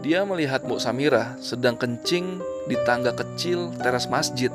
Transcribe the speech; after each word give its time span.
Dia 0.00 0.24
melihat 0.24 0.64
Mbok 0.64 0.80
Samira 0.80 1.36
sedang 1.44 1.76
kencing 1.76 2.40
di 2.64 2.76
tangga 2.88 3.12
kecil 3.12 3.68
teras 3.76 4.08
masjid. 4.08 4.48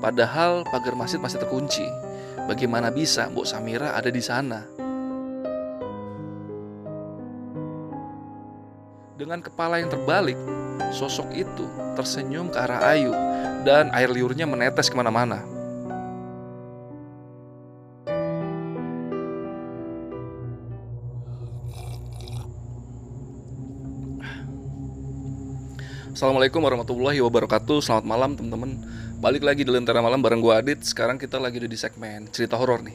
Padahal 0.00 0.64
pagar 0.72 0.96
masjid 0.96 1.20
masih 1.20 1.36
terkunci. 1.36 1.84
Bagaimana 2.48 2.88
bisa 2.88 3.28
Mbok 3.28 3.44
Samira 3.44 3.92
ada 3.92 4.08
di 4.08 4.24
sana? 4.24 4.64
Dengan 9.20 9.44
kepala 9.44 9.84
yang 9.84 9.92
terbalik, 9.92 10.40
sosok 10.96 11.28
itu 11.36 11.68
tersenyum 11.92 12.48
ke 12.48 12.56
arah 12.56 12.80
Ayu 12.96 13.12
dan 13.68 13.92
air 13.92 14.08
liurnya 14.08 14.48
menetes 14.48 14.88
ke 14.88 14.96
mana-mana. 14.96 15.44
Assalamualaikum 26.20 26.60
warahmatullahi 26.60 27.16
wabarakatuh. 27.24 27.80
Selamat 27.80 28.04
malam 28.04 28.36
teman-teman. 28.36 28.76
Balik 29.24 29.40
lagi 29.40 29.64
di 29.64 29.72
Lentera 29.72 30.04
Malam 30.04 30.20
bareng 30.20 30.44
gue 30.44 30.52
Adit. 30.52 30.84
Sekarang 30.84 31.16
kita 31.16 31.40
lagi 31.40 31.56
di 31.64 31.72
segmen 31.80 32.28
cerita 32.28 32.60
horor 32.60 32.84
nih. 32.84 32.92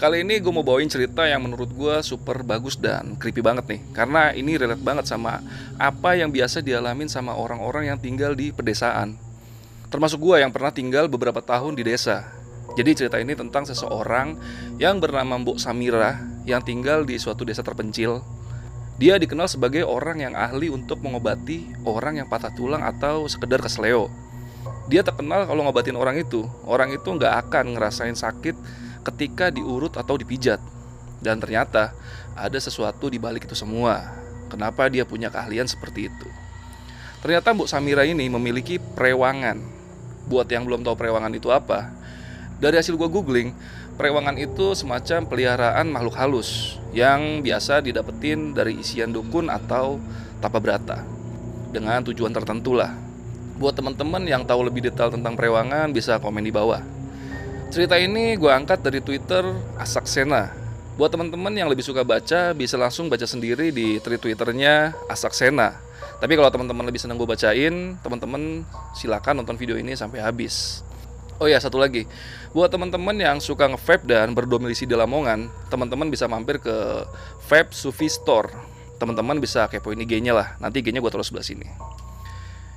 Kali 0.00 0.24
ini 0.24 0.40
gue 0.40 0.48
mau 0.48 0.64
bawain 0.64 0.88
cerita 0.88 1.28
yang 1.28 1.44
menurut 1.44 1.68
gue 1.68 2.00
super 2.00 2.40
bagus 2.48 2.80
dan 2.80 3.20
creepy 3.20 3.44
banget 3.44 3.76
nih. 3.76 3.80
Karena 3.92 4.32
ini 4.32 4.56
relate 4.56 4.80
banget 4.80 5.04
sama 5.04 5.44
apa 5.76 6.16
yang 6.16 6.32
biasa 6.32 6.64
dialamin 6.64 7.12
sama 7.12 7.36
orang-orang 7.36 7.92
yang 7.92 8.00
tinggal 8.00 8.32
di 8.32 8.56
pedesaan. 8.56 9.20
Termasuk 9.92 10.24
gue 10.24 10.40
yang 10.40 10.48
pernah 10.48 10.72
tinggal 10.72 11.12
beberapa 11.12 11.44
tahun 11.44 11.76
di 11.76 11.84
desa. 11.84 12.24
Jadi 12.72 13.04
cerita 13.04 13.20
ini 13.20 13.36
tentang 13.36 13.68
seseorang 13.68 14.32
yang 14.80 14.96
bernama 14.96 15.36
Mbok 15.36 15.60
Samira 15.60 16.24
Yang 16.48 16.72
tinggal 16.72 17.04
di 17.04 17.20
suatu 17.20 17.44
desa 17.44 17.60
terpencil 17.60 18.24
dia 18.96 19.20
dikenal 19.20 19.44
sebagai 19.44 19.84
orang 19.84 20.24
yang 20.24 20.32
ahli 20.32 20.72
untuk 20.72 21.04
mengobati 21.04 21.68
orang 21.84 22.24
yang 22.24 22.28
patah 22.32 22.48
tulang 22.48 22.80
atau 22.80 23.28
sekedar 23.28 23.60
kesleo. 23.60 24.08
Dia 24.88 25.04
terkenal 25.04 25.44
kalau 25.44 25.68
ngobatin 25.68 26.00
orang 26.00 26.16
itu, 26.16 26.48
orang 26.64 26.88
itu 26.96 27.04
nggak 27.04 27.44
akan 27.46 27.76
ngerasain 27.76 28.16
sakit 28.16 28.56
ketika 29.04 29.52
diurut 29.52 30.00
atau 30.00 30.16
dipijat. 30.16 30.58
Dan 31.20 31.36
ternyata 31.44 31.92
ada 32.32 32.56
sesuatu 32.56 33.12
di 33.12 33.20
balik 33.20 33.44
itu 33.44 33.52
semua. 33.52 34.16
Kenapa 34.48 34.88
dia 34.88 35.04
punya 35.04 35.28
keahlian 35.28 35.68
seperti 35.68 36.08
itu? 36.08 36.28
Ternyata 37.20 37.52
Mbok 37.52 37.68
Samira 37.68 38.06
ini 38.06 38.30
memiliki 38.32 38.80
prewangan. 38.80 39.60
Buat 40.30 40.48
yang 40.48 40.64
belum 40.64 40.86
tahu 40.86 40.96
prewangan 40.96 41.34
itu 41.36 41.52
apa, 41.52 41.90
dari 42.56 42.80
hasil 42.80 42.96
gue 42.96 43.08
googling, 43.10 43.52
Prewangan 43.96 44.36
itu 44.36 44.76
semacam 44.76 45.24
peliharaan 45.24 45.88
makhluk 45.88 46.20
halus 46.20 46.76
yang 46.92 47.40
biasa 47.40 47.80
didapetin 47.80 48.52
dari 48.52 48.76
isian 48.76 49.08
dukun 49.08 49.48
atau 49.48 49.96
tapa 50.36 50.60
berata 50.60 51.00
dengan 51.72 52.04
tujuan 52.04 52.28
tertentu 52.28 52.76
lah. 52.76 52.92
Buat 53.56 53.80
teman-teman 53.80 54.20
yang 54.28 54.44
tahu 54.44 54.68
lebih 54.68 54.84
detail 54.84 55.08
tentang 55.08 55.32
prewangan 55.32 55.88
bisa 55.96 56.20
komen 56.20 56.44
di 56.44 56.52
bawah. 56.52 56.84
Cerita 57.72 57.96
ini 57.96 58.36
gue 58.36 58.52
angkat 58.52 58.84
dari 58.84 59.00
Twitter 59.00 59.48
Asaksena. 59.80 60.52
Buat 61.00 61.16
teman-teman 61.16 61.56
yang 61.56 61.72
lebih 61.72 61.80
suka 61.80 62.04
baca 62.04 62.52
bisa 62.52 62.76
langsung 62.76 63.08
baca 63.08 63.24
sendiri 63.24 63.72
di 63.72 63.96
tweet 64.04 64.20
Twitternya 64.20 64.92
Asaksena. 65.08 65.72
Tapi 66.20 66.36
kalau 66.36 66.52
teman-teman 66.52 66.84
lebih 66.84 67.00
senang 67.00 67.16
gue 67.16 67.28
bacain, 67.28 67.96
teman-teman 68.04 68.60
silakan 68.92 69.40
nonton 69.40 69.56
video 69.56 69.80
ini 69.80 69.96
sampai 69.96 70.20
habis. 70.20 70.84
Oh 71.36 71.44
ya 71.44 71.60
satu 71.60 71.76
lagi, 71.76 72.08
buat 72.56 72.72
teman-teman 72.72 73.12
yang 73.12 73.36
suka 73.44 73.68
nge-vape 73.68 74.08
dan 74.08 74.32
berdomisili 74.32 74.88
di 74.88 74.96
Lamongan, 74.96 75.52
teman-teman 75.68 76.08
bisa 76.08 76.24
mampir 76.24 76.56
ke 76.56 77.04
Vape 77.52 77.76
Sufi 77.76 78.08
Store. 78.08 78.48
Teman-teman 78.96 79.36
bisa 79.36 79.68
kepoin 79.68 80.00
IG-nya 80.00 80.32
lah. 80.32 80.56
Nanti 80.56 80.80
IG-nya 80.80 81.04
gue 81.04 81.12
taruh 81.12 81.20
sebelah 81.20 81.44
sini. 81.44 81.68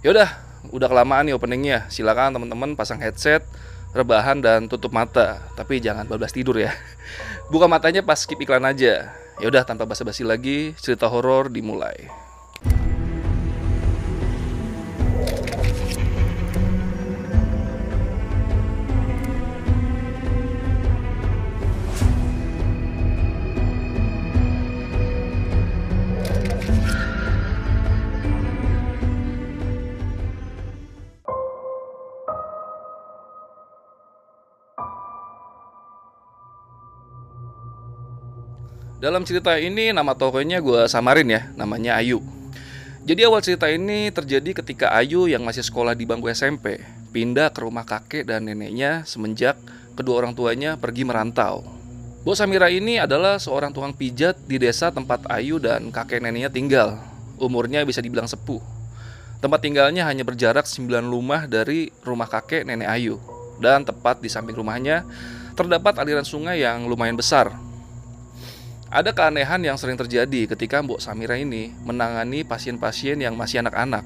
Yaudah, 0.03 0.27
udah 0.75 0.91
kelamaan 0.91 1.31
nih 1.31 1.39
openingnya. 1.39 1.87
Silakan 1.87 2.35
teman-teman 2.35 2.75
pasang 2.75 2.99
headset, 2.99 3.47
rebahan 3.95 4.43
dan 4.43 4.67
tutup 4.67 4.91
mata. 4.91 5.39
Tapi 5.55 5.79
jangan 5.79 6.03
bablas 6.03 6.35
tidur 6.35 6.59
ya. 6.59 6.75
Buka 7.55 7.71
matanya 7.71 8.03
pas 8.03 8.19
skip 8.19 8.43
iklan 8.43 8.67
aja. 8.67 9.15
Yaudah 9.39 9.63
tanpa 9.63 9.87
basa-basi 9.87 10.27
lagi, 10.27 10.75
cerita 10.75 11.07
horor 11.07 11.47
dimulai. 11.47 12.11
Dalam 38.99 39.23
cerita 39.23 39.55
ini 39.55 39.95
nama 39.95 40.11
tokohnya 40.11 40.59
gue 40.59 40.83
samarin 40.91 41.31
ya, 41.31 41.47
namanya 41.55 41.95
Ayu. 41.95 42.19
Jadi 43.07 43.23
awal 43.23 43.39
cerita 43.39 43.71
ini 43.71 44.11
terjadi 44.11 44.59
ketika 44.59 44.91
Ayu 44.91 45.31
yang 45.31 45.39
masih 45.47 45.63
sekolah 45.63 45.95
di 45.95 46.03
bangku 46.03 46.27
SMP 46.27 46.83
pindah 47.15 47.47
ke 47.55 47.63
rumah 47.63 47.87
kakek 47.87 48.27
dan 48.27 48.43
neneknya 48.43 49.07
semenjak 49.07 49.55
kedua 49.95 50.19
orang 50.19 50.35
tuanya 50.35 50.75
pergi 50.75 51.07
merantau. 51.07 51.63
Bos 52.27 52.43
Samira 52.43 52.67
ini 52.67 52.99
adalah 52.99 53.39
seorang 53.39 53.71
tukang 53.71 53.95
pijat 53.95 54.35
di 54.43 54.59
desa 54.59 54.91
tempat 54.91 55.23
Ayu 55.31 55.63
dan 55.63 55.95
kakek 55.95 56.19
neneknya 56.19 56.51
tinggal. 56.51 56.99
Umurnya 57.39 57.87
bisa 57.87 58.03
dibilang 58.03 58.27
sepuh. 58.27 58.59
Tempat 59.39 59.63
tinggalnya 59.63 60.03
hanya 60.11 60.27
berjarak 60.27 60.67
9 60.67 61.07
rumah 61.07 61.47
dari 61.47 61.87
rumah 62.03 62.27
kakek 62.27 62.67
nenek 62.67 62.91
Ayu. 62.91 63.15
Dan 63.63 63.87
tepat 63.87 64.19
di 64.19 64.27
samping 64.27 64.59
rumahnya 64.59 65.07
terdapat 65.55 66.03
aliran 66.03 66.27
sungai 66.27 66.67
yang 66.67 66.83
lumayan 66.83 67.15
besar 67.15 67.68
ada 68.89 69.13
keanehan 69.13 69.61
yang 69.61 69.77
sering 69.77 70.01
terjadi 70.01 70.49
ketika 70.49 70.81
Mbok 70.81 70.97
Samira 70.97 71.37
ini 71.37 71.69
menangani 71.85 72.41
pasien-pasien 72.41 73.21
yang 73.21 73.37
masih 73.37 73.61
anak-anak. 73.61 74.01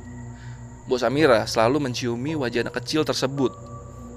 Mbok 0.91 0.99
Samira 0.99 1.47
selalu 1.47 1.88
menciumi 1.88 2.35
wajah 2.35 2.67
anak 2.67 2.83
kecil 2.83 3.07
tersebut. 3.07 3.55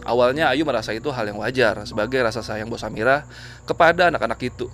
Awalnya 0.03 0.51
Ayu 0.51 0.67
merasa 0.67 0.91
itu 0.91 1.07
hal 1.15 1.31
yang 1.31 1.39
wajar 1.39 1.87
sebagai 1.87 2.19
rasa 2.19 2.43
sayang 2.43 2.67
Mbok 2.67 2.83
Samira 2.83 3.31
kepada 3.63 4.11
anak-anak 4.11 4.43
itu. 4.43 4.67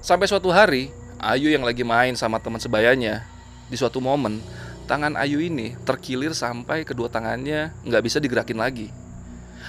Sampai 0.00 0.32
suatu 0.32 0.48
hari, 0.48 0.88
Ayu 1.20 1.52
yang 1.52 1.64
lagi 1.64 1.84
main 1.84 2.16
sama 2.16 2.40
teman 2.40 2.60
sebayanya, 2.60 3.28
di 3.68 3.76
suatu 3.76 4.00
momen, 4.00 4.40
tangan 4.88 5.12
Ayu 5.20 5.44
ini 5.44 5.76
terkilir 5.84 6.32
sampai 6.32 6.88
kedua 6.88 7.12
tangannya 7.12 7.68
nggak 7.84 8.00
bisa 8.00 8.16
digerakin 8.16 8.56
lagi. 8.56 8.88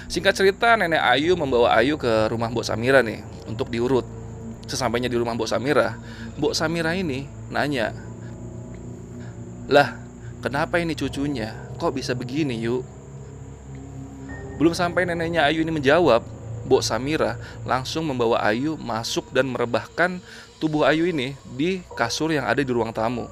Singkat 0.07 0.39
cerita, 0.39 0.71
nenek 0.79 1.03
Ayu 1.03 1.35
membawa 1.35 1.75
Ayu 1.75 1.99
ke 1.99 2.31
rumah 2.31 2.47
Mbok 2.47 2.63
Samira 2.63 3.03
nih 3.03 3.27
untuk 3.43 3.67
diurut. 3.67 4.26
Sesampainya 4.67 5.07
di 5.07 5.16
rumah 5.16 5.31
Mbok 5.31 5.47
Samira, 5.47 5.95
Mbok 6.35 6.51
Samira 6.51 6.91
ini 6.91 7.23
nanya, 7.47 7.95
Lah, 9.72 9.95
kenapa 10.44 10.79
ini 10.79 10.91
cucunya? 10.95 11.55
Kok 11.79 11.95
bisa 11.95 12.11
begini 12.11 12.59
yuk? 12.59 12.83
Belum 14.59 14.75
sampai 14.75 15.07
neneknya 15.07 15.47
Ayu 15.47 15.63
ini 15.63 15.72
menjawab, 15.72 16.23
Mbok 16.67 16.83
Samira 16.83 17.39
langsung 17.63 18.03
membawa 18.11 18.44
Ayu 18.44 18.75
masuk 18.75 19.31
dan 19.31 19.47
merebahkan 19.47 20.19
tubuh 20.59 20.84
Ayu 20.84 21.07
ini 21.07 21.39
di 21.55 21.79
kasur 21.95 22.35
yang 22.35 22.44
ada 22.44 22.59
di 22.59 22.67
ruang 22.67 22.91
tamu. 22.91 23.31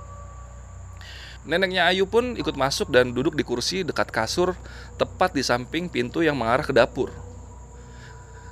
Neneknya 1.43 1.91
Ayu 1.91 2.07
pun 2.07 2.39
ikut 2.39 2.55
masuk 2.55 2.89
dan 2.89 3.11
duduk 3.11 3.35
di 3.35 3.43
kursi 3.43 3.83
dekat 3.83 4.09
kasur 4.09 4.55
tepat 4.95 5.35
di 5.35 5.43
samping 5.43 5.91
pintu 5.91 6.23
yang 6.23 6.39
mengarah 6.39 6.63
ke 6.63 6.71
dapur. 6.71 7.11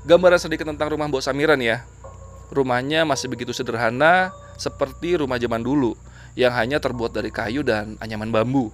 Gambaran 0.03 0.35
sedikit 0.35 0.67
tentang 0.67 0.91
rumah 0.91 1.07
Mbok 1.07 1.23
Samira 1.23 1.55
nih 1.55 1.67
ya. 1.73 1.77
Rumahnya 2.53 3.01
masih 3.01 3.33
begitu 3.33 3.49
sederhana 3.49 4.29
seperti 4.61 5.17
rumah 5.17 5.41
zaman 5.41 5.65
dulu 5.65 5.97
yang 6.37 6.53
hanya 6.53 6.77
terbuat 6.77 7.09
dari 7.09 7.33
kayu 7.33 7.65
dan 7.65 7.97
anyaman 7.97 8.29
bambu. 8.29 8.69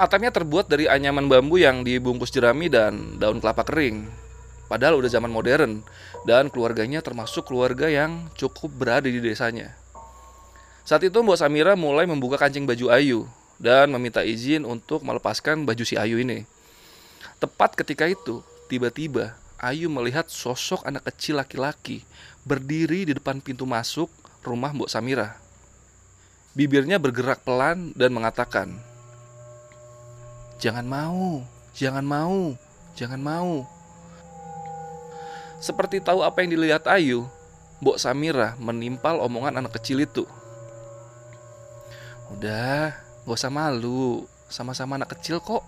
Atapnya 0.00 0.32
terbuat 0.32 0.72
dari 0.72 0.88
anyaman 0.88 1.28
bambu 1.28 1.60
yang 1.60 1.84
dibungkus 1.84 2.32
jerami 2.32 2.72
dan 2.72 3.20
daun 3.20 3.44
kelapa 3.44 3.68
kering. 3.68 4.08
Padahal 4.64 4.96
udah 4.96 5.12
zaman 5.12 5.28
modern 5.28 5.84
dan 6.24 6.48
keluarganya 6.48 7.04
termasuk 7.04 7.52
keluarga 7.52 7.88
yang 7.88 8.32
cukup 8.32 8.72
berada 8.72 9.12
di 9.12 9.20
desanya. 9.20 9.76
Saat 10.88 11.04
itu 11.04 11.20
Mbak 11.20 11.36
Samira 11.36 11.76
mulai 11.76 12.08
membuka 12.08 12.40
kancing 12.40 12.64
baju 12.64 12.88
Ayu 12.88 13.20
dan 13.60 13.92
meminta 13.92 14.24
izin 14.24 14.64
untuk 14.64 15.04
melepaskan 15.04 15.68
baju 15.68 15.84
si 15.84 16.00
Ayu 16.00 16.16
ini. 16.16 16.48
Tepat 17.36 17.76
ketika 17.76 18.08
itu, 18.08 18.40
tiba-tiba 18.72 19.36
Ayu 19.58 19.90
melihat 19.90 20.30
sosok 20.30 20.86
anak 20.86 21.10
kecil 21.10 21.42
laki-laki 21.42 22.06
berdiri 22.46 23.10
di 23.10 23.12
depan 23.18 23.42
pintu 23.42 23.66
masuk 23.66 24.06
rumah 24.46 24.70
Mbok 24.70 24.86
Samira. 24.86 25.34
Bibirnya 26.54 27.02
bergerak 27.02 27.42
pelan 27.42 27.90
dan 27.98 28.14
mengatakan, 28.14 28.78
"Jangan 30.62 30.86
mau, 30.86 31.42
jangan 31.74 32.06
mau, 32.06 32.54
jangan 32.94 33.18
mau." 33.18 33.66
Seperti 35.58 35.98
tahu 35.98 36.22
apa 36.22 36.38
yang 36.46 36.54
dilihat 36.54 36.86
Ayu, 36.86 37.26
Mbok 37.82 37.98
Samira 37.98 38.54
menimpal 38.62 39.18
omongan 39.18 39.58
anak 39.58 39.74
kecil 39.82 40.06
itu. 40.06 40.22
Udah, 42.30 42.94
gak 43.26 43.34
usah 43.34 43.50
malu. 43.50 44.22
Sama-sama 44.46 44.96
anak 44.96 45.18
kecil 45.18 45.42
kok. 45.42 45.66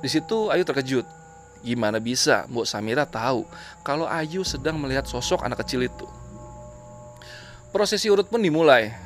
Di 0.00 0.08
situ 0.08 0.54
Ayu 0.54 0.62
terkejut. 0.62 1.19
Gimana 1.60 2.00
bisa 2.00 2.48
Mbok 2.48 2.64
Samira 2.64 3.04
tahu 3.04 3.44
kalau 3.84 4.08
Ayu 4.08 4.40
sedang 4.48 4.80
melihat 4.80 5.04
sosok 5.04 5.44
anak 5.44 5.60
kecil 5.60 5.84
itu? 5.84 6.08
Prosesi 7.68 8.08
urut 8.08 8.26
pun 8.26 8.40
dimulai. 8.40 8.96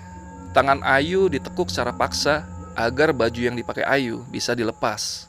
Tangan 0.55 0.87
Ayu 0.87 1.27
ditekuk 1.27 1.67
secara 1.67 1.91
paksa 1.91 2.47
agar 2.79 3.11
baju 3.11 3.41
yang 3.43 3.59
dipakai 3.59 3.83
Ayu 3.83 4.23
bisa 4.31 4.55
dilepas. 4.55 5.27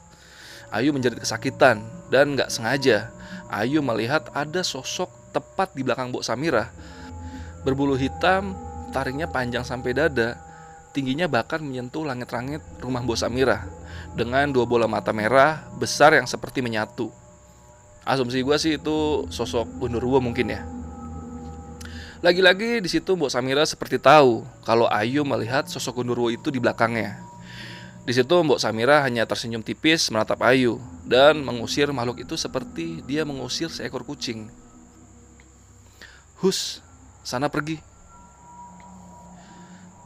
Ayu 0.70 0.94
menjadi 0.94 1.18
kesakitan 1.18 1.82
dan 2.10 2.38
gak 2.38 2.50
sengaja 2.50 3.10
Ayu 3.50 3.82
melihat 3.82 4.30
ada 4.30 4.62
sosok 4.62 5.10
tepat 5.34 5.74
di 5.74 5.82
belakang 5.82 6.14
Mbok 6.14 6.22
Samira. 6.22 6.70
Berbulu 7.66 7.98
hitam, 7.98 8.54
taringnya 8.94 9.26
panjang 9.26 9.66
sampai 9.66 9.94
dada, 9.94 10.38
tingginya 10.94 11.26
bahkan 11.26 11.58
menyentuh 11.58 12.06
langit-langit 12.06 12.62
rumah 12.78 13.02
Mbok 13.02 13.18
Samira 13.18 13.66
dengan 14.16 14.48
dua 14.48 14.64
bola 14.64 14.88
mata 14.88 15.12
merah 15.12 15.64
besar 15.76 16.16
yang 16.16 16.24
seperti 16.24 16.64
menyatu. 16.64 17.12
Asumsi 18.06 18.40
gue 18.40 18.56
sih 18.56 18.78
itu 18.78 19.26
sosok 19.28 19.66
Gundurwo 19.82 20.22
mungkin 20.22 20.54
ya. 20.54 20.62
Lagi-lagi 22.24 22.80
di 22.80 22.88
situ 22.88 23.12
Mbok 23.12 23.28
Samira 23.28 23.66
seperti 23.68 24.00
tahu 24.00 24.46
kalau 24.64 24.88
Ayu 24.88 25.20
melihat 25.26 25.68
sosok 25.68 26.00
Gundurwo 26.00 26.32
itu 26.32 26.48
di 26.48 26.56
belakangnya. 26.56 27.20
Di 28.06 28.14
situ 28.14 28.30
Mbok 28.30 28.62
Samira 28.62 29.02
hanya 29.02 29.26
tersenyum 29.26 29.60
tipis 29.60 30.08
menatap 30.14 30.40
Ayu 30.46 30.80
dan 31.04 31.42
mengusir 31.42 31.90
makhluk 31.90 32.22
itu 32.22 32.38
seperti 32.38 33.02
dia 33.04 33.26
mengusir 33.26 33.68
seekor 33.68 34.06
kucing. 34.06 34.48
Hus, 36.40 36.80
sana 37.26 37.50
pergi. 37.50 37.82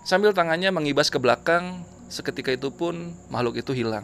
Sambil 0.03 0.33
tangannya 0.33 0.73
mengibas 0.73 1.13
ke 1.13 1.21
belakang, 1.21 1.85
Seketika 2.11 2.51
itu 2.51 2.75
pun 2.75 3.15
makhluk 3.31 3.63
itu 3.63 3.71
hilang. 3.71 4.03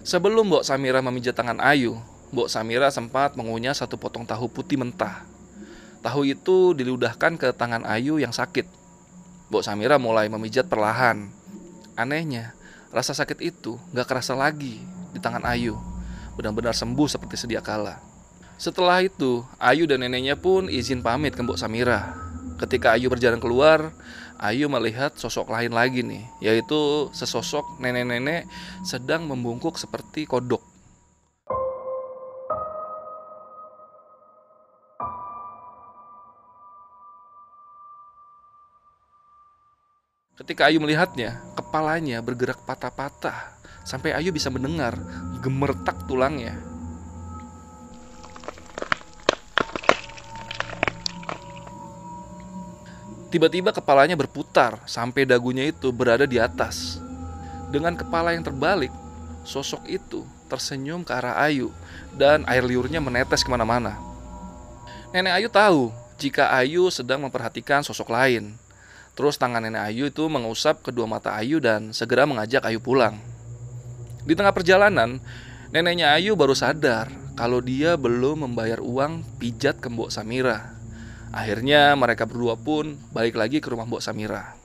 Sebelum 0.00 0.48
Mbok 0.48 0.64
Samira 0.64 1.04
memijat 1.04 1.36
tangan 1.36 1.60
Ayu, 1.60 2.00
Mbok 2.32 2.48
Samira 2.48 2.88
sempat 2.88 3.36
mengunyah 3.36 3.76
satu 3.76 4.00
potong 4.00 4.24
tahu 4.24 4.48
putih 4.48 4.80
mentah. 4.80 5.28
Tahu 6.00 6.24
itu 6.24 6.72
diludahkan 6.72 7.36
ke 7.36 7.52
tangan 7.52 7.84
Ayu 7.84 8.16
yang 8.16 8.32
sakit. 8.32 8.64
Mbok 9.52 9.60
Samira 9.60 10.00
mulai 10.00 10.32
memijat 10.32 10.64
perlahan. 10.64 11.28
Anehnya, 12.00 12.56
rasa 12.88 13.12
sakit 13.12 13.44
itu 13.44 13.76
gak 13.92 14.08
kerasa 14.08 14.32
lagi 14.32 14.80
di 15.12 15.20
tangan 15.20 15.44
Ayu. 15.44 15.76
Benar-benar 16.40 16.72
sembuh 16.72 17.04
seperti 17.04 17.36
sedia 17.36 17.60
kala. 17.60 18.00
Setelah 18.56 19.04
itu, 19.04 19.44
Ayu 19.60 19.84
dan 19.84 20.00
neneknya 20.00 20.40
pun 20.40 20.72
izin 20.72 21.04
pamit 21.04 21.36
ke 21.36 21.44
Mbok 21.44 21.60
Samira. 21.60 22.16
Ketika 22.56 22.96
Ayu 22.96 23.12
berjalan 23.12 23.36
keluar, 23.36 23.92
Ayu 24.40 24.72
melihat 24.72 25.12
sosok 25.20 25.52
lain 25.52 25.68
lagi 25.68 26.00
nih, 26.00 26.24
yaitu 26.40 27.12
sesosok 27.12 27.76
nenek-nenek 27.76 28.48
sedang 28.80 29.28
membungkuk 29.28 29.76
seperti 29.76 30.24
kodok. 30.24 30.64
Ketika 40.40 40.72
Ayu 40.72 40.80
melihatnya, 40.80 41.36
kepalanya 41.52 42.24
bergerak 42.24 42.64
patah-patah 42.64 43.60
sampai 43.84 44.16
Ayu 44.16 44.32
bisa 44.32 44.48
mendengar 44.48 44.96
gemertak 45.44 46.08
tulangnya. 46.08 46.69
Tiba-tiba 53.30 53.70
kepalanya 53.70 54.18
berputar 54.18 54.82
sampai 54.90 55.22
dagunya 55.22 55.70
itu 55.70 55.94
berada 55.94 56.26
di 56.26 56.42
atas. 56.42 56.98
Dengan 57.70 57.94
kepala 57.94 58.34
yang 58.34 58.42
terbalik, 58.42 58.90
sosok 59.46 59.86
itu 59.86 60.26
tersenyum 60.50 61.06
ke 61.06 61.14
arah 61.14 61.38
Ayu 61.46 61.70
dan 62.18 62.42
air 62.50 62.66
liurnya 62.66 62.98
menetes 62.98 63.46
ke 63.46 63.50
mana-mana. 63.54 63.94
Nenek 65.14 65.38
Ayu 65.38 65.46
tahu 65.46 65.94
jika 66.18 66.50
Ayu 66.50 66.90
sedang 66.90 67.22
memperhatikan 67.22 67.86
sosok 67.86 68.10
lain. 68.10 68.58
Terus 69.14 69.38
tangan 69.38 69.62
nenek 69.62 69.86
Ayu 69.86 70.10
itu 70.10 70.26
mengusap 70.26 70.82
kedua 70.82 71.06
mata 71.06 71.30
Ayu 71.38 71.62
dan 71.62 71.94
segera 71.94 72.26
mengajak 72.26 72.66
Ayu 72.66 72.82
pulang. 72.82 73.14
Di 74.26 74.34
tengah 74.34 74.50
perjalanan, 74.50 75.22
neneknya 75.70 76.18
Ayu 76.18 76.34
baru 76.34 76.58
sadar 76.58 77.06
kalau 77.38 77.62
dia 77.62 77.94
belum 77.94 78.50
membayar 78.50 78.82
uang 78.82 79.22
pijat 79.38 79.78
ke 79.78 79.86
Mbok 79.86 80.10
Samira. 80.10 80.79
Akhirnya 81.30 81.94
mereka 81.94 82.26
berdua 82.26 82.58
pun 82.58 82.98
balik 83.14 83.38
lagi 83.38 83.62
ke 83.62 83.70
rumah 83.70 83.86
Mbok 83.86 84.02
Samira. 84.02 84.58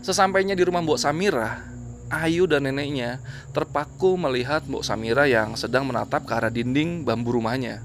Sesampainya 0.00 0.54
di 0.54 0.62
rumah 0.62 0.78
Mbok 0.78 1.00
Samira, 1.02 1.66
Ayu 2.10 2.46
dan 2.46 2.66
neneknya 2.66 3.18
terpaku 3.50 4.14
melihat 4.14 4.62
Mbok 4.66 4.86
Samira 4.86 5.26
yang 5.26 5.58
sedang 5.58 5.90
menatap 5.90 6.22
ke 6.22 6.32
arah 6.34 6.50
dinding 6.50 7.02
bambu 7.02 7.34
rumahnya. 7.34 7.82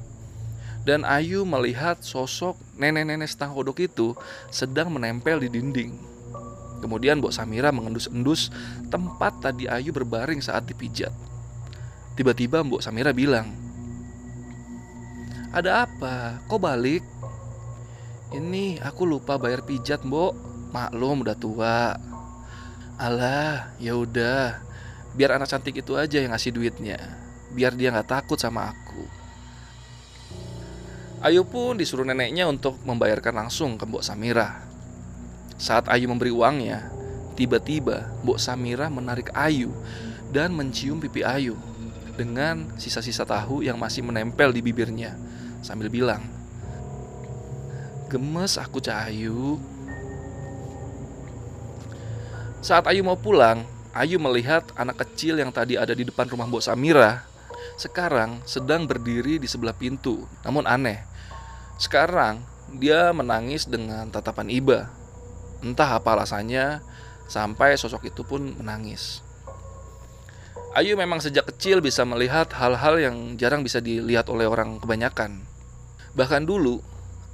Dan 0.85 1.01
Ayu 1.01 1.41
melihat 1.49 1.97
sosok 2.05 2.53
nenek-nenek 2.77 3.25
setengah 3.25 3.57
kodok 3.57 3.81
itu 3.81 4.13
sedang 4.53 4.93
menempel 4.93 5.41
di 5.41 5.49
dinding. 5.49 5.97
Kemudian 6.85 7.17
Mbok 7.17 7.33
Samira 7.33 7.73
mengendus-endus 7.73 8.53
tempat 8.93 9.41
tadi 9.41 9.65
Ayu 9.65 9.89
berbaring 9.89 10.37
saat 10.37 10.69
dipijat. 10.69 11.09
Tiba-tiba 12.13 12.61
Mbok 12.61 12.85
Samira 12.85 13.09
bilang, 13.09 13.49
"Ada 15.49 15.89
apa? 15.89 16.37
Kok 16.45 16.61
balik?" 16.61 17.01
Ini 18.35 18.83
aku 18.83 19.07
lupa 19.07 19.39
bayar 19.39 19.63
pijat, 19.63 20.03
Mbok. 20.03 20.35
Maklum 20.75 21.23
udah 21.23 21.39
tua. 21.39 21.95
Alah, 22.99 23.71
ya 23.79 23.95
udah. 23.95 24.59
Biar 25.15 25.39
anak 25.39 25.47
cantik 25.47 25.79
itu 25.79 25.95
aja 25.95 26.19
yang 26.19 26.35
ngasih 26.35 26.51
duitnya. 26.51 26.99
Biar 27.55 27.71
dia 27.79 27.95
nggak 27.95 28.11
takut 28.11 28.35
sama 28.35 28.75
aku. 28.75 29.07
Ayu 31.23 31.47
pun 31.47 31.79
disuruh 31.79 32.03
neneknya 32.03 32.43
untuk 32.51 32.75
membayarkan 32.83 33.47
langsung 33.47 33.79
ke 33.79 33.87
Mbok 33.87 34.03
Samira. 34.03 34.67
Saat 35.55 35.87
Ayu 35.87 36.11
memberi 36.11 36.35
uangnya, 36.35 36.91
tiba-tiba 37.39 38.11
Mbok 38.27 38.35
Samira 38.35 38.91
menarik 38.91 39.31
Ayu 39.31 39.71
dan 40.35 40.51
mencium 40.51 40.99
pipi 40.99 41.23
Ayu 41.23 41.55
dengan 42.19 42.67
sisa-sisa 42.75 43.23
tahu 43.23 43.63
yang 43.63 43.79
masih 43.79 44.03
menempel 44.03 44.51
di 44.51 44.59
bibirnya 44.59 45.15
sambil 45.63 45.87
bilang, 45.87 46.19
Gemes 48.05 48.61
aku 48.61 48.77
Cahayu. 48.77 49.57
Saat 52.61 52.85
Ayu 52.89 53.01
mau 53.01 53.17
pulang, 53.17 53.65
Ayu 53.97 54.21
melihat 54.21 54.65
anak 54.77 55.01
kecil 55.05 55.41
yang 55.41 55.49
tadi 55.49 55.77
ada 55.77 55.93
di 55.93 56.05
depan 56.05 56.29
rumah 56.29 56.45
Mbok 56.45 56.61
Samira 56.61 57.25
sekarang 57.75 58.39
sedang 58.47 58.87
berdiri 58.87 59.35
di 59.41 59.47
sebelah 59.49 59.75
pintu. 59.75 60.23
Namun 60.47 60.63
aneh, 60.63 61.03
sekarang 61.75 62.39
dia 62.79 63.11
menangis 63.11 63.67
dengan 63.67 64.07
tatapan 64.11 64.47
iba. 64.47 64.87
Entah 65.59 65.99
apa 65.99 66.15
alasannya, 66.15 66.79
sampai 67.27 67.75
sosok 67.75 68.07
itu 68.07 68.23
pun 68.23 68.55
menangis. 68.59 69.25
Ayu 70.75 70.99
memang 70.99 71.23
sejak 71.23 71.47
kecil 71.55 71.79
bisa 71.79 72.03
melihat 72.03 72.51
hal-hal 72.51 72.99
yang 72.99 73.15
jarang 73.39 73.63
bisa 73.63 73.79
dilihat 73.79 74.27
oleh 74.27 74.43
orang 74.43 74.75
kebanyakan. 74.83 75.47
Bahkan 76.15 76.43
dulu, 76.43 76.83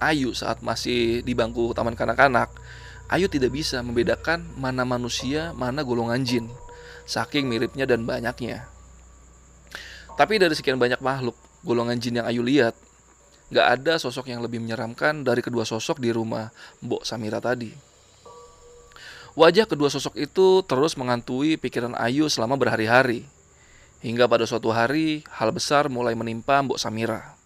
Ayu 0.02 0.34
saat 0.34 0.66
masih 0.66 1.22
di 1.22 1.38
bangku 1.38 1.78
taman 1.78 1.94
kanak-kanak, 1.94 2.50
Ayu 3.12 3.30
tidak 3.30 3.54
bisa 3.54 3.84
membedakan 3.86 4.42
mana 4.58 4.82
manusia, 4.82 5.54
mana 5.54 5.86
golongan 5.86 6.26
jin, 6.26 6.50
saking 7.06 7.46
miripnya 7.46 7.86
dan 7.86 8.08
banyaknya. 8.08 8.66
Tapi 10.18 10.42
dari 10.42 10.58
sekian 10.58 10.82
banyak 10.82 11.04
makhluk, 11.04 11.38
golongan 11.62 12.02
jin 12.02 12.18
yang 12.18 12.28
Ayu 12.28 12.42
lihat, 12.42 12.74
gak 13.52 13.68
ada 13.78 14.00
sosok 14.00 14.32
yang 14.32 14.40
lebih 14.40 14.64
menyeramkan 14.64 15.28
dari 15.28 15.44
kedua 15.44 15.68
sosok 15.68 16.00
di 16.00 16.10
rumah 16.10 16.50
Mbok 16.82 17.04
Samira 17.04 17.44
tadi. 17.44 17.70
Wajah 19.36 19.68
kedua 19.68 19.88
sosok 19.88 20.16
itu 20.20 20.64
terus 20.64 20.96
mengantui 21.00 21.56
pikiran 21.56 21.96
Ayu 22.00 22.32
selama 22.32 22.56
berhari-hari. 22.56 23.28
Hingga 24.02 24.26
pada 24.26 24.50
suatu 24.50 24.74
hari, 24.74 25.22
hal 25.30 25.54
besar 25.54 25.92
mulai 25.92 26.16
menimpa 26.16 26.64
Mbok 26.64 26.80
Samira. 26.80 27.41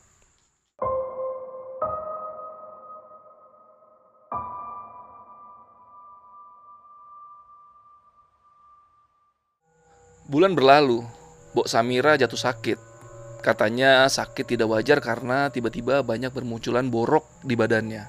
Bulan 10.36 10.52
berlalu, 10.52 11.00
Bok 11.56 11.64
Samira 11.64 12.20
jatuh 12.20 12.36
sakit. 12.36 12.76
Katanya 13.40 14.04
sakit 14.12 14.44
tidak 14.44 14.68
wajar 14.68 15.00
karena 15.00 15.48
tiba-tiba 15.48 16.04
banyak 16.04 16.28
bermunculan 16.28 16.92
borok 16.92 17.24
di 17.40 17.56
badannya. 17.56 18.04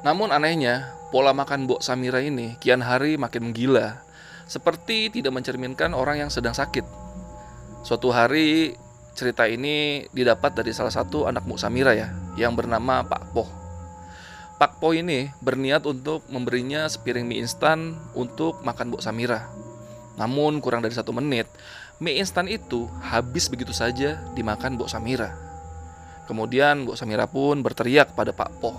Namun 0.00 0.32
anehnya, 0.32 0.96
pola 1.12 1.36
makan 1.36 1.68
Bok 1.68 1.84
Samira 1.84 2.24
ini 2.24 2.56
kian 2.56 2.80
hari 2.80 3.20
makin 3.20 3.52
menggila. 3.52 4.00
Seperti 4.48 5.12
tidak 5.12 5.36
mencerminkan 5.36 5.92
orang 5.92 6.24
yang 6.24 6.32
sedang 6.32 6.56
sakit. 6.56 6.88
Suatu 7.84 8.08
hari, 8.16 8.72
cerita 9.12 9.44
ini 9.44 10.08
didapat 10.16 10.56
dari 10.56 10.72
salah 10.72 10.88
satu 10.88 11.28
anak 11.28 11.44
Mbok 11.44 11.60
Samira 11.60 11.92
ya, 11.92 12.16
yang 12.40 12.56
bernama 12.56 13.04
Pak 13.04 13.36
Poh. 13.36 13.50
Pak 14.56 14.80
Po 14.80 14.96
ini 14.96 15.28
berniat 15.44 15.84
untuk 15.84 16.24
memberinya 16.32 16.88
sepiring 16.88 17.28
mie 17.28 17.44
instan 17.44 17.92
untuk 18.16 18.64
makan 18.64 18.88
Mbok 18.88 19.04
Samira. 19.04 19.65
Namun 20.16 20.64
kurang 20.64 20.80
dari 20.80 20.96
satu 20.96 21.12
menit, 21.12 21.44
mie 22.00 22.16
instan 22.20 22.48
itu 22.48 22.88
habis 23.04 23.48
begitu 23.52 23.72
saja 23.72 24.20
dimakan 24.32 24.80
Mbok 24.80 24.88
Samira. 24.88 25.36
Kemudian 26.24 26.88
Mbok 26.88 26.96
Samira 26.96 27.28
pun 27.28 27.60
berteriak 27.60 28.16
pada 28.16 28.32
Pak 28.32 28.50
Po. 28.58 28.72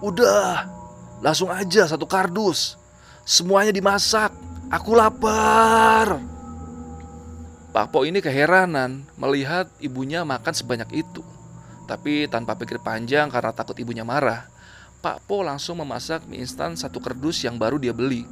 Udah, 0.00 0.64
langsung 1.20 1.52
aja 1.52 1.84
satu 1.84 2.08
kardus. 2.08 2.80
Semuanya 3.26 3.74
dimasak. 3.74 4.32
Aku 4.70 4.94
lapar. 4.94 6.22
Pak 7.70 7.86
Po 7.90 8.06
ini 8.06 8.22
keheranan 8.22 9.06
melihat 9.18 9.66
ibunya 9.82 10.22
makan 10.22 10.54
sebanyak 10.54 10.90
itu. 11.06 11.22
Tapi 11.90 12.30
tanpa 12.30 12.54
pikir 12.54 12.78
panjang 12.78 13.26
karena 13.30 13.50
takut 13.50 13.74
ibunya 13.82 14.06
marah, 14.06 14.46
Pak 15.02 15.26
Po 15.26 15.42
langsung 15.42 15.82
memasak 15.82 16.22
mie 16.30 16.42
instan 16.42 16.78
satu 16.78 17.02
kerdus 17.02 17.42
yang 17.42 17.58
baru 17.58 17.82
dia 17.82 17.90
beli. 17.90 18.22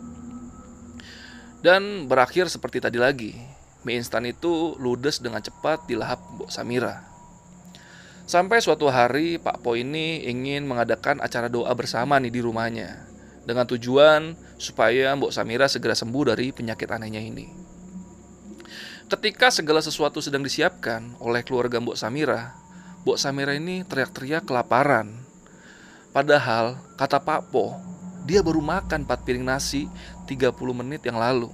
Dan 1.59 2.07
berakhir 2.07 2.47
seperti 2.47 2.79
tadi 2.79 3.03
lagi. 3.03 3.35
Mie 3.83 3.99
instan 3.99 4.27
itu 4.27 4.79
ludes 4.79 5.19
dengan 5.19 5.43
cepat 5.43 5.87
di 5.91 5.99
lahap 5.99 6.19
Mbok 6.39 6.51
Samira. 6.51 7.03
Sampai 8.29 8.61
suatu 8.61 8.87
hari 8.93 9.41
Pak 9.41 9.65
Po 9.65 9.73
ini 9.73 10.29
ingin 10.29 10.69
mengadakan 10.69 11.19
acara 11.25 11.49
doa 11.49 11.73
bersama 11.73 12.21
nih 12.21 12.31
di 12.31 12.41
rumahnya. 12.45 13.09
Dengan 13.49 13.65
tujuan 13.65 14.37
supaya 14.61 15.17
Mbok 15.17 15.33
Samira 15.33 15.67
segera 15.67 15.97
sembuh 15.97 16.35
dari 16.35 16.53
penyakit 16.53 16.87
anehnya 16.93 17.25
ini. 17.25 17.49
Ketika 19.09 19.49
segala 19.49 19.81
sesuatu 19.81 20.21
sedang 20.21 20.45
disiapkan 20.45 21.17
oleh 21.25 21.41
keluarga 21.41 21.81
Mbok 21.81 21.97
Samira, 21.97 22.53
Mbok 23.03 23.17
Samira 23.17 23.57
ini 23.57 23.81
teriak-teriak 23.89 24.45
kelaparan. 24.45 25.25
Padahal, 26.13 26.77
kata 27.01 27.17
Pak 27.25 27.49
Po, 27.49 27.73
dia 28.29 28.45
baru 28.45 28.61
makan 28.61 29.09
4 29.09 29.25
piring 29.25 29.49
nasi 29.49 29.89
30 30.29 30.53
menit 30.77 31.01
yang 31.09 31.17
lalu. 31.17 31.49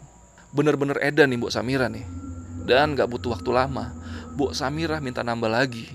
Bener-bener 0.51 0.99
edan 0.99 1.31
nih 1.31 1.39
Mbok 1.39 1.55
Samira 1.55 1.87
nih. 1.87 2.03
Dan 2.67 2.99
gak 2.99 3.07
butuh 3.07 3.39
waktu 3.39 3.55
lama, 3.55 3.95
Mbok 4.35 4.51
Samira 4.51 4.99
minta 4.99 5.23
nambah 5.23 5.47
lagi. 5.47 5.87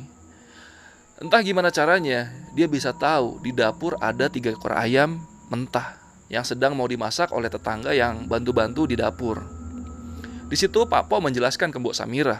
Entah 1.19 1.43
gimana 1.43 1.67
caranya, 1.67 2.31
dia 2.55 2.71
bisa 2.71 2.95
tahu 2.95 3.43
di 3.43 3.51
dapur 3.51 4.00
ada 4.00 4.31
tiga 4.31 4.55
ekor 4.55 4.71
ayam 4.71 5.19
mentah 5.51 6.00
yang 6.31 6.48
sedang 6.48 6.77
mau 6.77 6.88
dimasak 6.88 7.36
oleh 7.36 7.51
tetangga 7.51 7.91
yang 7.91 8.24
bantu-bantu 8.29 8.88
di 8.88 8.95
dapur. 8.95 9.43
Di 10.48 10.55
situ 10.55 10.88
Pak 10.88 11.12
Po 11.12 11.19
menjelaskan 11.19 11.75
ke 11.75 11.77
Mbok 11.77 11.98
Samira 11.98 12.39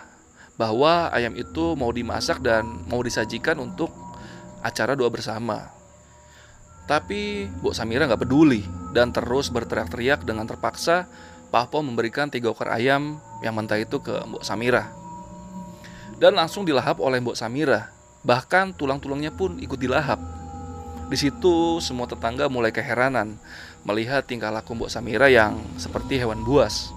bahwa 0.55 1.12
ayam 1.12 1.36
itu 1.36 1.75
mau 1.75 1.91
dimasak 1.91 2.39
dan 2.39 2.67
mau 2.88 3.03
disajikan 3.03 3.60
untuk 3.60 3.91
acara 4.63 4.96
doa 4.96 5.12
bersama. 5.12 5.79
Tapi 6.89 7.46
Bu 7.62 7.69
Samira 7.69 8.10
nggak 8.10 8.25
peduli 8.25 8.65
dan 8.98 9.13
terus 9.13 9.53
berteriak-teriak 9.53 10.25
dengan 10.25 10.50
terpaksa 10.50 11.05
Pak 11.53 11.69
Po 11.69 11.86
memberikan 11.86 12.29
tiga 12.34 12.50
ekor 12.50 12.69
ayam 12.69 13.22
yang 13.46 13.53
mentah 13.58 13.77
itu 13.77 14.01
ke 14.01 14.13
Mbok 14.25 14.41
Samira. 14.41 14.89
Dan 16.17 16.38
langsung 16.38 16.65
dilahap 16.65 16.98
oleh 16.98 17.22
Mbok 17.22 17.38
Samira. 17.38 17.89
Bahkan 18.25 18.77
tulang-tulangnya 18.77 19.34
pun 19.34 19.58
ikut 19.58 19.77
dilahap. 19.77 20.17
Di 21.10 21.17
situ 21.17 21.81
semua 21.81 22.05
tetangga 22.05 22.46
mulai 22.50 22.69
keheranan 22.69 23.38
melihat 23.81 24.25
tingkah 24.25 24.53
laku 24.53 24.77
Mbok 24.77 24.93
Samira 24.93 25.25
yang 25.29 25.58
seperti 25.77 26.22
hewan 26.22 26.46
buas. 26.46 26.93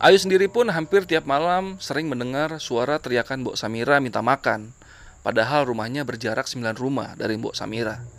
Ayu 0.00 0.16
sendiri 0.16 0.48
pun 0.48 0.68
hampir 0.72 1.04
tiap 1.04 1.28
malam 1.28 1.80
sering 1.80 2.08
mendengar 2.08 2.56
suara 2.60 2.96
teriakan 2.96 3.44
Mbok 3.44 3.56
Samira 3.60 4.00
minta 4.00 4.24
makan. 4.24 4.72
Padahal 5.24 5.68
rumahnya 5.68 6.04
berjarak 6.04 6.44
9 6.44 6.76
rumah 6.76 7.16
dari 7.16 7.36
Mbok 7.40 7.56
Samira. 7.56 8.13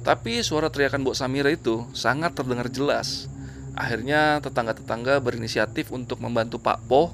Tapi 0.00 0.40
suara 0.40 0.72
teriakan 0.72 1.04
Mbok 1.04 1.16
Samira 1.16 1.52
itu 1.52 1.84
sangat 1.92 2.32
terdengar 2.32 2.72
jelas. 2.72 3.28
Akhirnya 3.76 4.40
tetangga-tetangga 4.40 5.20
berinisiatif 5.20 5.92
untuk 5.92 6.24
membantu 6.24 6.56
Pak 6.56 6.80
Po 6.88 7.12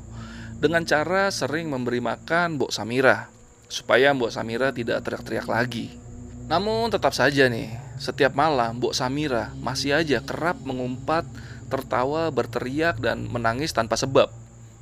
dengan 0.57 0.87
cara 0.87 1.29
sering 1.29 1.67
memberi 1.67 1.99
makan 1.99 2.57
Mbok 2.57 2.71
Samira 2.71 3.29
supaya 3.67 4.15
Mbok 4.15 4.31
Samira 4.31 4.71
tidak 4.71 5.03
teriak-teriak 5.03 5.47
lagi. 5.51 5.99
Namun 6.47 6.95
tetap 6.95 7.11
saja 7.11 7.51
nih, 7.51 7.75
setiap 7.99 8.39
malam 8.39 8.79
Mbok 8.79 8.95
Samira 8.95 9.51
masih 9.59 9.99
aja 9.99 10.23
kerap 10.23 10.63
mengumpat 10.63 11.27
tertawa, 11.67 12.31
berteriak, 12.31 13.03
dan 13.03 13.27
menangis 13.27 13.75
tanpa 13.75 13.99
sebab. 13.99 14.31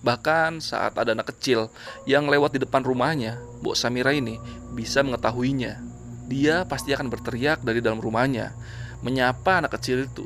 Bahkan 0.04 0.60
saat 0.60 1.00
ada 1.00 1.16
anak 1.16 1.32
kecil 1.32 1.72
yang 2.04 2.28
lewat 2.28 2.52
di 2.52 2.60
depan 2.60 2.84
rumahnya, 2.84 3.40
Bu 3.64 3.72
Samira 3.72 4.12
ini 4.12 4.36
bisa 4.76 5.00
mengetahuinya. 5.00 5.93
Dia 6.24 6.64
pasti 6.64 6.96
akan 6.96 7.12
berteriak 7.12 7.60
dari 7.60 7.84
dalam 7.84 8.00
rumahnya, 8.00 8.56
menyapa 9.04 9.60
anak 9.60 9.76
kecil 9.76 10.08
itu. 10.08 10.24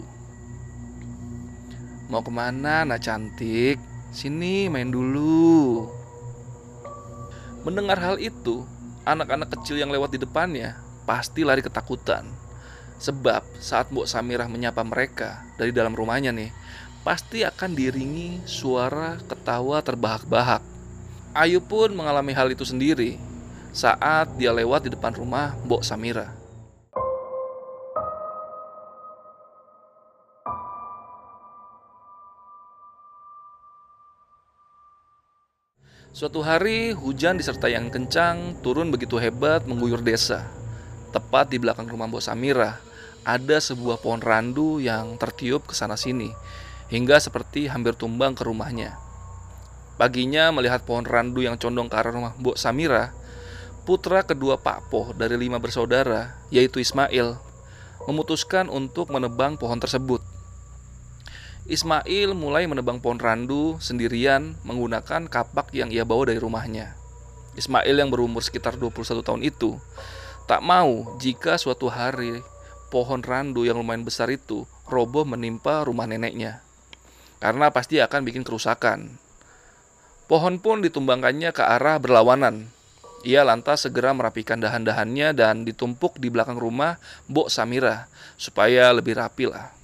Mau 2.06 2.22
ke 2.22 2.30
mana 2.30 2.86
anak 2.86 3.02
cantik? 3.02 3.82
Sini 4.14 4.70
main 4.70 4.88
dulu. 4.88 5.90
Mendengar 7.66 7.98
hal 7.98 8.16
itu, 8.22 8.62
anak-anak 9.04 9.52
kecil 9.58 9.82
yang 9.82 9.90
lewat 9.90 10.14
di 10.14 10.18
depannya 10.22 10.78
pasti 11.04 11.42
lari 11.42 11.60
ketakutan. 11.60 12.24
Sebab 13.02 13.44
saat 13.58 13.90
Mbok 13.90 14.06
Samirah 14.06 14.46
menyapa 14.46 14.86
mereka 14.86 15.42
dari 15.58 15.74
dalam 15.74 15.92
rumahnya 15.92 16.30
nih, 16.30 16.54
pasti 17.02 17.42
akan 17.42 17.74
diringi 17.74 18.46
suara 18.46 19.18
ketawa 19.26 19.82
terbahak-bahak. 19.82 20.62
Ayu 21.34 21.60
pun 21.60 21.92
mengalami 21.92 22.32
hal 22.32 22.48
itu 22.54 22.64
sendiri 22.64 23.20
saat 23.78 24.34
dia 24.34 24.50
lewat 24.50 24.82
di 24.82 24.90
depan 24.90 25.14
rumah 25.14 25.54
Mbok 25.62 25.86
Samira. 25.86 26.34
Suatu 36.10 36.42
hari, 36.42 36.90
hujan 36.90 37.38
disertai 37.38 37.78
yang 37.78 37.94
kencang 37.94 38.58
turun 38.66 38.90
begitu 38.90 39.22
hebat 39.22 39.62
mengguyur 39.70 40.02
desa. 40.02 40.42
Tepat 41.14 41.54
di 41.54 41.62
belakang 41.62 41.86
rumah 41.86 42.10
Mbok 42.10 42.18
Samira, 42.18 42.82
ada 43.22 43.62
sebuah 43.62 44.02
pohon 44.02 44.18
randu 44.18 44.82
yang 44.82 45.14
tertiup 45.22 45.70
ke 45.70 45.78
sana 45.78 45.94
sini, 45.94 46.34
hingga 46.90 47.22
seperti 47.22 47.70
hampir 47.70 47.94
tumbang 47.94 48.34
ke 48.34 48.42
rumahnya. 48.42 48.98
Paginya 49.94 50.50
melihat 50.50 50.82
pohon 50.82 51.06
randu 51.06 51.46
yang 51.46 51.54
condong 51.54 51.86
ke 51.86 51.94
arah 51.94 52.10
rumah 52.10 52.34
Mbok 52.42 52.58
Samira, 52.58 53.14
putra 53.88 54.20
kedua 54.20 54.60
Pak 54.60 54.92
Poh 54.92 55.16
dari 55.16 55.40
lima 55.40 55.56
bersaudara, 55.56 56.36
yaitu 56.52 56.76
Ismail, 56.76 57.40
memutuskan 58.04 58.68
untuk 58.68 59.08
menebang 59.08 59.56
pohon 59.56 59.80
tersebut. 59.80 60.20
Ismail 61.64 62.36
mulai 62.36 62.68
menebang 62.68 63.00
pohon 63.00 63.16
randu 63.16 63.80
sendirian 63.80 64.60
menggunakan 64.68 65.24
kapak 65.32 65.72
yang 65.72 65.88
ia 65.88 66.04
bawa 66.04 66.28
dari 66.28 66.36
rumahnya. 66.36 67.00
Ismail 67.56 67.96
yang 67.96 68.12
berumur 68.12 68.44
sekitar 68.44 68.76
21 68.76 69.24
tahun 69.24 69.40
itu 69.40 69.80
tak 70.44 70.60
mau 70.60 71.16
jika 71.16 71.56
suatu 71.56 71.88
hari 71.88 72.44
pohon 72.92 73.24
randu 73.24 73.64
yang 73.64 73.80
lumayan 73.80 74.04
besar 74.04 74.28
itu 74.28 74.68
roboh 74.84 75.24
menimpa 75.24 75.80
rumah 75.88 76.04
neneknya. 76.04 76.60
Karena 77.40 77.72
pasti 77.72 78.04
akan 78.04 78.20
bikin 78.20 78.44
kerusakan. 78.44 79.16
Pohon 80.28 80.60
pun 80.60 80.84
ditumbangkannya 80.84 81.56
ke 81.56 81.64
arah 81.64 81.96
berlawanan. 81.96 82.76
Ia 83.26 83.42
lantas 83.42 83.82
segera 83.82 84.14
merapikan 84.14 84.62
dahan-dahannya 84.62 85.34
dan 85.34 85.66
ditumpuk 85.66 86.22
di 86.22 86.30
belakang 86.30 86.54
rumah 86.54 87.02
Mbok 87.26 87.50
Samira 87.50 88.06
supaya 88.38 88.94
lebih 88.94 89.18
rapi 89.18 89.50
lah. 89.50 89.74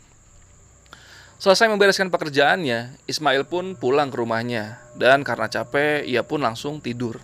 Selesai 1.43 1.67
membereskan 1.67 2.15
pekerjaannya, 2.15 2.95
Ismail 3.11 3.43
pun 3.45 3.75
pulang 3.75 4.09
ke 4.09 4.17
rumahnya 4.23 4.79
dan 4.95 5.27
karena 5.27 5.51
capek 5.51 6.07
ia 6.07 6.23
pun 6.23 6.41
langsung 6.41 6.79
tidur. 6.79 7.19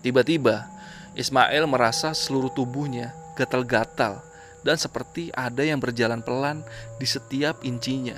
Tiba-tiba, 0.00 0.70
Ismail 1.18 1.66
merasa 1.66 2.14
seluruh 2.14 2.54
tubuhnya 2.54 3.12
gatal-gatal 3.34 4.22
dan 4.62 4.78
seperti 4.78 5.34
ada 5.34 5.66
yang 5.66 5.82
berjalan 5.82 6.22
pelan 6.22 6.62
di 6.96 7.04
setiap 7.04 7.66
incinya. 7.66 8.16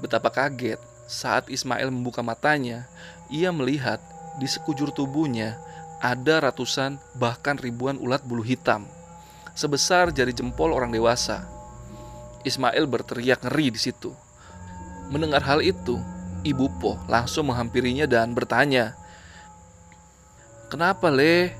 Betapa 0.00 0.32
kaget 0.32 0.80
saat 1.06 1.46
Ismail 1.52 1.92
membuka 1.92 2.24
matanya, 2.24 2.88
ia 3.28 3.52
melihat 3.54 4.00
di 4.42 4.48
sekujur 4.48 4.90
tubuhnya 4.90 5.60
ada 6.00 6.44
ratusan 6.44 7.00
bahkan 7.16 7.56
ribuan 7.56 7.96
ulat 7.96 8.20
bulu 8.24 8.44
hitam, 8.44 8.84
sebesar 9.56 10.12
jari 10.12 10.36
jempol 10.36 10.72
orang 10.72 10.92
dewasa. 10.92 11.48
Ismail 12.46 12.86
berteriak 12.86 13.42
ngeri 13.42 13.74
di 13.74 13.80
situ. 13.80 14.14
Mendengar 15.10 15.42
hal 15.42 15.62
itu, 15.64 15.98
Ibu 16.46 16.66
Po 16.78 16.94
langsung 17.10 17.50
menghampirinya 17.50 18.06
dan 18.06 18.36
bertanya, 18.36 18.94
"Kenapa, 20.70 21.10
Le?" 21.10 21.50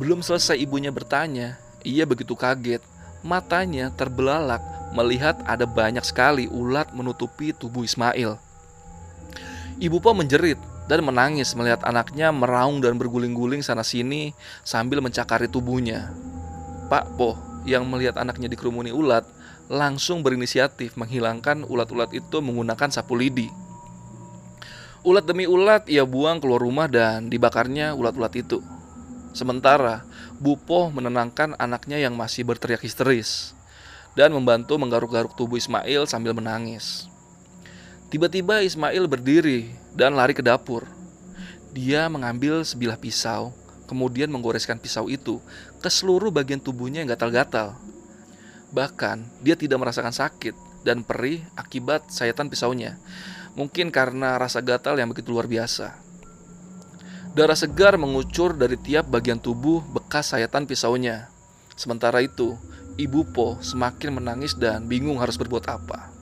Belum 0.00 0.24
selesai 0.24 0.58
ibunya 0.58 0.90
bertanya, 0.90 1.60
ia 1.84 2.08
begitu 2.08 2.34
kaget, 2.34 2.82
matanya 3.22 3.92
terbelalak 3.94 4.60
melihat 4.94 5.38
ada 5.46 5.66
banyak 5.66 6.02
sekali 6.02 6.46
ulat 6.48 6.90
menutupi 6.94 7.50
tubuh 7.54 7.84
Ismail. 7.84 8.40
Ibu 9.78 9.98
Po 9.98 10.14
menjerit 10.14 10.58
dan 10.84 11.00
menangis 11.00 11.56
melihat 11.56 11.80
anaknya 11.84 12.28
meraung 12.28 12.84
dan 12.84 13.00
berguling-guling 13.00 13.64
sana-sini 13.64 14.36
sambil 14.62 15.00
mencakari 15.00 15.48
tubuhnya. 15.48 16.12
Pak 16.92 17.16
Po 17.16 17.36
yang 17.64 17.88
melihat 17.88 18.20
anaknya 18.20 18.52
dikerumuni 18.52 18.92
ulat 18.92 19.24
langsung 19.72 20.20
berinisiatif 20.20 21.00
menghilangkan 21.00 21.64
ulat-ulat 21.64 22.12
itu 22.12 22.44
menggunakan 22.44 22.92
sapu 22.92 23.16
lidi. 23.16 23.48
Ulat 25.04 25.24
demi 25.24 25.44
ulat 25.48 25.88
ia 25.88 26.04
buang 26.04 26.40
keluar 26.40 26.60
rumah 26.60 26.88
dan 26.88 27.28
dibakarnya 27.28 27.96
ulat-ulat 27.96 28.32
itu. 28.36 28.60
Sementara 29.32 30.04
Bupo 30.34 30.92
menenangkan 30.92 31.56
anaknya 31.56 31.96
yang 32.00 32.18
masih 32.18 32.44
berteriak 32.44 32.82
histeris 32.84 33.54
dan 34.18 34.30
membantu 34.34 34.78
menggaruk-garuk 34.78 35.34
tubuh 35.34 35.58
Ismail 35.58 36.06
sambil 36.06 36.34
menangis. 36.36 37.13
Tiba-tiba 38.14 38.62
Ismail 38.62 39.10
berdiri 39.10 39.74
dan 39.90 40.14
lari 40.14 40.38
ke 40.38 40.38
dapur. 40.38 40.86
Dia 41.74 42.06
mengambil 42.06 42.62
sebilah 42.62 42.94
pisau, 42.94 43.50
kemudian 43.90 44.30
menggoreskan 44.30 44.78
pisau 44.78 45.10
itu 45.10 45.42
ke 45.82 45.90
seluruh 45.90 46.30
bagian 46.30 46.62
tubuhnya 46.62 47.02
yang 47.02 47.10
gatal-gatal. 47.10 47.74
Bahkan, 48.70 49.42
dia 49.42 49.58
tidak 49.58 49.82
merasakan 49.82 50.14
sakit 50.14 50.54
dan 50.86 51.02
perih 51.02 51.42
akibat 51.58 52.06
sayatan 52.06 52.46
pisaunya. 52.46 53.02
Mungkin 53.58 53.90
karena 53.90 54.38
rasa 54.38 54.62
gatal 54.62 54.94
yang 54.94 55.10
begitu 55.10 55.34
luar 55.34 55.50
biasa. 55.50 55.98
Darah 57.34 57.58
segar 57.58 57.98
mengucur 57.98 58.54
dari 58.54 58.78
tiap 58.78 59.10
bagian 59.10 59.42
tubuh 59.42 59.82
bekas 59.90 60.30
sayatan 60.30 60.70
pisaunya. 60.70 61.34
Sementara 61.74 62.22
itu, 62.22 62.54
Ibu 62.94 63.34
Po 63.34 63.58
semakin 63.58 64.22
menangis 64.22 64.54
dan 64.54 64.86
bingung 64.86 65.18
harus 65.18 65.34
berbuat 65.34 65.66
apa. 65.66 66.13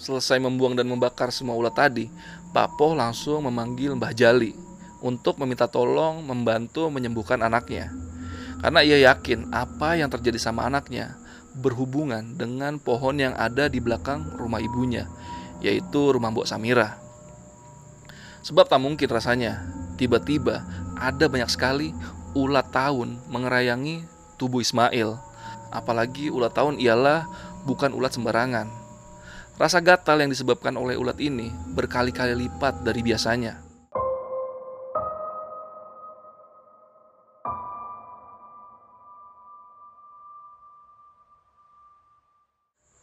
Selesai 0.00 0.40
membuang 0.40 0.72
dan 0.72 0.88
membakar 0.88 1.28
semua 1.28 1.52
ulat 1.52 1.76
tadi, 1.76 2.08
Pak 2.56 2.80
Po 2.80 2.96
langsung 2.96 3.44
memanggil 3.44 3.92
Mbah 3.92 4.16
Jali 4.16 4.56
untuk 5.04 5.36
meminta 5.36 5.68
tolong 5.68 6.24
membantu 6.24 6.88
menyembuhkan 6.88 7.44
anaknya. 7.44 7.92
Karena 8.64 8.80
ia 8.80 9.12
yakin 9.12 9.52
apa 9.52 10.00
yang 10.00 10.08
terjadi 10.08 10.40
sama 10.40 10.64
anaknya 10.64 11.20
berhubungan 11.52 12.40
dengan 12.40 12.80
pohon 12.80 13.20
yang 13.20 13.36
ada 13.36 13.68
di 13.68 13.76
belakang 13.76 14.24
rumah 14.40 14.64
ibunya, 14.64 15.04
yaitu 15.60 16.16
rumah 16.16 16.32
Mbok 16.32 16.48
Samira. 16.48 16.96
Sebab 18.40 18.72
tak 18.72 18.80
mungkin 18.80 19.08
rasanya, 19.12 19.68
tiba-tiba 20.00 20.64
ada 20.96 21.28
banyak 21.28 21.52
sekali 21.52 21.92
ulat 22.32 22.72
tahun 22.72 23.20
mengerayangi 23.28 24.08
tubuh 24.40 24.64
Ismail 24.64 25.30
Apalagi 25.70 26.34
ulat 26.34 26.58
tahun 26.58 26.82
ialah 26.82 27.30
bukan 27.62 27.94
ulat 27.94 28.10
sembarangan. 28.10 28.66
Rasa 29.60 29.76
gatal 29.84 30.24
yang 30.24 30.32
disebabkan 30.32 30.72
oleh 30.80 30.96
ulat 30.96 31.20
ini 31.20 31.52
berkali-kali 31.76 32.32
lipat 32.32 32.80
dari 32.80 33.04
biasanya. 33.04 33.60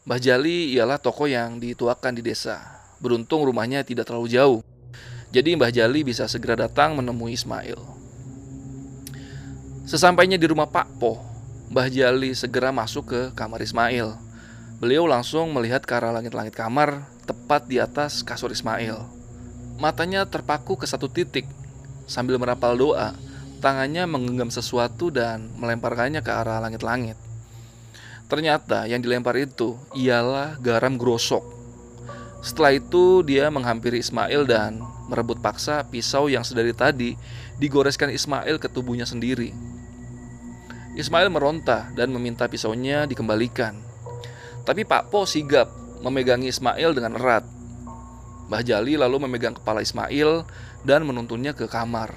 Mbah 0.09 0.17
Jali 0.17 0.73
ialah 0.73 0.97
tokoh 0.97 1.29
yang 1.29 1.61
dituakan 1.61 2.17
di 2.17 2.25
desa. 2.25 2.57
Beruntung 2.97 3.45
rumahnya 3.45 3.85
tidak 3.85 4.09
terlalu 4.09 4.33
jauh. 4.33 4.59
Jadi 5.29 5.53
Mbah 5.53 5.69
Jali 5.69 6.01
bisa 6.01 6.25
segera 6.25 6.57
datang 6.57 6.97
menemui 6.97 7.37
Ismail. 7.37 7.77
Sesampainya 9.85 10.41
di 10.41 10.49
rumah 10.49 10.65
Pak 10.65 10.97
Po, 10.97 11.21
Mbah 11.69 11.93
Jali 11.93 12.33
segera 12.33 12.73
masuk 12.73 13.13
ke 13.13 13.21
kamar 13.37 13.61
Ismail. 13.61 14.26
Beliau 14.77 15.09
langsung 15.09 15.49
melihat 15.57 15.81
ke 15.81 15.97
arah 15.97 16.13
langit-langit 16.13 16.53
kamar, 16.53 17.09
tepat 17.25 17.65
di 17.65 17.81
atas 17.81 18.21
kasur 18.21 18.53
Ismail. 18.53 19.09
Matanya 19.81 20.21
terpaku 20.29 20.77
ke 20.77 20.85
satu 20.85 21.09
titik. 21.09 21.49
Sambil 22.05 22.37
merapal 22.37 22.77
doa, 22.77 23.17
tangannya 23.57 24.05
menggenggam 24.05 24.53
sesuatu 24.53 25.09
dan 25.09 25.49
melemparkannya 25.57 26.21
ke 26.21 26.29
arah 26.29 26.61
langit-langit. 26.61 27.17
Ternyata 28.29 28.85
yang 28.85 29.01
dilempar 29.01 29.33
itu 29.41 29.81
ialah 29.97 30.61
garam 30.61 30.93
grosok. 30.93 31.41
Setelah 32.45 32.77
itu 32.77 33.25
dia 33.25 33.49
menghampiri 33.49 33.97
Ismail 33.97 34.45
dan 34.45 34.77
merebut 35.09 35.41
paksa 35.41 35.89
pisau 35.89 36.29
yang 36.29 36.45
sedari 36.45 36.77
tadi 36.77 37.17
digoreskan 37.57 38.13
Ismail 38.13 38.61
ke 38.61 38.69
tubuhnya 38.69 39.09
sendiri. 39.09 39.57
Ismail 40.93 41.33
meronta 41.33 41.89
dan 41.97 42.13
meminta 42.13 42.45
pisaunya 42.45 43.09
dikembalikan. 43.09 43.86
Tapi 44.67 44.83
Pak 44.83 45.07
Po 45.07 45.23
sigap 45.23 45.71
memegangi 46.03 46.51
Ismail 46.51 46.91
dengan 46.91 47.15
erat. 47.15 47.47
Mbah 48.51 48.63
Jali 48.67 48.99
lalu 48.99 49.23
memegang 49.23 49.55
kepala 49.55 49.79
Ismail 49.79 50.43
dan 50.83 51.07
menuntunnya 51.07 51.55
ke 51.55 51.71
kamar. 51.71 52.11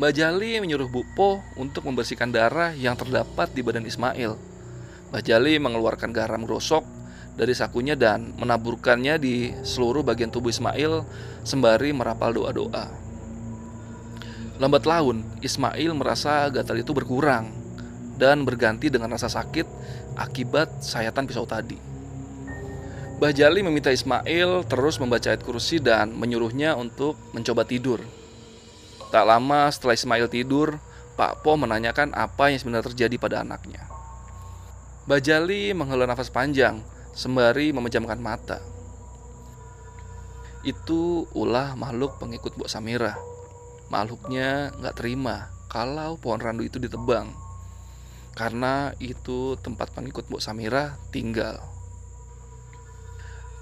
Mbah 0.00 0.12
Jali 0.16 0.56
menyuruh 0.64 0.88
Bu 0.88 1.04
Po 1.12 1.44
untuk 1.60 1.84
membersihkan 1.84 2.32
darah 2.32 2.72
yang 2.72 2.96
terdapat 2.96 3.52
di 3.52 3.60
badan 3.60 3.84
Ismail. 3.84 4.32
Mbah 5.12 5.20
Jali 5.20 5.60
mengeluarkan 5.60 6.08
garam 6.16 6.48
gosok 6.48 6.88
dari 7.36 7.52
sakunya 7.52 8.00
dan 8.00 8.32
menaburkannya 8.40 9.20
di 9.20 9.52
seluruh 9.60 10.00
bagian 10.00 10.32
tubuh 10.32 10.48
Ismail 10.48 11.04
sembari 11.44 11.92
merapal 11.92 12.32
doa-doa. 12.32 12.88
Lambat 14.56 14.88
laun, 14.88 15.24
Ismail 15.44 15.92
merasa 15.96 16.48
gatal 16.48 16.80
itu 16.80 16.96
berkurang 16.96 17.52
dan 18.20 18.44
berganti 18.44 18.92
dengan 18.92 19.16
rasa 19.16 19.32
sakit 19.32 19.64
akibat 20.16 20.82
sayatan 20.82 21.24
pisau 21.28 21.46
tadi. 21.48 21.76
Mbah 23.22 23.30
Jali 23.30 23.62
meminta 23.62 23.94
Ismail 23.94 24.66
terus 24.66 24.98
membaca 24.98 25.30
ayat 25.30 25.46
kursi 25.46 25.78
dan 25.78 26.10
menyuruhnya 26.10 26.74
untuk 26.74 27.14
mencoba 27.30 27.62
tidur. 27.62 28.02
Tak 29.14 29.22
lama 29.22 29.70
setelah 29.70 29.94
Ismail 29.94 30.26
tidur, 30.26 30.74
Pak 31.14 31.46
Po 31.46 31.54
menanyakan 31.54 32.10
apa 32.18 32.50
yang 32.50 32.58
sebenarnya 32.58 32.90
terjadi 32.90 33.16
pada 33.22 33.46
anaknya. 33.46 33.86
Mbah 35.06 35.22
Jali 35.22 35.70
menghela 35.70 36.10
nafas 36.10 36.34
panjang 36.34 36.82
sembari 37.14 37.70
memejamkan 37.70 38.18
mata. 38.18 38.58
Itu 40.66 41.30
ulah 41.30 41.78
makhluk 41.78 42.18
pengikut 42.18 42.58
Mbok 42.58 42.70
Samira. 42.70 43.14
Makhluknya 43.86 44.74
nggak 44.82 44.98
terima 44.98 45.46
kalau 45.70 46.18
pohon 46.18 46.42
randu 46.42 46.66
itu 46.66 46.82
ditebang 46.82 47.30
karena 48.32 48.96
itu 49.00 49.56
tempat 49.60 49.92
pengikut 49.92 50.28
Mbok 50.28 50.42
Samira 50.42 50.96
tinggal. 51.12 51.60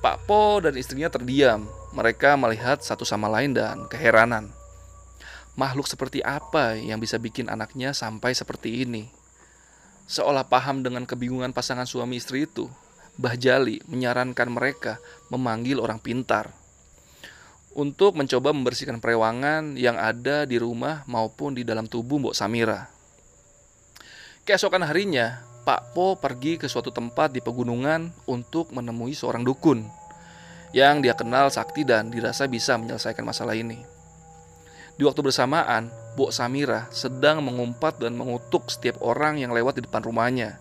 Pak 0.00 0.24
Po 0.24 0.64
dan 0.64 0.78
istrinya 0.80 1.12
terdiam. 1.12 1.68
Mereka 1.90 2.38
melihat 2.38 2.80
satu 2.80 3.02
sama 3.02 3.26
lain 3.26 3.52
dan 3.52 3.84
keheranan. 3.90 4.48
Makhluk 5.58 5.90
seperti 5.90 6.22
apa 6.22 6.78
yang 6.78 7.02
bisa 7.02 7.18
bikin 7.18 7.50
anaknya 7.50 7.90
sampai 7.92 8.32
seperti 8.32 8.86
ini? 8.86 9.10
Seolah 10.06 10.46
paham 10.46 10.86
dengan 10.86 11.04
kebingungan 11.04 11.50
pasangan 11.50 11.84
suami 11.84 12.22
istri 12.22 12.46
itu, 12.46 12.70
Mbah 13.18 13.36
Jali 13.36 13.82
menyarankan 13.90 14.48
mereka 14.48 15.02
memanggil 15.28 15.82
orang 15.82 15.98
pintar 16.00 16.54
untuk 17.70 18.18
mencoba 18.18 18.50
membersihkan 18.50 18.98
perewangan 18.98 19.78
yang 19.78 19.94
ada 19.94 20.42
di 20.42 20.58
rumah 20.58 21.06
maupun 21.06 21.54
di 21.54 21.62
dalam 21.62 21.86
tubuh 21.86 22.18
Mbok 22.18 22.34
Samira. 22.34 22.99
Keesokan 24.50 24.82
harinya, 24.82 25.46
Pak 25.62 25.94
Po 25.94 26.18
pergi 26.18 26.58
ke 26.58 26.66
suatu 26.66 26.90
tempat 26.90 27.30
di 27.30 27.38
pegunungan 27.38 28.10
untuk 28.26 28.74
menemui 28.74 29.14
seorang 29.14 29.46
dukun 29.46 29.86
yang 30.74 30.98
dia 30.98 31.14
kenal 31.14 31.54
sakti 31.54 31.86
dan 31.86 32.10
dirasa 32.10 32.50
bisa 32.50 32.74
menyelesaikan 32.74 33.22
masalah 33.22 33.54
ini. 33.54 33.78
Di 34.98 35.06
waktu 35.06 35.22
bersamaan, 35.22 35.86
Bu 36.18 36.34
Samira 36.34 36.90
sedang 36.90 37.46
mengumpat 37.46 38.02
dan 38.02 38.18
mengutuk 38.18 38.66
setiap 38.74 38.98
orang 39.06 39.38
yang 39.38 39.54
lewat 39.54 39.78
di 39.78 39.86
depan 39.86 40.02
rumahnya, 40.02 40.58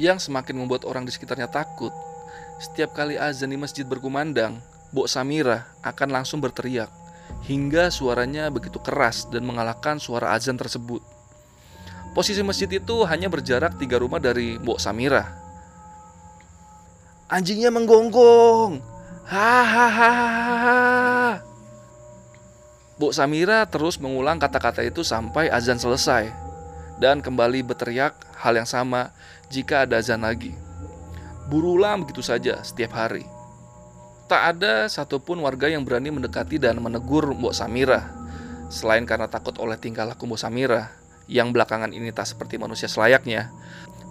yang 0.00 0.16
semakin 0.16 0.56
membuat 0.56 0.88
orang 0.88 1.04
di 1.04 1.12
sekitarnya 1.12 1.52
takut. 1.52 1.92
Setiap 2.56 2.96
kali 2.96 3.20
azan 3.20 3.52
di 3.52 3.60
masjid 3.60 3.84
berkumandang, 3.84 4.64
Bu 4.96 5.04
Samira 5.04 5.68
akan 5.84 6.08
langsung 6.08 6.40
berteriak 6.40 6.88
hingga 7.44 7.92
suaranya 7.92 8.48
begitu 8.48 8.80
keras 8.80 9.28
dan 9.28 9.44
mengalahkan 9.44 10.00
suara 10.00 10.32
azan 10.32 10.56
tersebut. 10.56 11.04
Posisi 12.10 12.42
masjid 12.42 12.66
itu 12.66 13.06
hanya 13.06 13.30
berjarak 13.30 13.78
tiga 13.78 14.02
rumah 14.02 14.18
dari 14.18 14.58
Mbok 14.58 14.82
Samira. 14.82 15.30
Anjingnya 17.30 17.70
menggonggong. 17.70 18.82
Hahaha. 19.30 20.10
Mbok 22.98 23.14
Samira 23.14 23.62
terus 23.70 23.96
mengulang 24.02 24.42
kata-kata 24.42 24.82
itu 24.82 25.06
sampai 25.06 25.48
azan 25.48 25.78
selesai 25.78 26.34
dan 27.00 27.22
kembali 27.24 27.64
berteriak 27.64 28.12
hal 28.36 28.58
yang 28.58 28.68
sama 28.68 29.14
jika 29.48 29.86
ada 29.86 30.02
azan 30.02 30.26
lagi. 30.26 30.52
Berulang 31.46 32.04
begitu 32.04 32.20
saja 32.20 32.60
setiap 32.66 32.92
hari. 32.92 33.24
Tak 34.28 34.58
ada 34.58 34.86
satupun 34.90 35.40
warga 35.42 35.66
yang 35.66 35.82
berani 35.82 36.10
mendekati 36.10 36.58
dan 36.58 36.82
menegur 36.82 37.32
Mbok 37.34 37.56
Samira. 37.56 38.10
Selain 38.70 39.02
karena 39.08 39.26
takut 39.26 39.54
oleh 39.62 39.78
tingkah 39.78 40.06
laku 40.06 40.26
Mbok 40.26 40.38
Samira, 40.38 40.99
yang 41.30 41.54
belakangan 41.54 41.94
ini 41.94 42.10
tak 42.10 42.26
seperti 42.26 42.58
manusia 42.58 42.90
selayaknya, 42.90 43.54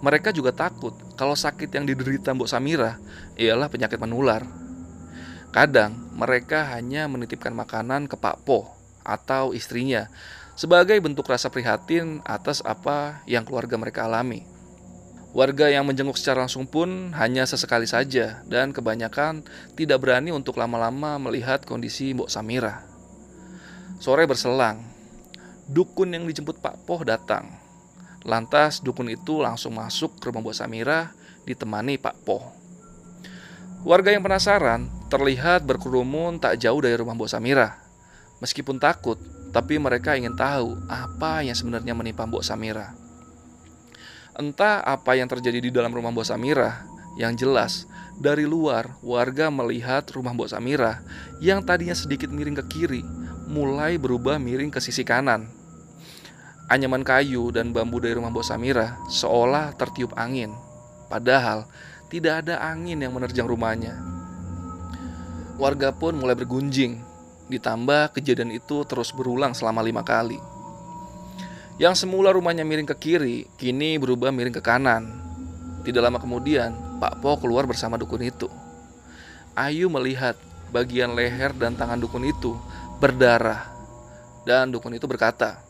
mereka 0.00 0.32
juga 0.32 0.56
takut 0.56 0.96
kalau 1.20 1.36
sakit 1.36 1.68
yang 1.68 1.84
diderita 1.84 2.32
Mbok 2.32 2.48
Samira 2.48 2.96
ialah 3.36 3.68
penyakit 3.68 4.00
menular. 4.00 4.48
Kadang 5.52 5.92
mereka 6.16 6.64
hanya 6.72 7.04
menitipkan 7.04 7.52
makanan 7.52 8.08
ke 8.08 8.16
Pak 8.16 8.48
Po 8.48 8.72
atau 9.04 9.52
istrinya 9.52 10.08
sebagai 10.56 10.96
bentuk 11.04 11.28
rasa 11.28 11.52
prihatin 11.52 12.24
atas 12.24 12.64
apa 12.64 13.20
yang 13.28 13.44
keluarga 13.44 13.76
mereka 13.76 14.08
alami. 14.08 14.48
Warga 15.30 15.70
yang 15.70 15.86
menjenguk 15.86 16.18
secara 16.18 16.42
langsung 16.42 16.66
pun 16.66 17.14
hanya 17.14 17.46
sesekali 17.46 17.86
saja 17.86 18.42
dan 18.50 18.74
kebanyakan 18.74 19.46
tidak 19.78 20.02
berani 20.02 20.34
untuk 20.34 20.58
lama-lama 20.58 21.22
melihat 21.22 21.62
kondisi 21.62 22.10
Mbok 22.16 22.26
Samira. 22.26 22.82
Sore 24.02 24.26
berselang, 24.26 24.89
dukun 25.70 26.10
yang 26.10 26.26
dijemput 26.26 26.58
Pak 26.58 26.82
Poh 26.82 27.06
datang. 27.06 27.46
Lantas 28.26 28.82
dukun 28.82 29.08
itu 29.08 29.40
langsung 29.40 29.78
masuk 29.78 30.18
ke 30.18 30.28
rumah 30.28 30.42
Mbok 30.42 30.56
Samira 30.58 31.14
ditemani 31.46 31.96
Pak 31.96 32.16
Poh. 32.26 32.44
Warga 33.80 34.12
yang 34.12 34.20
penasaran 34.20 34.92
terlihat 35.08 35.64
berkerumun 35.64 36.36
tak 36.36 36.60
jauh 36.60 36.82
dari 36.84 36.98
rumah 36.98 37.16
Mbok 37.16 37.30
Samira. 37.30 37.80
Meskipun 38.44 38.76
takut, 38.76 39.16
tapi 39.54 39.80
mereka 39.80 40.18
ingin 40.18 40.36
tahu 40.36 40.76
apa 40.90 41.40
yang 41.46 41.56
sebenarnya 41.56 41.96
menimpa 41.96 42.28
Mbok 42.28 42.44
Samira. 42.44 42.92
Entah 44.36 44.84
apa 44.84 45.16
yang 45.16 45.30
terjadi 45.30 45.58
di 45.64 45.70
dalam 45.72 45.92
rumah 45.94 46.12
Mbok 46.12 46.28
Samira, 46.28 46.84
yang 47.16 47.34
jelas 47.34 47.88
dari 48.20 48.44
luar 48.44 49.00
warga 49.00 49.48
melihat 49.48 50.04
rumah 50.12 50.36
Mbok 50.36 50.52
Samira 50.52 51.00
yang 51.40 51.64
tadinya 51.64 51.96
sedikit 51.96 52.28
miring 52.28 52.60
ke 52.60 52.64
kiri 52.68 53.02
mulai 53.50 53.98
berubah 53.98 54.38
miring 54.38 54.70
ke 54.70 54.78
sisi 54.78 55.02
kanan. 55.02 55.59
Anyaman 56.70 57.02
kayu 57.02 57.50
dan 57.50 57.74
bambu 57.74 57.98
dari 57.98 58.14
rumah 58.14 58.30
Mbok 58.30 58.46
Samira 58.46 58.94
seolah 59.10 59.74
tertiup 59.74 60.14
angin, 60.14 60.54
padahal 61.10 61.66
tidak 62.06 62.46
ada 62.46 62.62
angin 62.62 63.02
yang 63.02 63.10
menerjang 63.10 63.50
rumahnya. 63.50 63.98
Warga 65.58 65.90
pun 65.90 66.14
mulai 66.14 66.38
bergunjing, 66.38 67.02
ditambah 67.50 68.14
kejadian 68.14 68.54
itu 68.54 68.86
terus 68.86 69.10
berulang 69.10 69.50
selama 69.50 69.82
lima 69.82 70.06
kali. 70.06 70.38
Yang 71.82 72.06
semula 72.06 72.30
rumahnya 72.30 72.62
miring 72.62 72.86
ke 72.86 72.94
kiri, 72.94 73.50
kini 73.58 73.98
berubah 73.98 74.30
miring 74.30 74.54
ke 74.54 74.62
kanan. 74.62 75.10
Tidak 75.82 75.98
lama 75.98 76.22
kemudian, 76.22 76.70
Pak 77.02 77.18
Po 77.18 77.34
keluar 77.34 77.66
bersama 77.66 77.98
dukun 77.98 78.22
itu. 78.22 78.46
Ayu 79.58 79.90
melihat 79.90 80.38
bagian 80.70 81.18
leher 81.18 81.50
dan 81.50 81.74
tangan 81.74 81.98
dukun 81.98 82.22
itu 82.22 82.54
berdarah. 83.02 83.66
Dan 84.46 84.70
dukun 84.70 84.94
itu 84.94 85.10
berkata, 85.10 85.69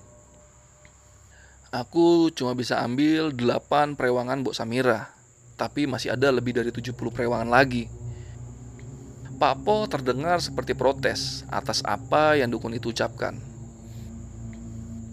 Aku 1.70 2.34
cuma 2.34 2.58
bisa 2.58 2.82
ambil 2.82 3.30
8 3.30 3.94
perewangan 3.94 4.42
Mbok 4.42 4.58
Samira, 4.58 5.14
tapi 5.54 5.86
masih 5.86 6.18
ada 6.18 6.34
lebih 6.34 6.50
dari 6.50 6.74
70 6.74 6.98
perewangan 7.14 7.46
lagi. 7.46 7.86
Pak 9.38 9.62
Po 9.62 9.86
terdengar 9.86 10.42
seperti 10.42 10.74
protes 10.74 11.46
atas 11.46 11.86
apa 11.86 12.34
yang 12.34 12.50
dukun 12.50 12.74
itu 12.74 12.90
ucapkan. 12.90 13.38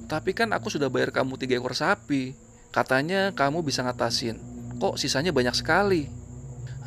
Tapi 0.10 0.34
kan 0.34 0.50
aku 0.50 0.74
sudah 0.74 0.90
bayar 0.90 1.14
kamu 1.14 1.38
tiga 1.38 1.62
ekor 1.62 1.78
sapi. 1.78 2.34
Katanya 2.74 3.38
kamu 3.38 3.62
bisa 3.62 3.86
ngatasin. 3.86 4.42
Kok 4.82 4.98
sisanya 4.98 5.30
banyak 5.30 5.54
sekali? 5.54 6.10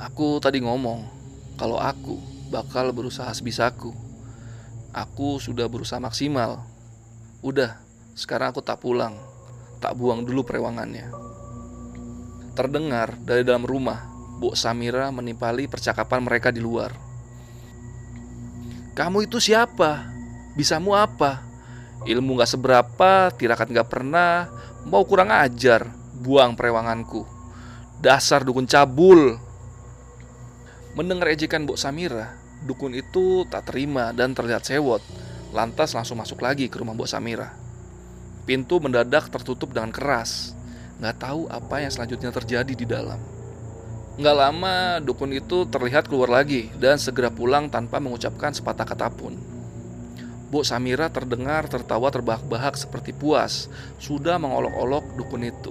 Aku 0.03 0.43
tadi 0.43 0.59
ngomong 0.67 1.07
kalau 1.55 1.79
aku 1.79 2.19
bakal 2.51 2.91
berusaha 2.91 3.31
sebisaku. 3.31 3.95
Aku 4.91 5.39
sudah 5.39 5.71
berusaha 5.71 6.03
maksimal. 6.03 6.67
Udah, 7.39 7.79
sekarang 8.19 8.51
aku 8.51 8.67
tak 8.67 8.83
pulang. 8.83 9.30
Tak 9.81 9.97
buang 9.97 10.29
dulu 10.29 10.45
perewangannya. 10.45 11.09
Terdengar 12.53 13.17
dari 13.25 13.41
dalam 13.41 13.65
rumah, 13.65 14.05
Bu 14.37 14.53
Samira 14.53 15.09
menimpali 15.09 15.65
percakapan 15.65 16.21
mereka 16.21 16.53
di 16.53 16.61
luar. 16.61 16.93
Kamu 18.93 19.25
itu 19.25 19.41
siapa? 19.41 20.13
Bisamu 20.53 20.93
apa? 20.93 21.41
Ilmu 22.05 22.37
gak 22.41 22.53
seberapa, 22.53 23.33
tirakat 23.33 23.73
gak 23.73 23.89
pernah, 23.89 24.49
mau 24.85 25.05
kurang 25.09 25.33
ajar, 25.33 25.89
buang 26.21 26.53
perewanganku. 26.57 27.25
Dasar 28.01 28.45
dukun 28.45 28.69
cabul. 28.69 29.37
Mendengar 30.97 31.33
ejekan 31.33 31.65
Mbok 31.65 31.81
Samira, 31.81 32.37
dukun 32.65 32.93
itu 32.93 33.49
tak 33.49 33.73
terima 33.73 34.13
dan 34.13 34.37
terlihat 34.37 34.65
sewot, 34.65 35.01
lantas 35.57 35.97
langsung 35.97 36.21
masuk 36.21 36.45
lagi 36.45 36.69
ke 36.69 36.77
rumah 36.81 36.93
Mbok 36.93 37.09
Samira. 37.09 37.70
Pintu 38.51 38.83
mendadak 38.83 39.31
tertutup 39.31 39.71
dengan 39.71 39.95
keras, 39.95 40.59
gak 40.99 41.23
tahu 41.23 41.47
apa 41.47 41.87
yang 41.87 41.95
selanjutnya 41.95 42.35
terjadi 42.35 42.75
di 42.75 42.83
dalam. 42.83 43.23
Gak 44.19 44.35
lama, 44.35 44.99
dukun 44.99 45.31
itu 45.31 45.71
terlihat 45.71 46.11
keluar 46.11 46.43
lagi 46.43 46.67
dan 46.75 46.99
segera 46.99 47.31
pulang 47.31 47.71
tanpa 47.71 48.03
mengucapkan 48.03 48.51
sepatah 48.51 48.83
kata 48.83 49.07
pun. 49.15 49.39
Bu 50.51 50.67
Samira 50.67 51.07
terdengar 51.15 51.71
tertawa 51.71 52.11
terbahak-bahak 52.11 52.75
seperti 52.75 53.15
puas, 53.15 53.71
sudah 54.03 54.35
mengolok-olok 54.43 55.15
dukun 55.15 55.47
itu. 55.47 55.71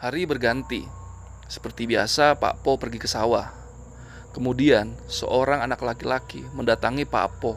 Hari 0.00 0.24
berganti. 0.24 0.97
Seperti 1.48 1.88
biasa, 1.88 2.36
Pak 2.36 2.60
Po 2.60 2.76
pergi 2.76 3.00
ke 3.00 3.08
sawah. 3.08 3.48
Kemudian, 4.36 4.92
seorang 5.08 5.64
anak 5.64 5.80
laki-laki 5.80 6.44
mendatangi 6.52 7.08
Pak 7.08 7.40
Po 7.40 7.56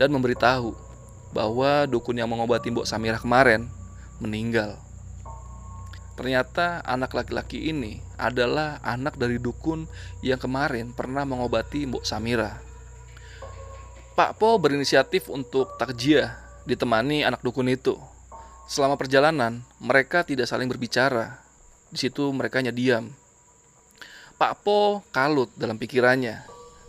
dan 0.00 0.08
memberitahu 0.10 0.72
bahwa 1.36 1.84
dukun 1.84 2.16
yang 2.16 2.32
mengobati 2.32 2.72
Mbok 2.72 2.88
Samira 2.88 3.20
kemarin 3.20 3.68
meninggal. 4.18 4.80
Ternyata 6.16 6.84
anak 6.84 7.16
laki-laki 7.16 7.72
ini 7.72 8.00
adalah 8.20 8.76
anak 8.84 9.16
dari 9.16 9.40
dukun 9.40 9.88
yang 10.20 10.36
kemarin 10.36 10.92
pernah 10.92 11.24
mengobati 11.24 11.84
Mbok 11.88 12.04
Samira. 12.04 12.60
Pak 14.16 14.36
Po 14.36 14.56
berinisiatif 14.60 15.32
untuk 15.32 15.76
takjiah 15.80 16.36
ditemani 16.68 17.24
anak 17.24 17.40
dukun 17.40 17.72
itu. 17.72 17.96
Selama 18.68 19.00
perjalanan, 19.00 19.64
mereka 19.80 20.22
tidak 20.22 20.44
saling 20.44 20.68
berbicara. 20.68 21.40
Di 21.90 21.98
situ 22.06 22.30
mereka 22.30 22.62
hanya 22.62 22.70
diam. 22.70 23.10
Pak 24.38 24.64
Po 24.64 25.04
kalut 25.12 25.52
dalam 25.58 25.76
pikirannya. 25.76 26.46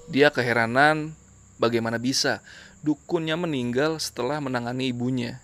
Dia 0.07 0.31
keheranan 0.31 1.11
bagaimana 1.59 1.99
bisa 1.99 2.39
dukunnya 2.85 3.37
meninggal 3.37 3.97
setelah 4.01 4.37
menangani 4.41 4.89
ibunya. 4.89 5.41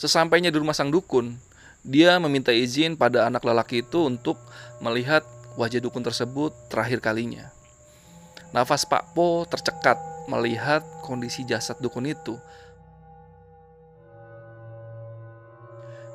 Sesampainya 0.00 0.48
di 0.48 0.56
rumah 0.56 0.72
sang 0.72 0.88
dukun, 0.88 1.36
dia 1.80 2.16
meminta 2.20 2.52
izin 2.52 2.96
pada 2.96 3.28
anak 3.28 3.44
lelaki 3.44 3.84
itu 3.84 4.04
untuk 4.08 4.36
melihat 4.80 5.24
wajah 5.60 5.80
dukun 5.80 6.04
tersebut 6.04 6.52
terakhir 6.72 7.00
kalinya. 7.04 7.52
Nafas 8.52 8.84
Pak 8.84 9.14
Po 9.14 9.46
tercekat 9.46 9.96
melihat 10.26 10.82
kondisi 11.04 11.46
jasad 11.46 11.78
dukun 11.80 12.08
itu. 12.08 12.36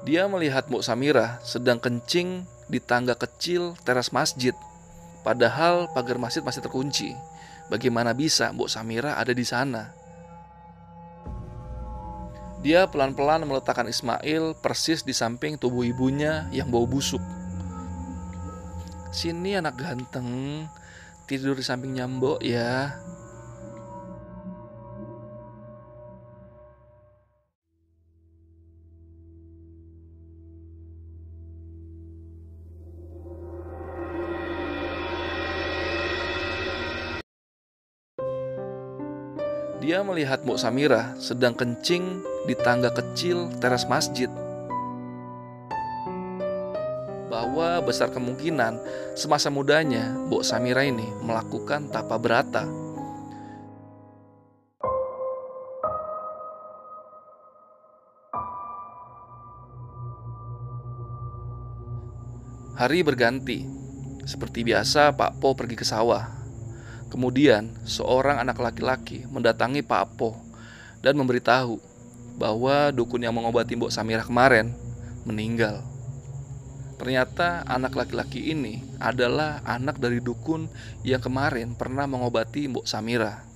Dia 0.06 0.30
melihat 0.30 0.70
Mbok 0.70 0.86
Samira 0.86 1.42
sedang 1.42 1.82
kencing 1.82 2.46
di 2.66 2.82
tangga 2.82 3.14
kecil 3.14 3.78
teras 3.86 4.10
masjid. 4.10 4.54
Padahal 5.26 5.90
pagar 5.94 6.22
masjid 6.22 6.46
masih 6.46 6.62
terkunci. 6.62 7.14
Bagaimana 7.66 8.14
bisa 8.14 8.54
Mbok 8.54 8.70
Samira 8.70 9.18
ada 9.18 9.34
di 9.34 9.42
sana? 9.42 9.90
Dia 12.66 12.90
pelan-pelan 12.90 13.46
meletakkan 13.46 13.86
Ismail 13.86 14.58
persis 14.58 15.06
di 15.06 15.14
samping 15.14 15.58
tubuh 15.58 15.86
ibunya 15.86 16.50
yang 16.50 16.74
bau 16.74 16.90
busuk. 16.90 17.22
Sini 19.14 19.54
anak 19.54 19.78
ganteng, 19.78 20.66
tidur 21.30 21.54
di 21.54 21.62
samping 21.62 21.94
nyambok 21.94 22.42
ya. 22.42 22.98
Dia 39.86 40.02
melihat 40.02 40.42
Mbok 40.42 40.58
Samira 40.58 41.14
sedang 41.22 41.54
kencing 41.54 42.26
di 42.50 42.58
tangga 42.58 42.90
kecil 42.90 43.54
teras 43.62 43.86
masjid. 43.86 44.26
Bahwa 47.30 47.86
besar 47.86 48.10
kemungkinan 48.10 48.82
semasa 49.14 49.54
mudanya 49.54 50.10
Mbok 50.26 50.42
Samira 50.42 50.82
ini 50.82 51.06
melakukan 51.22 51.94
tapa 51.94 52.18
berata. 52.18 52.66
Hari 62.74 63.06
berganti. 63.06 63.70
Seperti 64.26 64.66
biasa, 64.66 65.14
Pak 65.14 65.38
Po 65.38 65.54
pergi 65.54 65.78
ke 65.78 65.86
sawah 65.86 66.45
Kemudian, 67.16 67.72
seorang 67.88 68.44
anak 68.44 68.60
laki-laki 68.60 69.24
mendatangi 69.32 69.80
Pak 69.80 70.04
Apo 70.04 70.36
dan 71.00 71.16
memberitahu 71.16 71.80
bahwa 72.36 72.92
dukun 72.92 73.24
yang 73.24 73.32
mengobati 73.32 73.80
Mbok 73.80 73.88
Samira 73.88 74.20
kemarin 74.28 74.76
meninggal. 75.24 75.80
Ternyata 77.00 77.64
anak 77.72 77.96
laki-laki 77.96 78.52
ini 78.52 78.84
adalah 79.00 79.64
anak 79.64 79.96
dari 79.96 80.20
dukun 80.20 80.68
yang 81.08 81.24
kemarin 81.24 81.72
pernah 81.80 82.04
mengobati 82.04 82.68
Mbok 82.68 82.84
Samira. 82.84 83.48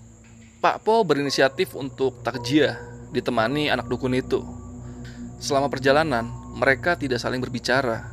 Pak 0.63 0.79
Po 0.87 1.03
berinisiatif 1.03 1.75
untuk 1.75 2.23
takjiah 2.23 2.79
ditemani 3.11 3.67
anak 3.67 3.91
dukun 3.91 4.15
itu. 4.15 4.39
Selama 5.43 5.67
perjalanan, 5.67 6.31
mereka 6.55 6.95
tidak 6.95 7.19
saling 7.19 7.43
berbicara. 7.43 8.07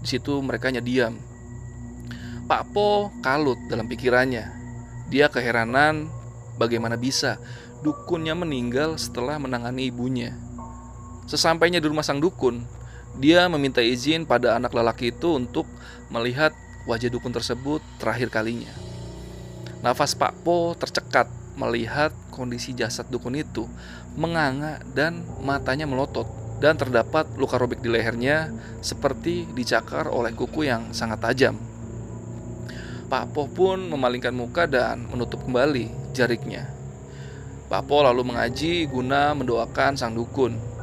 Di 0.00 0.08
situ 0.08 0.40
mereka 0.40 0.72
hanya 0.72 0.80
diam. 0.80 1.20
Pak 2.48 2.72
Po 2.72 3.12
kalut 3.20 3.60
dalam 3.68 3.84
pikirannya. 3.92 4.64
Dia 5.06 5.30
keheranan 5.30 6.10
bagaimana 6.58 6.98
bisa 6.98 7.38
dukunnya 7.84 8.34
meninggal 8.34 8.98
setelah 8.98 9.38
menangani 9.38 9.92
ibunya. 9.92 10.34
Sesampainya 11.26 11.82
di 11.82 11.86
rumah 11.90 12.06
sang 12.06 12.22
dukun, 12.22 12.62
dia 13.18 13.46
meminta 13.46 13.82
izin 13.82 14.26
pada 14.26 14.58
anak 14.58 14.74
lelaki 14.74 15.10
itu 15.10 15.38
untuk 15.38 15.66
melihat 16.10 16.54
wajah 16.86 17.10
dukun 17.10 17.34
tersebut 17.34 17.82
terakhir 17.98 18.30
kalinya. 18.30 18.70
Nafas 19.82 20.16
Pak 20.18 20.42
Po 20.42 20.74
tercekat 20.74 21.28
melihat 21.56 22.12
kondisi 22.30 22.76
jasad 22.76 23.08
dukun 23.08 23.38
itu 23.38 23.64
menganga 24.14 24.80
dan 24.92 25.24
matanya 25.40 25.88
melotot 25.88 26.28
dan 26.60 26.76
terdapat 26.76 27.28
luka 27.36 27.60
robek 27.60 27.84
di 27.84 27.92
lehernya 27.92 28.52
seperti 28.80 29.44
dicakar 29.52 30.08
oleh 30.08 30.32
kuku 30.32 30.68
yang 30.68 30.92
sangat 30.92 31.20
tajam. 31.20 31.56
Pak 33.06 33.34
Po 33.34 33.46
pun 33.46 33.86
memalingkan 33.86 34.34
muka 34.34 34.66
dan 34.66 35.06
menutup 35.06 35.42
kembali 35.46 36.12
jariknya. 36.14 36.66
Pak 37.70 37.86
Po 37.86 38.02
lalu 38.02 38.26
mengaji 38.26 38.86
guna 38.90 39.34
mendoakan 39.34 39.94
sang 39.94 40.14
dukun 40.14 40.76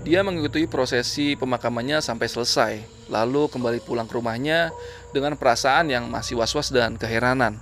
dia 0.00 0.24
mengikuti 0.24 0.64
prosesi 0.64 1.36
pemakamannya 1.36 2.00
sampai 2.00 2.24
selesai, 2.24 2.72
lalu 3.12 3.52
kembali 3.52 3.84
pulang 3.84 4.08
ke 4.08 4.16
rumahnya 4.16 4.72
dengan 5.12 5.36
perasaan 5.36 5.92
yang 5.92 6.08
masih 6.08 6.40
was-was 6.40 6.72
dan 6.72 6.96
keheranan. 6.96 7.60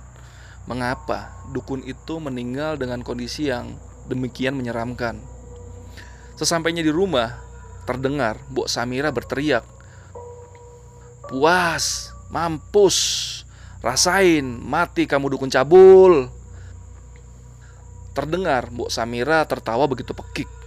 Mengapa 0.63 1.35
dukun 1.51 1.83
itu 1.83 2.15
meninggal 2.23 2.79
dengan 2.79 3.03
kondisi 3.03 3.51
yang 3.51 3.75
demikian 4.07 4.55
menyeramkan? 4.55 5.19
Sesampainya 6.39 6.79
di 6.79 6.95
rumah, 6.95 7.35
terdengar 7.83 8.39
Mbok 8.55 8.71
Samira 8.71 9.11
berteriak, 9.11 9.67
"Puas, 11.27 12.15
mampus, 12.31 13.38
rasain, 13.79 14.45
mati 14.45 15.05
kamu 15.09 15.35
dukun 15.35 15.51
cabul!" 15.51 16.31
Terdengar 18.13 18.67
Mbok 18.73 18.91
Samira 18.91 19.45
tertawa 19.47 19.87
begitu 19.87 20.11
pekik 20.11 20.59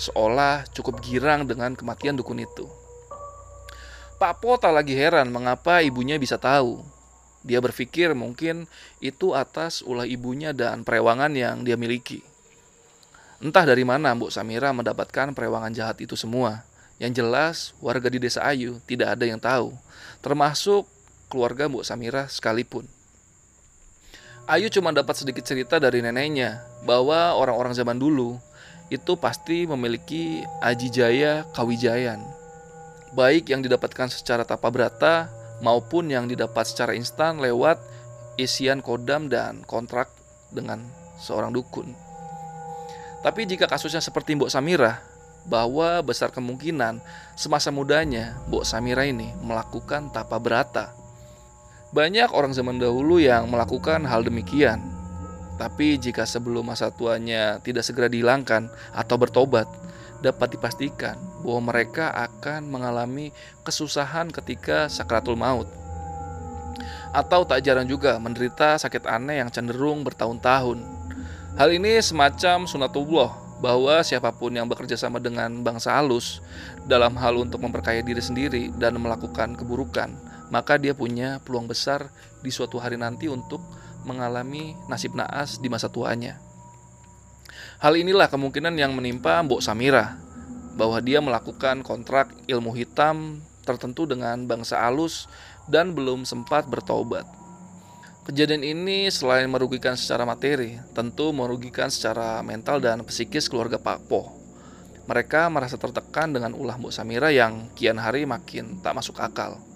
seolah 0.00 0.64
cukup 0.72 1.04
girang 1.04 1.44
dengan 1.44 1.76
kematian 1.76 2.16
dukun 2.16 2.40
itu. 2.40 2.64
Pak 4.16 4.40
Po 4.40 4.56
tak 4.56 4.72
lagi 4.72 4.96
heran 4.96 5.28
mengapa 5.28 5.84
ibunya 5.84 6.16
bisa 6.16 6.40
tahu. 6.40 6.80
Dia 7.44 7.60
berpikir 7.60 8.12
mungkin 8.16 8.68
itu 9.00 9.32
atas 9.32 9.80
ulah 9.84 10.04
ibunya 10.08 10.56
dan 10.56 10.84
perewangan 10.84 11.32
yang 11.36 11.64
dia 11.64 11.76
miliki. 11.76 12.24
Entah 13.40 13.64
dari 13.64 13.84
mana 13.84 14.12
Mbok 14.12 14.32
Samira 14.32 14.72
mendapatkan 14.76 15.32
perewangan 15.32 15.72
jahat 15.72 16.00
itu 16.04 16.16
semua. 16.16 16.64
Yang 17.00 17.12
jelas, 17.16 17.56
warga 17.80 18.12
di 18.12 18.20
desa 18.20 18.44
Ayu 18.44 18.76
tidak 18.84 19.16
ada 19.16 19.24
yang 19.24 19.40
tahu, 19.40 19.72
termasuk 20.20 20.84
keluarga 21.30 21.70
Mbok 21.70 21.86
Samira 21.86 22.26
sekalipun. 22.26 22.90
Ayu 24.50 24.66
cuma 24.66 24.90
dapat 24.90 25.14
sedikit 25.14 25.46
cerita 25.46 25.78
dari 25.78 26.02
neneknya 26.02 26.66
bahwa 26.82 27.38
orang-orang 27.38 27.70
zaman 27.70 28.02
dulu 28.02 28.34
itu 28.90 29.14
pasti 29.14 29.70
memiliki 29.70 30.42
aji 30.58 30.90
jaya 30.90 31.46
kawijayan. 31.54 32.18
Baik 33.14 33.54
yang 33.54 33.62
didapatkan 33.62 34.10
secara 34.10 34.42
tapa 34.42 34.66
berata 34.74 35.30
maupun 35.62 36.10
yang 36.10 36.26
didapat 36.26 36.66
secara 36.66 36.98
instan 36.98 37.38
lewat 37.38 37.78
isian 38.34 38.82
kodam 38.82 39.30
dan 39.30 39.62
kontrak 39.70 40.10
dengan 40.50 40.82
seorang 41.22 41.54
dukun. 41.54 41.94
Tapi 43.22 43.46
jika 43.46 43.70
kasusnya 43.70 44.02
seperti 44.02 44.34
Mbok 44.34 44.50
Samira, 44.50 45.04
bahwa 45.44 46.00
besar 46.04 46.32
kemungkinan 46.32 47.00
semasa 47.36 47.72
mudanya 47.72 48.36
Mbok 48.48 48.64
Samira 48.66 49.06
ini 49.06 49.32
melakukan 49.40 50.12
tapa 50.12 50.36
berata. 50.36 50.99
Banyak 51.90 52.30
orang 52.30 52.54
zaman 52.54 52.78
dahulu 52.78 53.18
yang 53.18 53.50
melakukan 53.50 54.06
hal 54.06 54.22
demikian, 54.22 54.78
tapi 55.58 55.98
jika 55.98 56.22
sebelum 56.22 56.70
masa 56.70 56.94
tuanya 56.94 57.58
tidak 57.66 57.82
segera 57.82 58.06
dihilangkan 58.06 58.70
atau 58.94 59.18
bertobat, 59.18 59.66
dapat 60.22 60.54
dipastikan 60.54 61.18
bahwa 61.42 61.74
mereka 61.74 62.14
akan 62.14 62.70
mengalami 62.70 63.34
kesusahan 63.66 64.30
ketika 64.30 64.86
sakratul 64.86 65.34
maut. 65.34 65.66
Atau 67.10 67.42
tak 67.42 67.66
jarang 67.66 67.90
juga 67.90 68.22
menderita 68.22 68.78
sakit 68.78 69.10
aneh 69.10 69.42
yang 69.42 69.50
cenderung 69.50 70.06
bertahun-tahun. 70.06 70.78
Hal 71.58 71.74
ini 71.74 71.98
semacam 71.98 72.70
sunatullah 72.70 73.34
bahwa 73.58 73.98
siapa 74.06 74.30
pun 74.30 74.54
yang 74.54 74.70
bekerja 74.70 74.94
sama 74.94 75.18
dengan 75.18 75.60
bangsa 75.66 75.92
halus 75.98 76.38
dalam 76.86 77.18
hal 77.18 77.36
untuk 77.36 77.60
memperkaya 77.60 78.00
diri 78.00 78.22
sendiri 78.22 78.70
dan 78.78 78.96
melakukan 78.96 79.58
keburukan, 79.58 80.14
maka 80.50 80.76
dia 80.76 80.92
punya 80.92 81.38
peluang 81.42 81.70
besar 81.70 82.10
di 82.42 82.50
suatu 82.50 82.76
hari 82.82 82.98
nanti 82.98 83.30
untuk 83.30 83.62
mengalami 84.04 84.76
nasib 84.90 85.16
naas 85.16 85.56
di 85.62 85.70
masa 85.70 85.88
tuanya. 85.88 86.36
Hal 87.80 87.96
inilah 87.96 88.28
kemungkinan 88.28 88.76
yang 88.76 88.92
menimpa 88.92 89.40
Mbok 89.40 89.64
Samira, 89.64 90.20
bahwa 90.76 91.00
dia 91.00 91.20
melakukan 91.24 91.80
kontrak 91.80 92.32
ilmu 92.48 92.76
hitam 92.76 93.40
tertentu 93.64 94.08
dengan 94.08 94.48
bangsa 94.48 94.80
alus 94.80 95.28
dan 95.68 95.92
belum 95.92 96.24
sempat 96.24 96.68
bertobat. 96.68 97.24
Kejadian 98.24 98.62
ini 98.62 99.08
selain 99.08 99.48
merugikan 99.48 99.96
secara 99.96 100.28
materi, 100.28 100.76
tentu 100.92 101.32
merugikan 101.32 101.88
secara 101.88 102.44
mental 102.44 102.78
dan 102.78 103.00
psikis 103.04 103.48
keluarga 103.48 103.80
Pak 103.80 104.06
Po. 104.06 104.36
Mereka 105.08 105.50
merasa 105.50 105.74
tertekan 105.80 106.30
dengan 106.30 106.54
ulah 106.54 106.76
Mbok 106.78 106.92
Samira 106.92 107.32
yang 107.32 107.72
kian 107.74 107.98
hari 107.98 108.28
makin 108.28 108.78
tak 108.84 108.94
masuk 108.94 109.18
akal. 109.18 109.69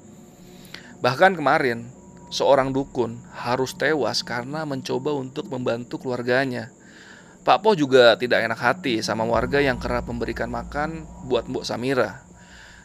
Bahkan 1.02 1.38
kemarin, 1.38 1.90
seorang 2.30 2.74
dukun 2.74 3.22
harus 3.34 3.74
tewas 3.78 4.26
karena 4.26 4.66
mencoba 4.66 5.14
untuk 5.14 5.46
membantu 5.50 6.02
keluarganya. 6.02 6.74
Pak 7.44 7.60
Po 7.60 7.76
juga 7.76 8.16
tidak 8.16 8.40
enak 8.40 8.56
hati 8.56 9.04
sama 9.04 9.22
warga 9.28 9.60
yang 9.60 9.76
kerap 9.76 10.08
memberikan 10.08 10.48
makan 10.48 11.04
buat 11.28 11.44
Mbok 11.44 11.62
Samira. 11.62 12.24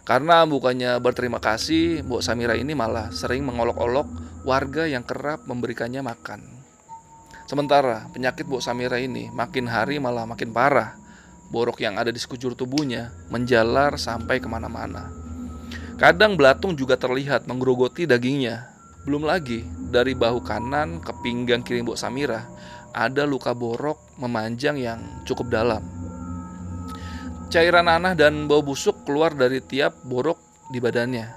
Karena 0.03 0.43
bukannya 0.43 0.99
berterima 0.99 1.39
kasih, 1.39 2.03
Mbok 2.03 2.19
Samira 2.19 2.59
ini 2.59 2.75
malah 2.75 3.07
sering 3.13 3.47
mengolok-olok 3.47 4.07
warga 4.43 4.83
yang 4.83 5.07
kerap 5.07 5.47
memberikannya 5.47 6.03
makan. 6.03 6.43
Sementara 7.47 8.05
penyakit 8.11 8.45
Mbok 8.45 8.61
Samira 8.61 8.99
ini 8.99 9.31
makin 9.31 9.65
hari 9.65 9.97
malah 9.97 10.27
makin 10.27 10.51
parah. 10.51 10.99
Borok 11.49 11.81
yang 11.81 11.97
ada 11.97 12.13
di 12.13 12.21
sekujur 12.21 12.53
tubuhnya 12.53 13.09
menjalar 13.33 13.97
sampai 13.97 14.37
ke 14.37 14.45
mana-mana. 14.45 15.28
Kadang 15.99 16.39
belatung 16.39 16.79
juga 16.79 16.95
terlihat 16.95 17.43
menggerogoti 17.43 18.07
dagingnya 18.07 18.71
belum 19.03 19.27
lagi 19.27 19.67
dari 19.91 20.15
bahu 20.15 20.39
kanan 20.39 21.03
ke 21.03 21.11
pinggang 21.19 21.59
kiri 21.59 21.83
Mbok 21.83 21.99
Samira 21.99 22.47
ada 22.95 23.27
luka 23.27 23.51
borok 23.51 23.99
memanjang 24.15 24.79
yang 24.79 25.03
cukup 25.27 25.51
dalam. 25.51 25.83
Cairan 27.51 27.91
nanah 27.91 28.15
dan 28.15 28.47
bau 28.47 28.63
busuk 28.63 29.03
keluar 29.03 29.35
dari 29.35 29.59
tiap 29.59 29.91
borok 30.07 30.39
di 30.71 30.79
badannya. 30.79 31.35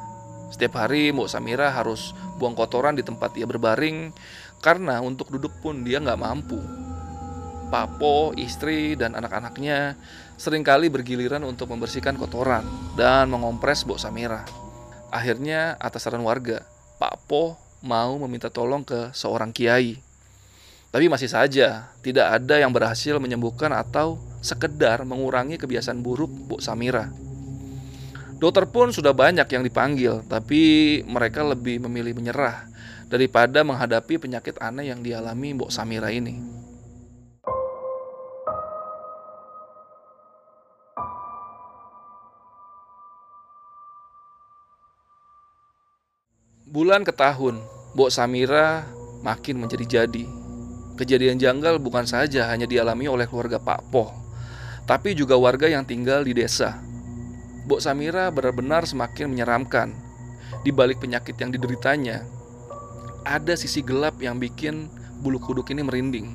Setiap 0.55 0.79
hari 0.79 1.11
Mbok 1.11 1.27
Samira 1.27 1.75
harus 1.75 2.15
buang 2.39 2.55
kotoran 2.55 2.95
di 2.95 3.03
tempat 3.03 3.35
ia 3.35 3.51
berbaring 3.51 4.15
karena 4.63 5.03
untuk 5.03 5.35
duduk 5.35 5.59
pun 5.59 5.83
dia 5.83 5.99
nggak 5.99 6.23
mampu. 6.23 6.63
Papo, 7.67 8.31
istri, 8.37 8.95
dan 9.01 9.17
anak-anaknya 9.19 9.97
sering 10.37 10.67
kali 10.67 10.89
bergiliran 10.89 11.43
untuk 11.45 11.71
membersihkan 11.71 12.19
kotoran 12.19 12.65
dan 12.95 13.29
mengompres 13.29 13.85
Mbok 13.87 14.01
Samira. 14.01 14.43
Akhirnya 15.13 15.77
atas 15.77 16.09
saran 16.09 16.25
warga, 16.25 16.65
Pak 16.97 17.29
Po 17.29 17.61
mau 17.85 18.17
meminta 18.25 18.49
tolong 18.49 18.87
ke 18.87 19.13
seorang 19.13 19.51
kiai. 19.51 19.99
Tapi 20.93 21.09
masih 21.09 21.29
saja 21.29 21.89
tidak 22.05 22.27
ada 22.41 22.61
yang 22.61 22.73
berhasil 22.73 23.17
menyembuhkan 23.17 23.73
atau 23.73 24.21
sekedar 24.45 25.05
mengurangi 25.09 25.57
kebiasaan 25.57 26.05
buruk 26.05 26.29
Bu 26.29 26.57
Samira. 26.61 27.09
Dokter 28.43 28.67
pun 28.67 28.91
sudah 28.91 29.15
banyak 29.15 29.47
yang 29.47 29.63
dipanggil, 29.63 30.27
tapi 30.27 30.99
mereka 31.07 31.47
lebih 31.47 31.79
memilih 31.87 32.19
menyerah 32.19 32.67
daripada 33.07 33.63
menghadapi 33.63 34.19
penyakit 34.19 34.59
aneh 34.59 34.91
yang 34.91 35.01
dialami 35.05 35.55
Bu 35.55 35.71
Samira 35.71 36.11
ini. 36.11 36.62
Bulan 46.73 47.05
ke 47.05 47.13
tahun, 47.13 47.61
Mbok 47.93 48.09
Samira 48.09 48.89
makin 49.21 49.61
menjadi-jadi. 49.61 50.25
Kejadian 50.97 51.37
janggal 51.37 51.77
bukan 51.77 52.09
saja 52.09 52.49
hanya 52.49 52.65
dialami 52.65 53.13
oleh 53.13 53.29
keluarga 53.29 53.61
Pak 53.61 53.93
Poh, 53.93 54.09
tapi 54.89 55.13
juga 55.13 55.37
warga 55.37 55.69
yang 55.69 55.85
tinggal 55.85 56.25
di 56.25 56.33
desa. 56.33 56.81
Mbok 57.69 57.77
Samira 57.77 58.33
benar-benar 58.33 58.89
semakin 58.89 59.29
menyeramkan. 59.29 59.93
Di 60.65 60.73
balik 60.73 61.05
penyakit 61.05 61.37
yang 61.37 61.53
dideritanya, 61.53 62.25
ada 63.21 63.53
sisi 63.53 63.85
gelap 63.85 64.17
yang 64.25 64.41
bikin 64.41 64.89
bulu 65.21 65.45
kuduk 65.45 65.69
ini 65.77 65.85
merinding. 65.85 66.33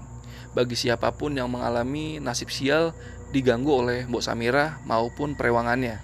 Bagi 0.53 0.77
siapa 0.77 1.17
pun 1.17 1.33
yang 1.33 1.49
mengalami 1.49 2.21
nasib 2.21 2.53
sial 2.53 2.93
diganggu 3.33 3.73
oleh 3.73 4.05
Mbok 4.05 4.21
Samira 4.21 4.77
maupun 4.85 5.33
perewangannya. 5.33 5.97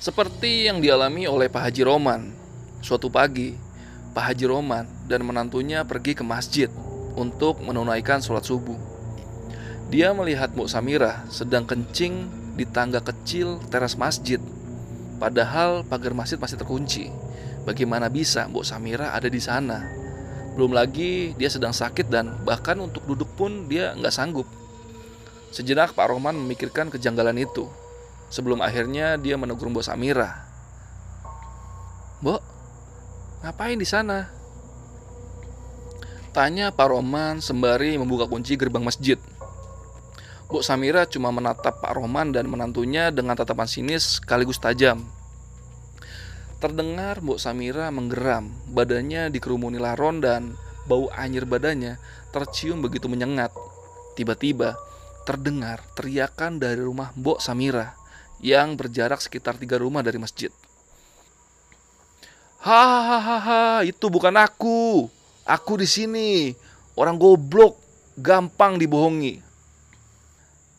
Seperti 0.00 0.72
yang 0.72 0.80
dialami 0.80 1.28
oleh 1.28 1.52
Pak 1.52 1.68
Haji 1.68 1.84
Roman. 1.84 2.45
Suatu 2.84 3.08
pagi, 3.08 3.56
Pak 4.16 4.32
Haji 4.32 4.44
Roman 4.48 4.84
dan 5.08 5.24
menantunya 5.24 5.84
pergi 5.84 6.16
ke 6.16 6.24
masjid 6.24 6.72
untuk 7.16 7.60
menunaikan 7.64 8.20
sholat 8.20 8.44
subuh. 8.44 8.76
Dia 9.92 10.10
melihat 10.12 10.52
Mbok 10.52 10.66
Samira 10.66 11.22
sedang 11.30 11.62
kencing 11.62 12.26
di 12.58 12.64
tangga 12.66 12.98
kecil 13.04 13.62
teras 13.70 13.94
masjid. 13.94 14.42
Padahal 15.16 15.86
pagar 15.86 16.12
masjid 16.12 16.36
masih 16.36 16.58
terkunci. 16.58 17.12
Bagaimana 17.62 18.10
bisa 18.10 18.50
Mbok 18.50 18.66
Samira 18.66 19.14
ada 19.14 19.30
di 19.30 19.38
sana? 19.38 19.86
Belum 20.56 20.72
lagi 20.72 21.36
dia 21.36 21.52
sedang 21.52 21.76
sakit 21.76 22.08
dan 22.08 22.40
bahkan 22.42 22.80
untuk 22.80 23.04
duduk 23.04 23.28
pun 23.36 23.68
dia 23.68 23.92
nggak 23.92 24.10
sanggup. 24.10 24.48
Sejenak 25.52 25.92
Pak 25.92 26.08
Roman 26.08 26.34
memikirkan 26.36 26.88
kejanggalan 26.88 27.36
itu. 27.36 27.68
Sebelum 28.32 28.58
akhirnya 28.64 29.20
dia 29.20 29.38
menegur 29.38 29.70
Mbok 29.70 29.86
Samira. 29.86 30.48
Mbok, 32.24 32.55
ngapain 33.42 33.76
di 33.76 33.88
sana? 33.88 34.30
Tanya 36.36 36.68
Pak 36.68 36.92
Roman 36.92 37.40
sembari 37.40 37.96
membuka 37.96 38.28
kunci 38.28 38.60
gerbang 38.60 38.84
masjid. 38.84 39.16
Bu 40.46 40.62
Samira 40.62 41.08
cuma 41.08 41.32
menatap 41.34 41.82
Pak 41.82 41.96
Roman 41.96 42.30
dan 42.30 42.46
menantunya 42.46 43.10
dengan 43.10 43.34
tatapan 43.34 43.66
sinis 43.66 44.20
sekaligus 44.20 44.60
tajam. 44.60 45.02
Terdengar 46.62 47.20
Bu 47.20 47.36
Samira 47.36 47.88
menggeram, 47.92 48.52
badannya 48.70 49.28
dikerumuni 49.28 49.76
laron 49.76 50.22
dan 50.22 50.54
bau 50.86 51.10
anyir 51.12 51.44
badannya 51.44 51.98
tercium 52.30 52.80
begitu 52.80 53.10
menyengat. 53.10 53.52
Tiba-tiba 54.14 54.78
terdengar 55.26 55.82
teriakan 55.98 56.62
dari 56.62 56.78
rumah 56.80 57.10
Mbok 57.18 57.42
Samira 57.42 57.98
yang 58.38 58.78
berjarak 58.78 59.18
sekitar 59.18 59.58
tiga 59.58 59.76
rumah 59.80 60.00
dari 60.00 60.16
masjid. 60.16 60.52
Hahaha, 62.66 63.86
itu 63.86 64.10
bukan 64.10 64.34
aku. 64.34 65.06
Aku 65.46 65.78
di 65.78 65.86
sini, 65.86 66.50
orang 66.98 67.14
goblok, 67.14 67.78
gampang 68.18 68.74
dibohongi. 68.74 69.38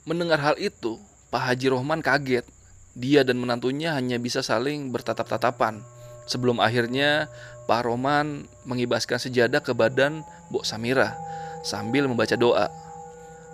Mendengar 0.04 0.44
hal 0.44 0.60
itu, 0.60 1.00
Pak 1.32 1.48
Haji 1.48 1.72
Rohman 1.72 2.04
kaget. 2.04 2.44
Dia 2.92 3.24
dan 3.24 3.40
menantunya 3.40 3.96
hanya 3.96 4.20
bisa 4.20 4.44
saling 4.44 4.92
bertatap-tatapan. 4.92 5.80
Sebelum 6.28 6.60
akhirnya 6.60 7.32
Pak 7.72 7.88
Rohman 7.88 8.52
mengibaskan 8.68 9.16
sejadah 9.16 9.64
ke 9.64 9.72
badan 9.72 10.28
Bok 10.52 10.68
Samira 10.68 11.16
sambil 11.64 12.04
membaca 12.04 12.36
doa. 12.36 12.68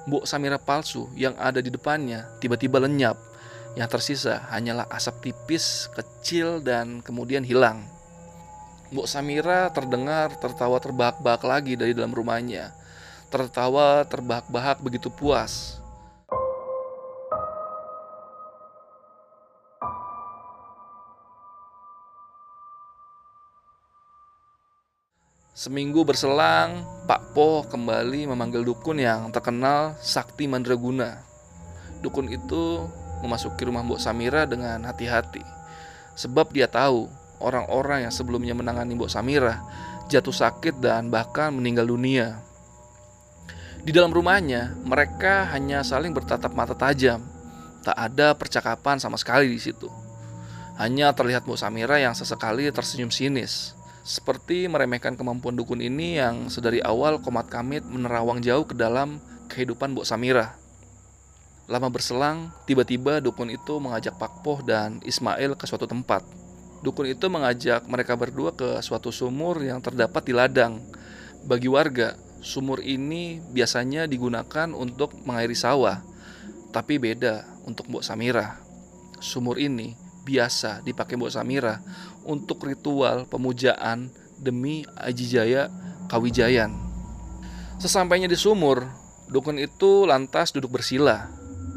Bok 0.10 0.26
Samira 0.26 0.58
palsu 0.58 1.06
yang 1.14 1.38
ada 1.38 1.62
di 1.62 1.70
depannya 1.70 2.26
tiba-tiba 2.42 2.82
lenyap. 2.82 3.14
Yang 3.78 3.90
tersisa 3.94 4.42
hanyalah 4.50 4.90
asap 4.90 5.30
tipis, 5.30 5.86
kecil, 5.94 6.66
dan 6.66 7.06
kemudian 7.06 7.46
hilang. 7.46 7.93
Mbok 8.94 9.10
Samira 9.10 9.74
terdengar 9.74 10.38
tertawa 10.38 10.78
terbahak-bahak 10.78 11.42
lagi 11.42 11.74
dari 11.74 11.98
dalam 11.98 12.14
rumahnya. 12.14 12.70
Tertawa 13.34 14.06
terbahak-bahak 14.06 14.86
begitu 14.86 15.10
puas. 15.10 15.82
Seminggu 25.58 26.06
berselang, 26.06 26.86
Pak 27.10 27.34
Po 27.34 27.66
kembali 27.66 28.30
memanggil 28.30 28.62
dukun 28.62 29.02
yang 29.02 29.34
terkenal 29.34 29.98
Sakti 30.06 30.46
Mandraguna. 30.46 31.18
Dukun 32.06 32.30
itu 32.30 32.86
memasuki 33.26 33.66
rumah 33.66 33.82
Mbok 33.82 33.98
Samira 33.98 34.46
dengan 34.46 34.86
hati-hati. 34.86 35.42
Sebab 36.14 36.54
dia 36.54 36.70
tahu 36.70 37.23
orang-orang 37.44 38.08
yang 38.08 38.14
sebelumnya 38.16 38.56
menangani 38.56 38.96
Mbok 38.96 39.12
Samira 39.12 39.60
jatuh 40.08 40.34
sakit 40.34 40.80
dan 40.80 41.12
bahkan 41.12 41.52
meninggal 41.52 41.88
dunia. 41.88 42.40
Di 43.84 43.92
dalam 43.92 44.16
rumahnya, 44.16 44.80
mereka 44.88 45.44
hanya 45.52 45.84
saling 45.84 46.16
bertatap 46.16 46.56
mata 46.56 46.72
tajam. 46.72 47.20
Tak 47.84 48.00
ada 48.00 48.32
percakapan 48.32 48.96
sama 48.96 49.20
sekali 49.20 49.52
di 49.52 49.60
situ. 49.60 49.92
Hanya 50.80 51.12
terlihat 51.12 51.44
Mbok 51.44 51.60
Samira 51.60 52.00
yang 52.00 52.16
sesekali 52.16 52.72
tersenyum 52.72 53.12
sinis, 53.12 53.76
seperti 54.08 54.72
meremehkan 54.72 55.20
kemampuan 55.20 55.60
dukun 55.60 55.84
ini 55.84 56.16
yang 56.16 56.48
sedari 56.48 56.80
awal 56.80 57.20
komat 57.20 57.52
kamit 57.52 57.84
menerawang 57.84 58.40
jauh 58.40 58.64
ke 58.64 58.72
dalam 58.72 59.20
kehidupan 59.52 59.92
Mbok 59.92 60.08
Samira. 60.08 60.56
Lama 61.68 61.88
berselang, 61.88 62.52
tiba-tiba 62.68 63.24
dukun 63.24 63.48
itu 63.48 63.80
mengajak 63.80 64.16
Pak 64.20 64.44
Poh 64.44 64.60
dan 64.64 65.00
Ismail 65.04 65.56
ke 65.56 65.64
suatu 65.64 65.88
tempat. 65.88 66.43
Dukun 66.84 67.08
itu 67.08 67.32
mengajak 67.32 67.88
mereka 67.88 68.20
berdua 68.20 68.52
ke 68.52 68.84
suatu 68.84 69.08
sumur 69.08 69.64
yang 69.64 69.80
terdapat 69.80 70.20
di 70.28 70.36
ladang. 70.36 70.84
Bagi 71.48 71.72
warga, 71.72 72.20
sumur 72.44 72.84
ini 72.84 73.40
biasanya 73.40 74.04
digunakan 74.04 74.68
untuk 74.76 75.16
mengairi 75.24 75.56
sawah. 75.56 76.04
Tapi 76.76 77.00
beda 77.00 77.48
untuk 77.64 77.88
Mbok 77.88 78.04
Samira. 78.04 78.60
Sumur 79.24 79.64
ini 79.64 79.96
biasa 80.28 80.84
dipakai 80.84 81.16
Mbok 81.16 81.32
Samira 81.32 81.80
untuk 82.28 82.68
ritual 82.68 83.32
pemujaan 83.32 84.12
demi 84.36 84.84
Aji 85.00 85.26
Jaya 85.32 85.72
Kawijayan. 86.12 86.76
Sesampainya 87.80 88.28
di 88.28 88.36
sumur, 88.36 88.84
dukun 89.32 89.56
itu 89.56 90.04
lantas 90.04 90.52
duduk 90.52 90.76
bersila. 90.80 91.32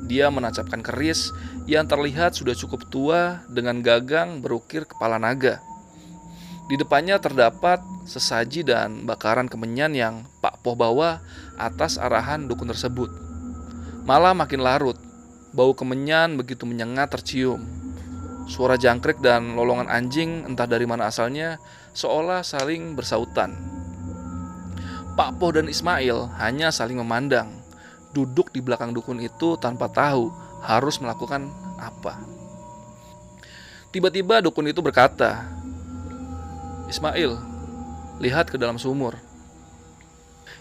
Dia 0.07 0.31
menancapkan 0.31 0.83
keris 0.87 1.35
yang 1.67 1.91
terlihat 1.91 2.39
sudah 2.39 2.55
cukup 2.55 2.87
tua 2.87 3.43
dengan 3.51 3.83
gagang 3.83 4.39
berukir 4.39 4.87
kepala 4.87 5.19
naga. 5.19 5.59
Di 6.67 6.75
depannya 6.75 7.19
terdapat 7.23 7.79
sesaji 8.07 8.67
dan 8.67 9.07
bakaran 9.07 9.47
kemenyan 9.47 9.95
yang 9.95 10.15
Pak 10.43 10.63
Poh 10.63 10.75
bawa 10.79 11.23
atas 11.59 11.99
arahan 11.99 12.47
dukun 12.47 12.71
tersebut. 12.71 13.11
Malah 14.07 14.35
makin 14.35 14.63
larut, 14.63 14.99
bau 15.51 15.75
kemenyan 15.75 16.39
begitu 16.39 16.67
menyengat 16.67 17.15
tercium. 17.15 17.67
Suara 18.47 18.79
jangkrik 18.79 19.19
dan 19.19 19.59
lolongan 19.59 19.91
anjing 19.91 20.47
entah 20.47 20.71
dari 20.71 20.87
mana 20.87 21.11
asalnya 21.11 21.59
seolah 21.95 22.47
saling 22.47 22.95
bersautan. 22.95 23.59
Pak 25.19 25.43
Poh 25.43 25.51
dan 25.51 25.67
Ismail 25.67 26.31
hanya 26.39 26.71
saling 26.71 27.03
memandang, 27.03 27.51
duduk 28.13 28.55
di 28.55 28.61
belakang 28.63 28.95
dukun 28.95 29.19
itu 29.23 29.57
tanpa 29.59 29.91
tahu 29.91 30.31
harus 30.63 30.99
melakukan 30.99 31.49
apa. 31.81 32.19
Tiba-tiba 33.95 34.45
dukun 34.45 34.69
itu 34.69 34.85
berkata, 34.85 35.47
"Ismail, 36.91 37.39
lihat 38.21 38.53
ke 38.53 38.61
dalam 38.61 38.77
sumur." 38.77 39.17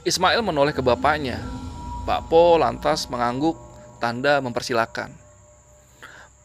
Ismail 0.05 0.45
menoleh 0.45 0.71
ke 0.71 0.85
bapaknya. 0.85 1.41
Pak 2.05 2.29
Po 2.29 2.61
lantas 2.61 3.09
mengangguk 3.09 3.57
tanda 3.97 4.37
mempersilahkan. 4.37 5.09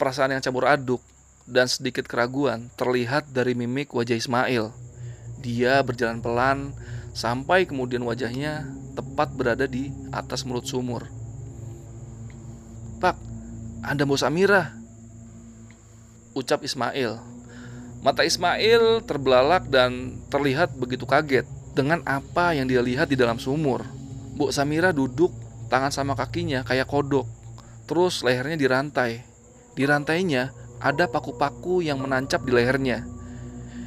Perasaan 0.01 0.33
yang 0.33 0.41
campur 0.41 0.65
aduk 0.65 1.05
dan 1.45 1.69
sedikit 1.69 2.09
keraguan 2.09 2.73
terlihat 2.81 3.29
dari 3.29 3.53
mimik 3.53 3.93
wajah 3.93 4.17
Ismail. 4.17 4.73
Dia 5.45 5.85
berjalan 5.85 6.25
pelan 6.25 6.73
sampai 7.13 7.69
kemudian 7.69 8.01
wajahnya 8.01 8.65
tepat 9.01 9.33
berada 9.33 9.65
di 9.65 9.89
atas 10.13 10.45
mulut 10.45 10.69
sumur. 10.69 11.09
Pak, 13.01 13.17
anda 13.81 14.05
mau 14.05 14.21
Samira? 14.21 14.77
Ucap 16.37 16.61
Ismail. 16.61 17.17
Mata 18.05 18.29
Ismail 18.29 19.01
terbelalak 19.09 19.73
dan 19.73 20.21
terlihat 20.29 20.77
begitu 20.77 21.09
kaget 21.09 21.49
dengan 21.73 22.05
apa 22.05 22.53
yang 22.53 22.69
dia 22.69 22.85
lihat 22.85 23.09
di 23.09 23.17
dalam 23.17 23.41
sumur. 23.41 23.89
Bu 24.37 24.53
Samira 24.53 24.93
duduk, 24.93 25.33
tangan 25.73 25.89
sama 25.89 26.13
kakinya 26.13 26.61
kayak 26.61 26.93
kodok. 26.93 27.25
Terus 27.89 28.21
lehernya 28.21 28.61
dirantai. 28.61 29.25
Di 29.73 29.89
rantainya 29.89 30.53
ada 30.77 31.09
paku-paku 31.09 31.81
yang 31.81 32.05
menancap 32.05 32.45
di 32.45 32.53
lehernya. 32.53 33.09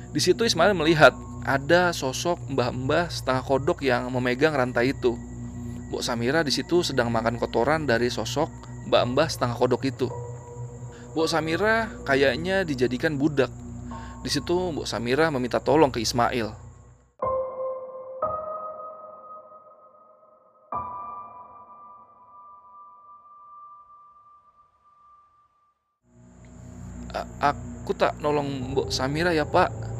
Di 0.09 0.21
situ 0.21 0.45
Ismail 0.45 0.73
melihat 0.73 1.13
ada 1.43 1.91
sosok 1.91 2.39
mbah-mbah 2.55 3.11
setengah 3.11 3.43
kodok 3.43 3.83
yang 3.83 4.07
memegang 4.07 4.55
rantai 4.55 4.95
itu. 4.95 5.19
Bu 5.91 5.99
Samira 5.99 6.41
di 6.41 6.49
situ 6.49 6.81
sedang 6.81 7.11
makan 7.11 7.35
kotoran 7.35 7.83
dari 7.83 8.07
sosok 8.07 8.47
mbak-mbak 8.87 9.27
setengah 9.27 9.59
kodok 9.59 9.83
itu. 9.83 10.07
Bu 11.11 11.27
Samira 11.27 11.91
kayaknya 12.07 12.63
dijadikan 12.63 13.19
budak. 13.19 13.51
Di 14.23 14.31
situ 14.31 14.71
Bu 14.71 14.87
Samira 14.87 15.27
meminta 15.29 15.59
tolong 15.59 15.91
ke 15.91 15.99
Ismail. 15.99 16.63
aku 27.43 27.91
tak 27.99 28.15
nolong 28.23 28.73
Mbok 28.73 28.87
Samira 28.89 29.35
ya 29.35 29.43
pak 29.43 29.92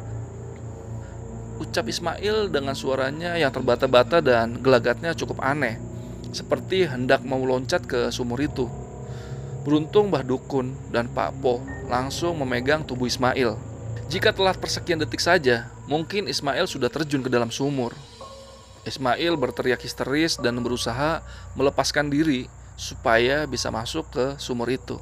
ucap 1.62 1.86
Ismail 1.86 2.50
dengan 2.50 2.74
suaranya 2.74 3.38
yang 3.38 3.54
terbata-bata 3.54 4.18
dan 4.18 4.58
gelagatnya 4.58 5.14
cukup 5.14 5.42
aneh, 5.42 5.78
seperti 6.34 6.86
hendak 6.86 7.22
mau 7.22 7.38
loncat 7.42 7.86
ke 7.86 8.10
sumur 8.10 8.42
itu. 8.42 8.66
Beruntung 9.64 10.12
Mbah 10.12 10.26
Dukun 10.26 10.76
dan 10.92 11.08
Pak 11.08 11.40
Po 11.40 11.62
langsung 11.88 12.36
memegang 12.36 12.84
tubuh 12.84 13.08
Ismail. 13.08 13.56
Jika 14.12 14.36
telat 14.36 14.60
persekian 14.60 15.00
detik 15.00 15.22
saja, 15.22 15.72
mungkin 15.88 16.28
Ismail 16.28 16.68
sudah 16.68 16.92
terjun 16.92 17.24
ke 17.24 17.32
dalam 17.32 17.48
sumur. 17.48 17.96
Ismail 18.84 19.32
berteriak 19.40 19.80
histeris 19.80 20.36
dan 20.36 20.60
berusaha 20.60 21.24
melepaskan 21.56 22.12
diri 22.12 22.52
supaya 22.76 23.48
bisa 23.48 23.72
masuk 23.72 24.04
ke 24.12 24.24
sumur 24.36 24.68
itu. 24.68 25.00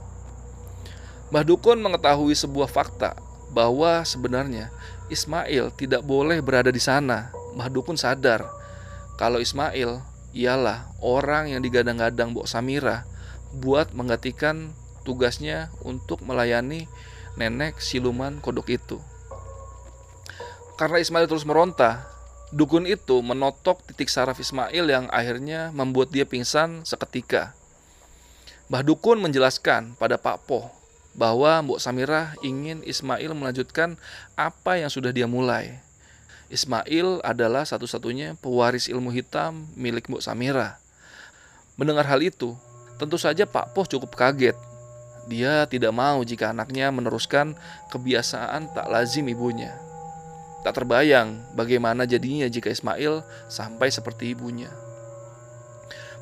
Mbah 1.35 1.43
Dukun 1.43 1.83
mengetahui 1.83 2.37
sebuah 2.37 2.71
fakta 2.71 3.19
bahwa 3.51 4.07
sebenarnya 4.07 4.73
Ismail 5.11 5.75
tidak 5.75 6.07
boleh 6.07 6.39
berada 6.45 6.71
di 6.71 6.79
sana. 6.83 7.33
Mbah 7.57 7.69
Dukun 7.73 7.99
sadar 7.99 8.47
kalau 9.17 9.39
Ismail 9.39 10.03
ialah 10.33 10.89
orang 11.05 11.53
yang 11.53 11.61
digadang-gadang 11.61 12.33
Mbok 12.33 12.49
Samira 12.49 13.05
buat 13.53 13.93
menggantikan 13.93 14.73
tugasnya 15.05 15.69
untuk 15.85 16.25
melayani 16.25 16.89
nenek 17.37 17.79
siluman 17.79 18.41
kodok 18.41 18.73
itu. 18.73 18.99
Karena 20.81 20.99
Ismail 20.99 21.29
terus 21.29 21.45
meronta, 21.45 22.09
dukun 22.51 22.89
itu 22.89 23.21
menotok 23.21 23.85
titik 23.87 24.09
saraf 24.09 24.41
Ismail 24.41 24.89
yang 24.89 25.07
akhirnya 25.13 25.69
membuat 25.71 26.11
dia 26.11 26.25
pingsan 26.25 26.83
seketika. 26.89 27.53
Mbah 28.73 28.83
Dukun 28.83 29.21
menjelaskan 29.21 30.01
pada 30.01 30.17
Pak 30.17 30.49
Poh 30.49 30.82
bahwa 31.13 31.61
Mbok 31.61 31.81
Samirah 31.81 32.33
ingin 32.41 32.81
Ismail 32.85 33.33
melanjutkan 33.37 34.01
apa 34.37 34.81
yang 34.81 34.89
sudah 34.89 35.13
dia 35.13 35.29
mulai. 35.29 35.81
Ismail 36.53 37.25
adalah 37.25 37.65
satu-satunya 37.65 38.37
pewaris 38.41 38.89
ilmu 38.89 39.13
hitam 39.13 39.69
milik 39.77 40.09
Mbok 40.09 40.25
Samirah. 40.25 40.77
Mendengar 41.77 42.05
hal 42.09 42.21
itu, 42.21 42.53
tentu 43.01 43.17
saja 43.17 43.49
Pak 43.49 43.73
Poh 43.73 43.89
cukup 43.89 44.13
kaget. 44.13 44.57
Dia 45.29 45.65
tidak 45.71 45.95
mau 45.95 46.21
jika 46.27 46.51
anaknya 46.51 46.93
meneruskan 46.93 47.57
kebiasaan 47.89 48.75
tak 48.75 48.91
lazim 48.91 49.25
ibunya. 49.31 49.73
Tak 50.63 50.79
terbayang 50.79 51.43
bagaimana 51.59 52.07
jadinya 52.07 52.47
jika 52.47 52.71
Ismail 52.71 53.27
sampai 53.51 53.91
seperti 53.91 54.31
ibunya. 54.37 54.71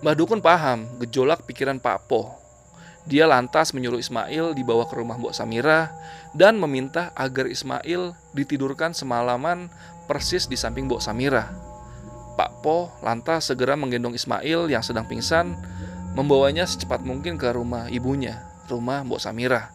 Mbah 0.01 0.17
Dukun 0.17 0.41
paham 0.41 0.89
gejolak 0.97 1.45
pikiran 1.45 1.77
Pak 1.77 2.09
Poh 2.09 2.40
dia 3.11 3.27
lantas 3.27 3.75
menyuruh 3.75 3.99
Ismail 3.99 4.55
dibawa 4.55 4.87
ke 4.87 4.95
rumah 4.95 5.19
Mbok 5.19 5.35
Samira 5.35 5.91
dan 6.31 6.55
meminta 6.63 7.11
agar 7.19 7.51
Ismail 7.51 8.15
ditidurkan 8.31 8.95
semalaman 8.95 9.67
persis 10.07 10.47
di 10.47 10.55
samping 10.55 10.87
Mbok 10.87 11.03
Samira. 11.03 11.51
Pak 12.39 12.63
Po 12.63 12.95
lantas 13.03 13.51
segera 13.51 13.75
menggendong 13.75 14.15
Ismail 14.15 14.71
yang 14.71 14.87
sedang 14.87 15.11
pingsan, 15.11 15.59
membawanya 16.15 16.63
secepat 16.71 17.03
mungkin 17.03 17.35
ke 17.35 17.51
rumah 17.51 17.91
ibunya, 17.91 18.47
rumah 18.71 19.03
Mbok 19.03 19.19
Samira. 19.19 19.75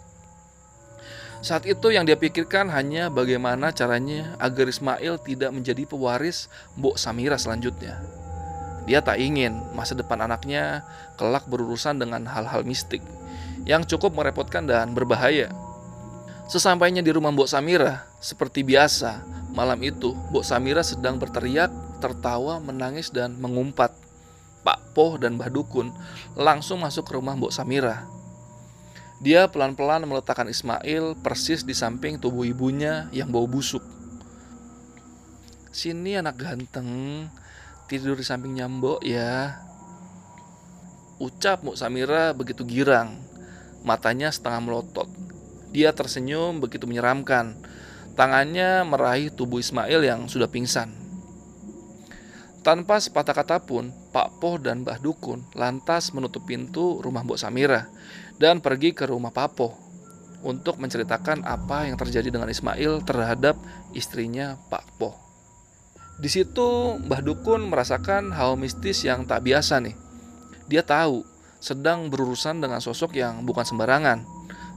Saat 1.43 1.67
itu 1.67 1.91
yang 1.91 2.07
dia 2.07 2.15
pikirkan 2.15 2.71
hanya 2.71 3.11
bagaimana 3.11 3.75
caranya 3.75 4.33
agar 4.39 4.71
Ismail 4.71 5.19
tidak 5.27 5.51
menjadi 5.51 5.83
pewaris 5.83 6.47
Mbok 6.79 6.95
Samira 6.95 7.35
selanjutnya. 7.35 7.99
Dia 8.85 9.01
tak 9.01 9.17
ingin 9.17 9.57
masa 9.73 9.97
depan 9.97 10.21
anaknya 10.21 10.85
kelak 11.17 11.49
berurusan 11.49 11.97
dengan 11.97 12.25
hal-hal 12.29 12.61
mistik 12.61 13.01
yang 13.65 13.81
cukup 13.81 14.13
merepotkan 14.13 14.69
dan 14.69 14.93
berbahaya. 14.93 15.49
Sesampainya 16.45 17.01
di 17.01 17.09
rumah 17.09 17.33
Mbok 17.33 17.49
Samira, 17.49 18.05
seperti 18.21 18.61
biasa, 18.61 19.25
malam 19.57 19.81
itu 19.81 20.13
Mbok 20.29 20.45
Samira 20.45 20.85
sedang 20.85 21.17
berteriak, 21.17 21.73
tertawa, 21.97 22.61
menangis, 22.61 23.09
dan 23.09 23.33
mengumpat. 23.41 23.97
Pak 24.61 24.97
Poh 24.97 25.17
dan 25.21 25.37
Mbah 25.37 25.49
Dukun 25.53 25.93
langsung 26.33 26.81
masuk 26.81 27.09
ke 27.09 27.17
rumah 27.17 27.33
Mbok 27.33 27.53
Samira. 27.53 28.05
Dia 29.21 29.49
pelan-pelan 29.49 30.05
meletakkan 30.05 30.45
Ismail 30.45 31.17
persis 31.21 31.65
di 31.65 31.73
samping 31.73 32.21
tubuh 32.21 32.45
ibunya 32.45 33.09
yang 33.09 33.33
bau 33.33 33.49
busuk. 33.49 33.81
Sini 35.73 36.17
anak 36.17 36.41
ganteng, 36.41 37.25
tidur 37.85 38.17
di 38.17 38.25
samping 38.25 38.57
nyambok 38.57 39.05
ya. 39.05 39.61
Ucap 41.21 41.63
Mbok 41.63 41.77
Samira 41.79 42.35
begitu 42.35 42.67
girang. 42.67 43.21
Matanya 43.85 44.33
setengah 44.33 44.61
melotot. 44.65 45.07
Dia 45.71 45.93
tersenyum 45.93 46.59
begitu 46.59 46.89
menyeramkan. 46.89 47.55
Tangannya 48.17 48.83
meraih 48.87 49.29
tubuh 49.29 49.61
Ismail 49.61 50.01
yang 50.03 50.27
sudah 50.27 50.49
pingsan. 50.49 50.91
Tanpa 52.65 52.97
sepatah 52.97 53.37
kata 53.37 53.61
pun, 53.61 53.93
Pak 54.09 54.41
Poh 54.41 54.57
dan 54.57 54.81
Mbah 54.81 54.97
Dukun 54.97 55.45
lantas 55.53 56.09
menutup 56.17 56.49
pintu 56.49 56.97
rumah 56.97 57.21
Mbok 57.21 57.37
Samira 57.37 57.85
dan 58.41 58.57
pergi 58.57 58.89
ke 58.95 59.05
rumah 59.05 59.29
Pak 59.29 59.49
Poh 59.53 59.73
untuk 60.41 60.81
menceritakan 60.81 61.45
apa 61.45 61.85
yang 61.85 61.97
terjadi 61.97 62.33
dengan 62.33 62.49
Ismail 62.49 63.05
terhadap 63.05 63.53
istrinya 63.93 64.57
Pak 64.69 64.85
Poh. 64.97 65.24
Di 66.15 66.31
situ 66.31 66.95
Mbah 66.95 67.19
Dukun 67.19 67.67
merasakan 67.67 68.31
hal 68.31 68.55
mistis 68.55 69.03
yang 69.03 69.27
tak 69.27 69.43
biasa 69.43 69.83
nih. 69.83 69.95
Dia 70.71 70.79
tahu 70.79 71.27
sedang 71.59 72.07
berurusan 72.07 72.63
dengan 72.63 72.79
sosok 72.79 73.19
yang 73.19 73.43
bukan 73.43 73.67
sembarangan. 73.67 74.23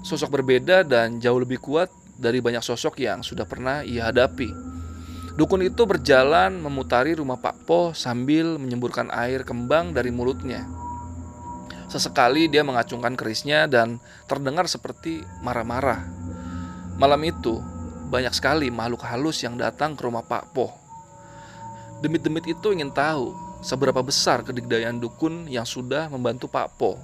Sosok 0.03 0.35
berbeda 0.35 0.83
dan 0.83 1.23
jauh 1.23 1.39
lebih 1.39 1.63
kuat 1.63 1.95
dari 2.19 2.43
banyak 2.43 2.59
sosok 2.59 2.99
yang 2.99 3.23
sudah 3.23 3.47
pernah 3.47 3.87
ia 3.87 4.11
hadapi. 4.11 4.51
Dukun 5.39 5.63
itu 5.63 5.87
berjalan 5.87 6.59
memutari 6.59 7.15
rumah 7.15 7.39
Pak 7.39 7.63
Po 7.63 7.95
sambil 7.95 8.59
menyemburkan 8.59 9.07
air 9.15 9.47
kembang 9.47 9.95
dari 9.95 10.11
mulutnya. 10.11 10.67
Sesekali 11.87 12.51
dia 12.51 12.67
mengacungkan 12.67 13.15
kerisnya 13.15 13.71
dan 13.71 14.03
terdengar 14.27 14.67
seperti 14.67 15.23
marah-marah. 15.47 16.03
Malam 16.99 17.23
itu, 17.23 17.63
banyak 18.11 18.35
sekali 18.35 18.75
makhluk 18.75 19.07
halus 19.07 19.47
yang 19.47 19.55
datang 19.55 19.95
ke 19.95 20.03
rumah 20.03 20.27
Pak 20.27 20.51
Po 20.51 20.88
Demit-demit 21.99 22.47
itu 22.47 22.71
ingin 22.71 22.95
tahu 22.95 23.35
seberapa 23.59 23.99
besar 24.07 24.47
kedigdayaan 24.47 25.03
dukun 25.03 25.51
yang 25.51 25.67
sudah 25.67 26.07
membantu 26.07 26.47
Pak 26.47 26.79
Po. 26.79 26.95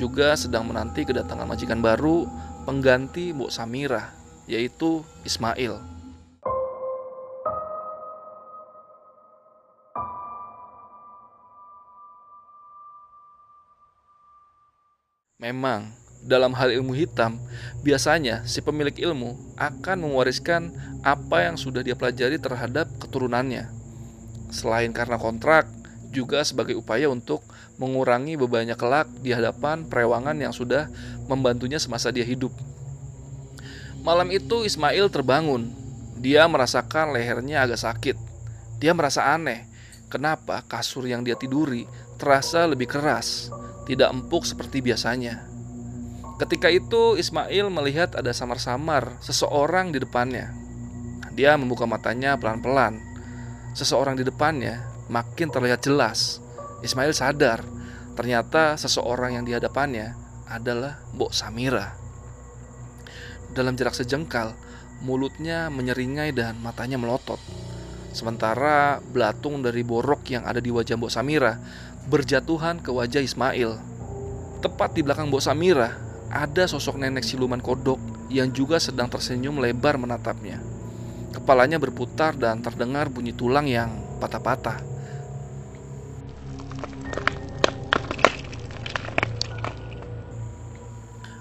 Juga 0.00 0.32
sedang 0.32 0.64
menanti 0.64 1.04
kedatangan 1.04 1.44
majikan 1.44 1.84
baru 1.84 2.24
pengganti 2.64 3.36
Mbok 3.36 3.52
Samira, 3.52 4.16
yaitu 4.48 5.04
Ismail. 5.28 5.76
Memang, 15.36 15.92
dalam 16.24 16.56
hal 16.56 16.72
ilmu 16.72 16.96
hitam, 16.96 17.36
biasanya 17.84 18.48
si 18.48 18.64
pemilik 18.64 18.96
ilmu 18.96 19.36
akan 19.60 20.08
mewariskan 20.08 20.72
apa 21.04 21.44
yang 21.44 21.60
sudah 21.60 21.84
dia 21.84 21.92
pelajari 21.92 22.40
terhadap 22.40 22.88
keturunannya. 22.96 23.83
Selain 24.54 24.94
karena 24.94 25.18
kontrak, 25.18 25.66
juga 26.14 26.46
sebagai 26.46 26.78
upaya 26.78 27.10
untuk 27.10 27.42
mengurangi 27.82 28.38
bebannya 28.38 28.78
kelak 28.78 29.10
di 29.18 29.34
hadapan 29.34 29.82
perewangan 29.82 30.38
yang 30.38 30.54
sudah 30.54 30.86
membantunya 31.26 31.82
semasa 31.82 32.14
dia 32.14 32.22
hidup. 32.22 32.54
Malam 34.06 34.30
itu 34.30 34.62
Ismail 34.62 35.10
terbangun. 35.10 35.74
Dia 36.22 36.46
merasakan 36.46 37.10
lehernya 37.10 37.66
agak 37.66 37.82
sakit. 37.82 38.16
Dia 38.78 38.94
merasa 38.94 39.34
aneh. 39.34 39.66
Kenapa 40.06 40.62
kasur 40.70 41.10
yang 41.10 41.26
dia 41.26 41.34
tiduri 41.34 41.90
terasa 42.14 42.70
lebih 42.70 42.86
keras, 42.86 43.50
tidak 43.90 44.14
empuk 44.14 44.46
seperti 44.46 44.78
biasanya. 44.78 45.42
Ketika 46.38 46.70
itu 46.70 47.18
Ismail 47.18 47.66
melihat 47.74 48.14
ada 48.14 48.30
samar-samar 48.30 49.18
seseorang 49.18 49.90
di 49.90 49.98
depannya. 49.98 50.54
Dia 51.34 51.58
membuka 51.58 51.82
matanya 51.82 52.38
pelan-pelan 52.38 53.13
seseorang 53.74 54.14
di 54.14 54.24
depannya 54.24 54.86
makin 55.10 55.50
terlihat 55.50 55.84
jelas. 55.84 56.38
Ismail 56.80 57.12
sadar 57.12 57.60
ternyata 58.14 58.78
seseorang 58.78 59.36
yang 59.36 59.44
di 59.44 59.52
hadapannya 59.52 60.14
adalah 60.46 61.02
Mbok 61.12 61.34
Samira. 61.34 61.98
Dalam 63.50 63.74
jarak 63.74 63.94
sejengkal, 63.98 64.54
mulutnya 65.02 65.68
menyeringai 65.68 66.30
dan 66.30 66.58
matanya 66.62 66.96
melotot. 66.96 67.38
Sementara 68.14 69.02
belatung 69.02 69.58
dari 69.58 69.82
borok 69.82 70.30
yang 70.30 70.46
ada 70.46 70.62
di 70.62 70.70
wajah 70.70 70.94
Mbok 70.94 71.10
Samira 71.10 71.58
berjatuhan 72.06 72.78
ke 72.78 72.94
wajah 72.94 73.22
Ismail. 73.22 73.78
Tepat 74.62 74.94
di 74.94 75.02
belakang 75.02 75.28
Mbok 75.28 75.42
Samira, 75.42 75.98
ada 76.30 76.64
sosok 76.70 76.98
nenek 77.02 77.26
siluman 77.26 77.58
kodok 77.58 77.98
yang 78.30 78.50
juga 78.54 78.78
sedang 78.78 79.10
tersenyum 79.10 79.58
lebar 79.58 79.98
menatapnya. 79.98 80.73
Kepalanya 81.34 81.82
berputar 81.82 82.38
dan 82.38 82.62
terdengar 82.62 83.10
bunyi 83.10 83.34
tulang 83.34 83.66
yang 83.66 83.90
patah-patah. 84.22 84.78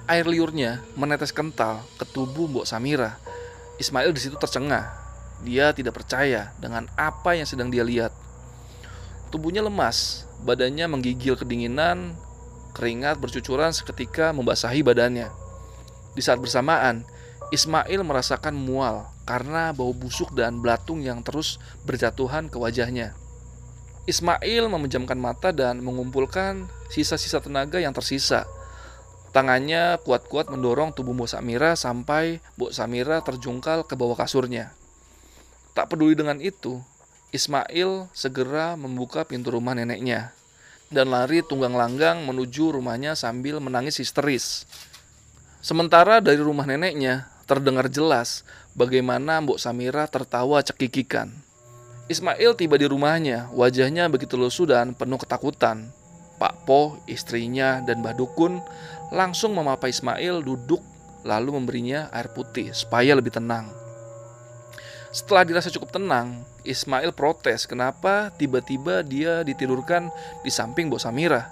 Air 0.10 0.26
liurnya 0.28 0.82
menetes 0.98 1.32
kental 1.32 1.86
ke 1.96 2.04
tubuh 2.10 2.50
Mbok 2.50 2.66
Samira. 2.66 3.22
Ismail 3.78 4.12
di 4.12 4.22
situ 4.22 4.36
tercengah. 4.36 4.92
Dia 5.46 5.72
tidak 5.72 6.02
percaya 6.02 6.52
dengan 6.58 6.90
apa 6.98 7.38
yang 7.38 7.46
sedang 7.46 7.70
dia 7.70 7.86
lihat. 7.86 8.12
Tubuhnya 9.30 9.62
lemas, 9.62 10.28
badannya 10.44 10.90
menggigil 10.90 11.40
kedinginan, 11.40 12.14
keringat 12.74 13.22
bercucuran 13.22 13.72
seketika 13.72 14.34
membasahi 14.34 14.82
badannya. 14.82 15.30
Di 16.14 16.22
saat 16.22 16.38
bersamaan, 16.38 17.06
Ismail 17.52 18.06
merasakan 18.06 18.56
mual 18.56 19.10
karena 19.28 19.76
bau 19.76 19.92
busuk 19.92 20.32
dan 20.38 20.64
belatung 20.64 21.04
yang 21.04 21.26
terus 21.26 21.60
berjatuhan 21.84 22.48
ke 22.48 22.56
wajahnya. 22.56 23.18
Ismail 24.04 24.68
memejamkan 24.68 25.16
mata 25.16 25.56
dan 25.56 25.80
mengumpulkan 25.80 26.68
sisa-sisa 26.92 27.40
tenaga 27.40 27.80
yang 27.80 27.96
tersisa. 27.96 28.44
Tangannya 29.34 29.98
kuat-kuat 30.06 30.52
mendorong 30.52 30.94
tubuh 30.94 31.16
Mbok 31.16 31.32
Samira 31.32 31.74
sampai 31.74 32.38
Mbok 32.60 32.72
Samira 32.76 33.24
terjungkal 33.26 33.88
ke 33.88 33.98
bawah 33.98 34.20
kasurnya. 34.20 34.76
Tak 35.74 35.90
peduli 35.90 36.14
dengan 36.14 36.38
itu, 36.38 36.84
Ismail 37.34 38.14
segera 38.14 38.78
membuka 38.78 39.26
pintu 39.26 39.50
rumah 39.50 39.74
neneknya 39.74 40.38
dan 40.94 41.10
lari 41.10 41.42
tunggang 41.42 41.74
langgang 41.74 42.22
menuju 42.30 42.78
rumahnya 42.78 43.18
sambil 43.18 43.58
menangis 43.58 43.98
histeris. 43.98 44.70
Sementara 45.66 46.22
dari 46.22 46.38
rumah 46.38 46.70
neneknya 46.70 47.33
terdengar 47.44 47.92
jelas 47.92 48.48
bagaimana 48.74 49.40
Mbok 49.44 49.60
Samira 49.60 50.08
tertawa 50.08 50.64
cekikikan. 50.64 51.32
Ismail 52.12 52.60
tiba 52.60 52.76
di 52.76 52.84
rumahnya, 52.84 53.48
wajahnya 53.56 54.12
begitu 54.12 54.36
lusuh 54.36 54.68
dan 54.68 54.92
penuh 54.92 55.16
ketakutan. 55.16 55.88
Pak 56.36 56.68
Po, 56.68 57.00
istrinya, 57.08 57.80
dan 57.80 58.04
Mbah 58.04 58.20
Dukun 58.20 58.60
langsung 59.16 59.56
memapa 59.56 59.88
Ismail 59.88 60.44
duduk 60.44 60.84
lalu 61.24 61.56
memberinya 61.56 62.12
air 62.12 62.28
putih 62.36 62.76
supaya 62.76 63.16
lebih 63.16 63.32
tenang. 63.32 63.72
Setelah 65.16 65.48
dirasa 65.48 65.72
cukup 65.72 65.96
tenang, 65.96 66.44
Ismail 66.68 67.16
protes 67.16 67.64
kenapa 67.70 68.34
tiba-tiba 68.36 69.06
dia 69.06 69.46
ditidurkan 69.48 70.12
di 70.44 70.52
samping 70.52 70.92
Mbok 70.92 71.00
Samira. 71.00 71.48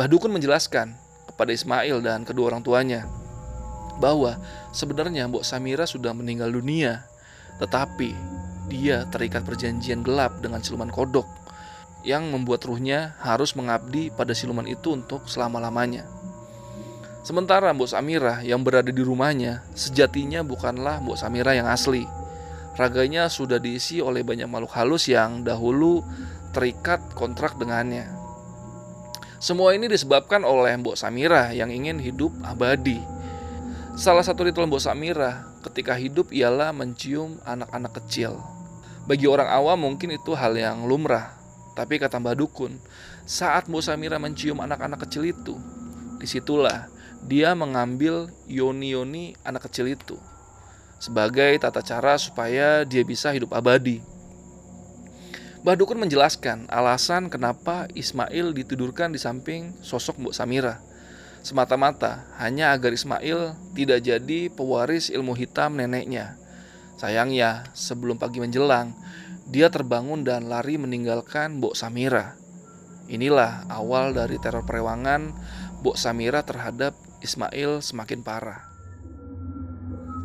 Mbah 0.00 0.08
Dukun 0.08 0.32
menjelaskan 0.32 0.96
kepada 1.28 1.52
Ismail 1.52 2.00
dan 2.00 2.24
kedua 2.24 2.54
orang 2.54 2.64
tuanya 2.64 3.04
bahwa 3.98 4.38
sebenarnya 4.70 5.26
Mbok 5.26 5.44
Samira 5.44 5.84
sudah 5.84 6.14
meninggal 6.14 6.54
dunia, 6.54 7.04
tetapi 7.58 8.14
dia 8.70 9.04
terikat 9.10 9.42
perjanjian 9.42 10.06
gelap 10.06 10.38
dengan 10.38 10.62
siluman 10.62 10.90
kodok 10.90 11.26
yang 12.06 12.30
membuat 12.30 12.62
ruhnya 12.64 13.18
harus 13.20 13.58
mengabdi 13.58 14.14
pada 14.14 14.32
siluman 14.32 14.64
itu 14.64 14.94
untuk 14.94 15.26
selama-lamanya. 15.26 16.06
Sementara 17.26 17.74
Mbok 17.74 17.90
Samira 17.90 18.40
yang 18.40 18.62
berada 18.62 18.88
di 18.88 19.02
rumahnya 19.02 19.66
sejatinya 19.74 20.40
bukanlah 20.46 21.02
Mbok 21.02 21.18
Samira 21.18 21.52
yang 21.52 21.68
asli, 21.68 22.06
Raganya 22.78 23.26
sudah 23.26 23.58
diisi 23.58 23.98
oleh 23.98 24.22
banyak 24.22 24.46
makhluk 24.46 24.70
halus 24.78 25.10
yang 25.10 25.42
dahulu 25.42 26.06
terikat 26.54 27.02
kontrak 27.10 27.58
dengannya. 27.58 28.06
Semua 29.42 29.74
ini 29.74 29.90
disebabkan 29.90 30.46
oleh 30.46 30.78
Mbok 30.78 30.94
Samira 30.94 31.50
yang 31.50 31.74
ingin 31.74 31.98
hidup 31.98 32.30
abadi. 32.46 33.02
Salah 33.98 34.22
satu 34.22 34.46
ritual 34.46 34.70
Mbok 34.70 34.78
Samira 34.78 35.42
ketika 35.66 35.98
hidup 35.98 36.30
ialah 36.30 36.70
mencium 36.70 37.34
anak-anak 37.42 37.98
kecil. 37.98 38.38
Bagi 39.10 39.26
orang 39.26 39.50
awam 39.50 39.90
mungkin 39.90 40.14
itu 40.14 40.38
hal 40.38 40.54
yang 40.54 40.86
lumrah, 40.86 41.34
tapi 41.74 41.98
kata 41.98 42.22
Mbak 42.22 42.38
Dukun, 42.38 42.78
saat 43.26 43.66
Mbok 43.66 43.82
Samira 43.82 44.22
mencium 44.22 44.62
anak-anak 44.62 45.02
kecil 45.02 45.26
itu, 45.34 45.58
di 46.22 46.30
situlah 46.30 46.86
dia 47.26 47.58
mengambil 47.58 48.30
yoni-yoni 48.46 49.34
anak 49.42 49.66
kecil 49.66 49.90
itu 49.90 50.14
sebagai 51.02 51.58
tata 51.58 51.82
cara 51.82 52.14
supaya 52.22 52.86
dia 52.86 53.02
bisa 53.02 53.34
hidup 53.34 53.50
abadi. 53.50 53.98
Mbah 55.66 55.74
Dukun 55.74 55.98
menjelaskan 55.98 56.70
alasan 56.70 57.26
kenapa 57.26 57.90
Ismail 57.98 58.54
ditidurkan 58.54 59.10
di 59.10 59.18
samping 59.18 59.74
sosok 59.82 60.22
Mbok 60.22 60.34
Samira. 60.38 60.87
Semata-mata 61.42 62.26
hanya 62.36 62.74
agar 62.74 62.92
Ismail 62.92 63.56
tidak 63.72 64.00
jadi 64.04 64.50
pewaris 64.52 65.08
ilmu 65.08 65.32
hitam 65.38 65.78
neneknya. 65.78 66.36
Sayangnya, 66.98 67.70
sebelum 67.72 68.18
pagi 68.18 68.42
menjelang, 68.42 68.92
dia 69.46 69.70
terbangun 69.70 70.26
dan 70.26 70.50
lari 70.50 70.76
meninggalkan 70.76 71.62
Mbok 71.62 71.78
Samira. 71.78 72.34
Inilah 73.08 73.64
awal 73.70 74.12
dari 74.12 74.36
teror 74.42 74.66
perewangan 74.66 75.32
Mbok 75.80 75.96
Samira 75.96 76.42
terhadap 76.42 76.92
Ismail 77.22 77.80
semakin 77.80 78.20
parah. 78.20 78.66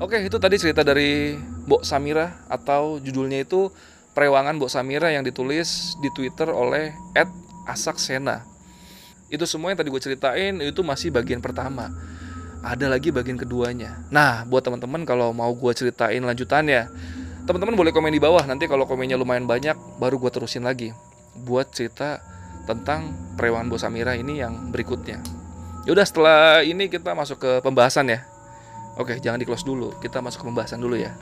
Oke, 0.01 0.25
itu 0.25 0.35
tadi 0.41 0.57
cerita 0.57 0.81
dari 0.81 1.37
Mbok 1.37 1.85
Samira 1.85 2.43
atau 2.49 2.97
judulnya 2.99 3.45
itu 3.45 3.71
Perewangan 4.13 4.61
Mbok 4.61 4.69
Samira 4.69 5.09
yang 5.09 5.25
ditulis 5.25 5.97
di 5.97 6.09
Twitter 6.13 6.45
oleh 6.53 6.93
@asaksena. 7.65 8.45
Itu 9.33 9.49
semua 9.49 9.73
yang 9.73 9.81
tadi 9.81 9.89
gue 9.89 9.97
ceritain 9.97 10.53
itu 10.61 10.85
masih 10.85 11.09
bagian 11.09 11.41
pertama. 11.41 11.89
Ada 12.61 12.85
lagi 12.85 13.09
bagian 13.09 13.33
keduanya. 13.33 13.97
Nah, 14.13 14.45
buat 14.45 14.61
teman-teman 14.61 15.01
kalau 15.09 15.33
mau 15.33 15.49
gue 15.49 15.73
ceritain 15.73 16.21
lanjutannya, 16.21 16.85
teman-teman 17.49 17.73
boleh 17.73 17.89
komen 17.89 18.13
di 18.13 18.21
bawah. 18.21 18.45
Nanti 18.45 18.69
kalau 18.69 18.85
komennya 18.85 19.17
lumayan 19.17 19.49
banyak, 19.49 19.73
baru 19.97 20.21
gue 20.21 20.29
terusin 20.29 20.61
lagi 20.61 20.93
buat 21.33 21.73
cerita 21.73 22.21
tentang 22.69 23.09
Perewangan 23.33 23.73
Mbok 23.73 23.79
Samira 23.81 24.13
ini 24.13 24.37
yang 24.37 24.69
berikutnya. 24.69 25.17
Yaudah 25.89 26.05
setelah 26.05 26.61
ini 26.61 26.85
kita 26.85 27.17
masuk 27.17 27.41
ke 27.41 27.51
pembahasan 27.65 28.13
ya. 28.13 28.21
Oke, 29.01 29.17
jangan 29.17 29.41
di 29.41 29.49
close 29.49 29.65
dulu. 29.65 29.97
Kita 29.97 30.21
masuk 30.21 30.45
ke 30.45 30.47
pembahasan 30.53 30.77
dulu 30.77 30.93
ya. 30.93 31.17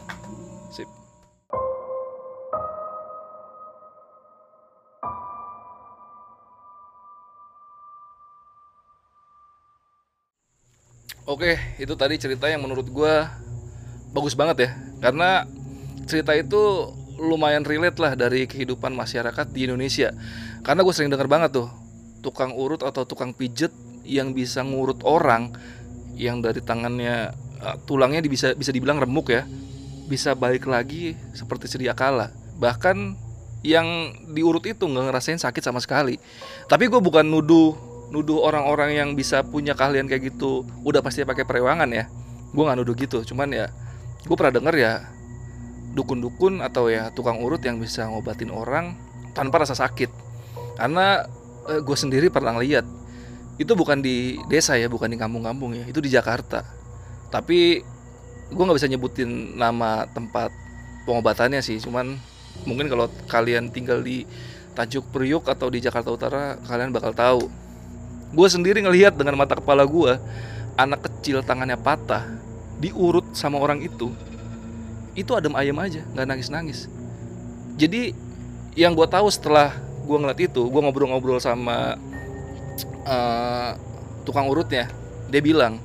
Oke, 11.29 11.57
itu 11.77 11.93
tadi 11.93 12.17
cerita 12.17 12.49
yang 12.49 12.65
menurut 12.65 12.89
gue 12.89 13.13
bagus 14.09 14.33
banget 14.33 14.57
ya. 14.65 14.69
Karena 15.01 15.45
cerita 16.09 16.33
itu 16.33 16.91
lumayan 17.21 17.61
relate 17.61 18.01
lah 18.01 18.17
dari 18.17 18.49
kehidupan 18.49 18.89
masyarakat 18.97 19.53
di 19.53 19.69
Indonesia. 19.69 20.09
Karena 20.65 20.81
gue 20.81 20.93
sering 20.93 21.13
dengar 21.13 21.29
banget 21.29 21.61
tuh 21.61 21.69
tukang 22.25 22.53
urut 22.57 22.81
atau 22.85 23.05
tukang 23.05 23.33
pijet 23.33 23.73
yang 24.05 24.33
bisa 24.33 24.61
ngurut 24.65 25.01
orang 25.05 25.53
yang 26.17 26.41
dari 26.41 26.61
tangannya 26.61 27.33
uh, 27.61 27.77
tulangnya 27.85 28.21
bisa 28.25 28.53
bisa 28.53 28.69
dibilang 28.69 29.01
remuk 29.01 29.33
ya 29.33 29.45
bisa 30.05 30.37
balik 30.37 30.69
lagi 30.69 31.17
seperti 31.33 31.65
sedia 31.71 31.97
kala 31.97 32.29
bahkan 32.61 33.17
yang 33.61 34.13
diurut 34.33 34.65
itu 34.65 34.85
nggak 34.85 35.09
ngerasain 35.09 35.41
sakit 35.41 35.65
sama 35.65 35.81
sekali 35.81 36.17
tapi 36.69 36.89
gue 36.89 37.01
bukan 37.01 37.25
nuduh 37.25 37.90
nuduh 38.11 38.43
orang-orang 38.43 38.93
yang 38.95 39.09
bisa 39.15 39.41
punya 39.41 39.71
keahlian 39.71 40.05
kayak 40.05 40.35
gitu 40.35 40.67
udah 40.83 40.99
pasti 40.99 41.23
pakai 41.23 41.47
perewangan 41.47 41.89
ya. 41.89 42.05
Gue 42.51 42.63
nggak 42.67 42.77
nuduh 42.83 42.95
gitu 42.95 43.23
cuman 43.23 43.55
ya 43.55 43.65
gue 44.21 44.35
pernah 44.37 44.53
denger 44.53 44.75
ya 44.77 44.93
dukun-dukun 45.95 46.61
atau 46.61 46.87
ya 46.87 47.11
tukang 47.11 47.41
urut 47.41 47.63
yang 47.63 47.79
bisa 47.79 48.07
ngobatin 48.07 48.51
orang 48.51 48.93
tanpa 49.31 49.63
rasa 49.63 49.73
sakit. 49.73 50.11
Karena 50.75 51.23
eh, 51.71 51.79
gue 51.79 51.97
sendiri 51.97 52.27
pernah 52.27 52.55
lihat 52.59 52.83
itu 53.59 53.71
bukan 53.77 54.03
di 54.03 54.41
desa 54.49 54.73
ya 54.75 54.91
bukan 54.91 55.11
di 55.11 55.17
kampung-kampung 55.19 55.75
ya 55.79 55.83
itu 55.87 56.03
di 56.03 56.11
Jakarta. 56.11 56.67
Tapi 57.31 57.79
gue 58.51 58.63
nggak 58.67 58.77
bisa 58.77 58.91
nyebutin 58.91 59.55
nama 59.55 60.03
tempat 60.11 60.51
pengobatannya 61.07 61.63
sih 61.63 61.79
cuman 61.79 62.19
mungkin 62.67 62.91
kalau 62.91 63.07
kalian 63.31 63.71
tinggal 63.71 64.03
di 64.03 64.27
Tanjung 64.75 65.07
Priuk 65.11 65.47
atau 65.47 65.71
di 65.71 65.79
Jakarta 65.79 66.11
Utara 66.11 66.59
kalian 66.67 66.91
bakal 66.91 67.15
tahu 67.15 67.47
gue 68.31 68.47
sendiri 68.47 68.79
ngelihat 68.83 69.15
dengan 69.15 69.35
mata 69.35 69.59
kepala 69.59 69.83
gue 69.83 70.15
anak 70.79 71.07
kecil 71.07 71.43
tangannya 71.43 71.75
patah 71.75 72.25
diurut 72.81 73.37
sama 73.37 73.61
orang 73.61 73.83
itu. 73.83 74.09
Itu 75.13 75.35
adem 75.35 75.53
ayam 75.59 75.77
aja 75.83 76.01
nggak 76.15 76.27
nangis 76.27 76.49
nangis 76.49 76.79
jadi 77.81 78.13
yang 78.77 78.93
gue 78.95 79.07
tahu 79.09 79.27
setelah 79.33 79.73
gue 80.05 80.17
ngeliat 80.17 80.39
itu 80.39 80.61
gue 80.69 80.81
ngobrol-ngobrol 80.85 81.41
sama 81.41 81.97
uh, 83.09 83.71
tukang 84.21 84.45
urutnya. 84.45 84.85
Dia 85.33 85.41
bilang 85.41 85.81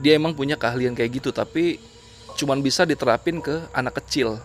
dia 0.00 0.16
emang 0.16 0.32
punya 0.32 0.58
keahlian 0.58 0.96
kayak 0.96 1.22
gitu 1.22 1.30
tapi 1.36 1.78
cuman 2.34 2.64
bisa 2.64 2.88
diterapin 2.88 3.44
ke 3.44 3.68
anak 3.76 4.00
kecil. 4.00 4.40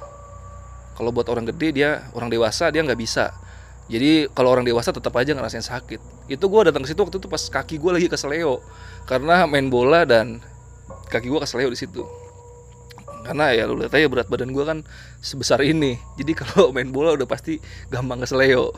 Kalau 1.00 1.16
buat 1.16 1.32
orang 1.32 1.48
gede 1.48 1.80
dia 1.80 2.04
orang 2.12 2.28
dewasa 2.28 2.68
dia 2.68 2.84
nggak 2.84 3.00
bisa 3.00 3.32
jadi 3.90 4.30
kalau 4.38 4.54
orang 4.54 4.70
dewasa 4.70 4.94
tetap 4.94 5.18
aja 5.18 5.34
ngerasain 5.34 5.66
sakit. 5.66 6.30
Itu 6.30 6.46
gue 6.46 6.70
datang 6.70 6.86
ke 6.86 6.94
situ 6.94 7.02
waktu 7.02 7.18
itu 7.18 7.26
pas 7.26 7.42
kaki 7.42 7.82
gue 7.82 7.92
lagi 7.98 8.06
keseleo 8.06 8.62
karena 9.10 9.50
main 9.50 9.66
bola 9.74 10.06
dan 10.06 10.46
kaki 11.10 11.26
gue 11.26 11.42
keseleo 11.42 11.74
di 11.74 11.80
situ. 11.82 12.06
Karena 13.26 13.50
ya 13.50 13.66
lu 13.66 13.82
lihat 13.82 13.98
aja 13.98 14.06
berat 14.06 14.30
badan 14.30 14.54
gue 14.54 14.62
kan 14.62 14.86
sebesar 15.26 15.66
ini. 15.66 15.98
Jadi 16.22 16.38
kalau 16.46 16.70
main 16.70 16.94
bola 16.94 17.18
udah 17.18 17.26
pasti 17.26 17.58
gampang 17.90 18.22
keseleo 18.22 18.70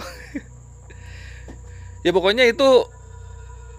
ya 2.06 2.10
pokoknya 2.10 2.50
itu 2.50 2.70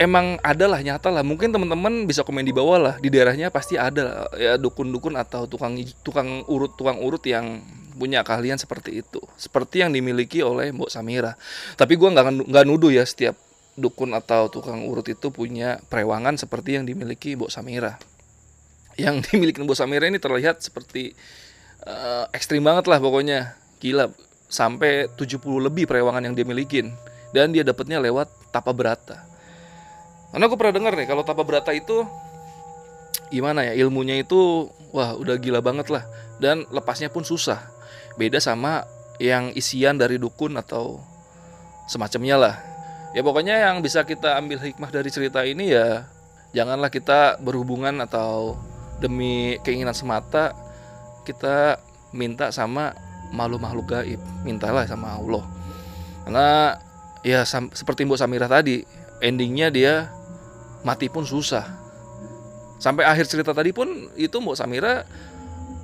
emang 0.02 0.42
ada 0.42 0.66
lah 0.66 0.82
nyata 0.82 1.08
lah. 1.08 1.22
Mungkin 1.22 1.54
teman-teman 1.54 2.04
bisa 2.04 2.26
komen 2.26 2.42
di 2.42 2.50
bawah 2.50 2.78
lah. 2.78 2.94
Di 2.98 3.08
daerahnya 3.08 3.54
pasti 3.54 3.78
ada 3.78 4.26
ya 4.34 4.58
dukun-dukun 4.58 5.14
atau 5.14 5.46
tukang 5.46 5.78
tukang 6.02 6.42
urut 6.50 6.74
tukang 6.74 6.98
urut 6.98 7.22
yang 7.22 7.62
punya 7.94 8.26
keahlian 8.26 8.58
seperti 8.58 9.00
itu. 9.04 9.22
Seperti 9.38 9.86
yang 9.86 9.94
dimiliki 9.94 10.42
oleh 10.42 10.74
Mbok 10.74 10.90
Samira. 10.90 11.38
Tapi 11.78 11.94
gue 11.94 12.08
nggak 12.10 12.50
nggak 12.50 12.64
nuduh 12.66 12.90
ya 12.90 13.06
setiap 13.06 13.38
dukun 13.78 14.12
atau 14.12 14.50
tukang 14.50 14.84
urut 14.84 15.06
itu 15.08 15.32
punya 15.32 15.80
perewangan 15.88 16.36
seperti 16.36 16.76
yang 16.80 16.84
dimiliki 16.84 17.38
Mbok 17.38 17.52
Samira. 17.54 17.96
Yang 18.98 19.22
dimiliki 19.30 19.62
Mbok 19.62 19.78
Samira 19.78 20.10
ini 20.10 20.18
terlihat 20.18 20.60
seperti 20.60 21.14
uh, 21.86 22.26
ekstrim 22.34 22.66
banget 22.66 22.90
lah 22.90 22.98
pokoknya. 22.98 23.54
Gila 23.78 24.10
sampai 24.52 25.08
70 25.14 25.40
lebih 25.62 25.86
perewangan 25.86 26.26
yang 26.26 26.34
dia 26.34 26.44
milikin. 26.44 26.90
Dan 27.32 27.56
dia 27.56 27.64
dapatnya 27.64 27.96
lewat 27.96 28.28
tapa 28.52 28.76
berata. 28.76 29.31
Karena 30.32 30.44
aku 30.48 30.56
pernah 30.56 30.74
dengar 30.80 30.92
nih 30.96 31.06
kalau 31.06 31.22
tapa 31.22 31.44
berata 31.44 31.70
itu 31.76 32.08
gimana 33.28 33.64
ya 33.64 33.72
ilmunya 33.76 34.20
itu 34.20 34.68
wah 34.92 35.16
udah 35.16 35.36
gila 35.40 35.64
banget 35.64 35.88
lah 35.92 36.04
dan 36.40 36.64
lepasnya 36.72 37.12
pun 37.12 37.22
susah. 37.22 37.60
Beda 38.16 38.40
sama 38.40 38.84
yang 39.20 39.52
isian 39.52 40.00
dari 40.00 40.16
dukun 40.16 40.56
atau 40.56 41.00
semacamnya 41.86 42.36
lah. 42.40 42.54
Ya 43.12 43.20
pokoknya 43.20 43.60
yang 43.60 43.84
bisa 43.84 44.08
kita 44.08 44.40
ambil 44.40 44.56
hikmah 44.56 44.88
dari 44.88 45.12
cerita 45.12 45.44
ini 45.44 45.68
ya 45.68 46.08
janganlah 46.56 46.92
kita 46.92 47.40
berhubungan 47.40 48.00
atau 48.04 48.56
demi 49.00 49.56
keinginan 49.64 49.96
semata 49.96 50.52
kita 51.24 51.80
minta 52.12 52.52
sama 52.52 52.92
makhluk-makhluk 53.32 53.88
gaib 53.88 54.20
mintalah 54.44 54.84
sama 54.84 55.16
Allah 55.16 55.44
karena 56.28 56.48
ya 57.24 57.42
seperti 57.48 58.04
Mbok 58.04 58.20
Samira 58.20 58.46
tadi 58.46 58.84
endingnya 59.24 59.72
dia 59.72 59.94
mati 60.82 61.06
pun 61.06 61.22
susah. 61.26 61.64
Sampai 62.82 63.06
akhir 63.06 63.30
cerita 63.30 63.54
tadi 63.54 63.70
pun 63.70 64.10
itu 64.18 64.36
Mbok 64.42 64.58
Samira 64.58 65.06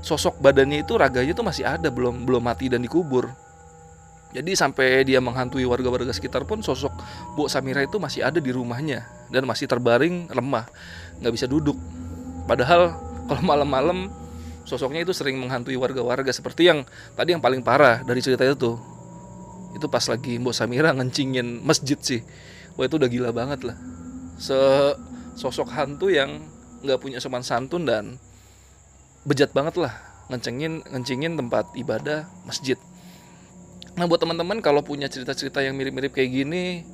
sosok 0.03 0.43
badannya 0.43 0.83
itu 0.83 0.99
raganya 0.99 1.31
itu 1.35 1.43
masih 1.47 1.65
ada 1.67 1.91
belum 1.91 2.27
belum 2.27 2.43
mati 2.43 2.67
dan 2.67 2.83
dikubur. 2.83 3.31
Jadi 4.35 4.53
sampai 4.53 5.09
dia 5.09 5.25
menghantui 5.25 5.65
warga-warga 5.65 6.13
sekitar 6.13 6.45
pun 6.45 6.61
sosok 6.61 6.93
Bu 7.33 7.49
Samira 7.49 7.81
itu 7.81 7.97
masih 7.97 8.27
ada 8.27 8.43
di 8.43 8.53
rumahnya 8.53 9.07
dan 9.33 9.49
masih 9.49 9.65
terbaring 9.71 10.29
lemah 10.29 10.69
nggak 11.23 11.33
bisa 11.33 11.47
duduk. 11.47 11.79
Padahal 12.45 12.99
kalau 13.31 13.43
malam-malam 13.47 14.11
sosoknya 14.67 15.07
itu 15.07 15.15
sering 15.17 15.39
menghantui 15.39 15.79
warga-warga 15.79 16.29
seperti 16.35 16.69
yang 16.69 16.85
tadi 17.17 17.33
yang 17.33 17.41
paling 17.41 17.65
parah 17.65 18.05
dari 18.05 18.21
cerita 18.21 18.45
itu 18.45 18.77
itu 19.79 19.87
pas 19.87 20.03
lagi 20.11 20.37
Mbok 20.43 20.53
Samira 20.53 20.91
ngencingin 20.93 21.63
masjid 21.63 21.97
sih. 21.97 22.21
Wah 22.75 22.91
itu 22.91 22.99
udah 22.99 23.07
gila 23.07 23.31
banget 23.31 23.65
lah 23.65 23.79
se 24.39 24.59
sosok 25.35 25.71
hantu 25.75 26.11
yang 26.11 26.43
nggak 26.83 26.99
punya 27.03 27.19
sopan 27.19 27.43
santun 27.43 27.85
dan 27.87 28.19
bejat 29.27 29.51
banget 29.51 29.79
lah 29.83 29.95
ngencengin 30.31 30.87
ngencingin 30.87 31.35
tempat 31.35 31.69
ibadah 31.75 32.31
masjid 32.47 32.79
nah 33.99 34.07
buat 34.07 34.23
teman-teman 34.23 34.63
kalau 34.63 34.81
punya 34.87 35.11
cerita-cerita 35.11 35.59
yang 35.59 35.75
mirip-mirip 35.75 36.15
kayak 36.15 36.31
gini 36.31 36.87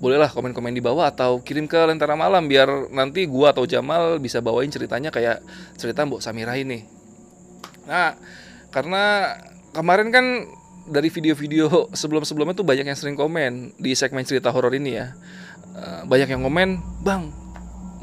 bolehlah 0.00 0.32
komen-komen 0.32 0.72
di 0.72 0.80
bawah 0.80 1.12
atau 1.12 1.44
kirim 1.44 1.68
ke 1.68 1.76
Lentera 1.76 2.16
Malam 2.16 2.48
biar 2.48 2.88
nanti 2.88 3.28
gua 3.28 3.52
atau 3.52 3.68
Jamal 3.68 4.16
bisa 4.16 4.40
bawain 4.40 4.72
ceritanya 4.72 5.12
kayak 5.12 5.44
cerita 5.76 6.08
Mbok 6.08 6.24
Samira 6.24 6.56
ini. 6.56 6.88
Nah, 7.84 8.16
karena 8.72 9.36
kemarin 9.76 10.08
kan 10.08 10.26
dari 10.88 11.12
video-video 11.12 11.92
sebelum-sebelumnya 11.92 12.56
tuh 12.56 12.64
banyak 12.64 12.88
yang 12.88 12.96
sering 12.96 13.14
komen 13.14 13.76
di 13.76 13.92
segmen 13.92 14.24
cerita 14.24 14.48
horor 14.48 14.72
ini 14.72 14.96
ya. 14.96 15.12
Eh, 15.76 16.02
banyak 16.06 16.28
yang 16.30 16.42
komen, 16.42 16.82
"Bang, 17.02 17.30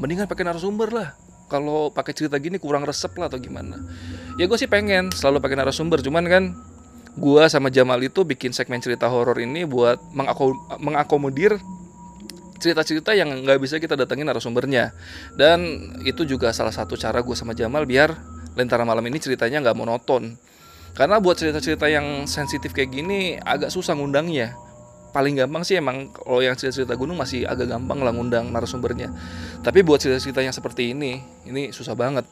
mendingan 0.00 0.30
pakai 0.30 0.46
narasumber 0.48 0.88
lah. 0.88 1.08
Kalau 1.48 1.88
pakai 1.92 2.12
cerita 2.12 2.36
gini 2.36 2.60
kurang 2.60 2.84
resep 2.84 3.12
lah 3.16 3.28
atau 3.28 3.40
gimana." 3.40 3.76
Ya 4.40 4.48
gue 4.48 4.58
sih 4.58 4.70
pengen 4.70 5.12
selalu 5.12 5.40
pakai 5.40 5.56
narasumber, 5.60 6.00
cuman 6.00 6.24
kan 6.28 6.44
gue 7.18 7.42
sama 7.50 7.68
Jamal 7.68 7.98
itu 8.04 8.22
bikin 8.22 8.54
segmen 8.54 8.78
cerita 8.78 9.10
horor 9.10 9.36
ini 9.42 9.66
buat 9.66 9.98
mengakomodir 10.78 11.58
cerita-cerita 12.58 13.14
yang 13.14 13.30
nggak 13.42 13.58
bisa 13.58 13.78
kita 13.78 13.94
datangin 13.94 14.26
narasumbernya 14.26 14.90
dan 15.38 15.62
itu 16.02 16.26
juga 16.26 16.50
salah 16.50 16.74
satu 16.74 16.98
cara 16.98 17.22
gue 17.22 17.34
sama 17.38 17.54
Jamal 17.54 17.86
biar 17.86 18.18
lentara 18.58 18.82
malam 18.82 19.02
ini 19.06 19.18
ceritanya 19.22 19.62
nggak 19.62 19.78
monoton 19.78 20.34
karena 20.98 21.22
buat 21.22 21.38
cerita-cerita 21.38 21.86
yang 21.86 22.26
sensitif 22.26 22.74
kayak 22.74 22.90
gini 22.90 23.38
agak 23.38 23.70
susah 23.70 23.94
ngundangnya. 23.94 24.58
Paling 25.08 25.40
gampang 25.40 25.64
sih 25.64 25.80
emang 25.80 26.12
kalau 26.12 26.44
yang 26.44 26.54
cerita-cerita 26.54 26.94
gunung 26.94 27.16
masih 27.16 27.48
agak 27.48 27.72
gampang 27.72 28.04
lah 28.04 28.12
ngundang 28.12 28.52
narasumbernya. 28.52 29.08
Tapi 29.64 29.80
buat 29.82 29.98
cerita-cerita 29.98 30.44
yang 30.44 30.52
seperti 30.52 30.92
ini, 30.92 31.20
ini 31.48 31.72
susah 31.72 31.96
banget. 31.96 32.28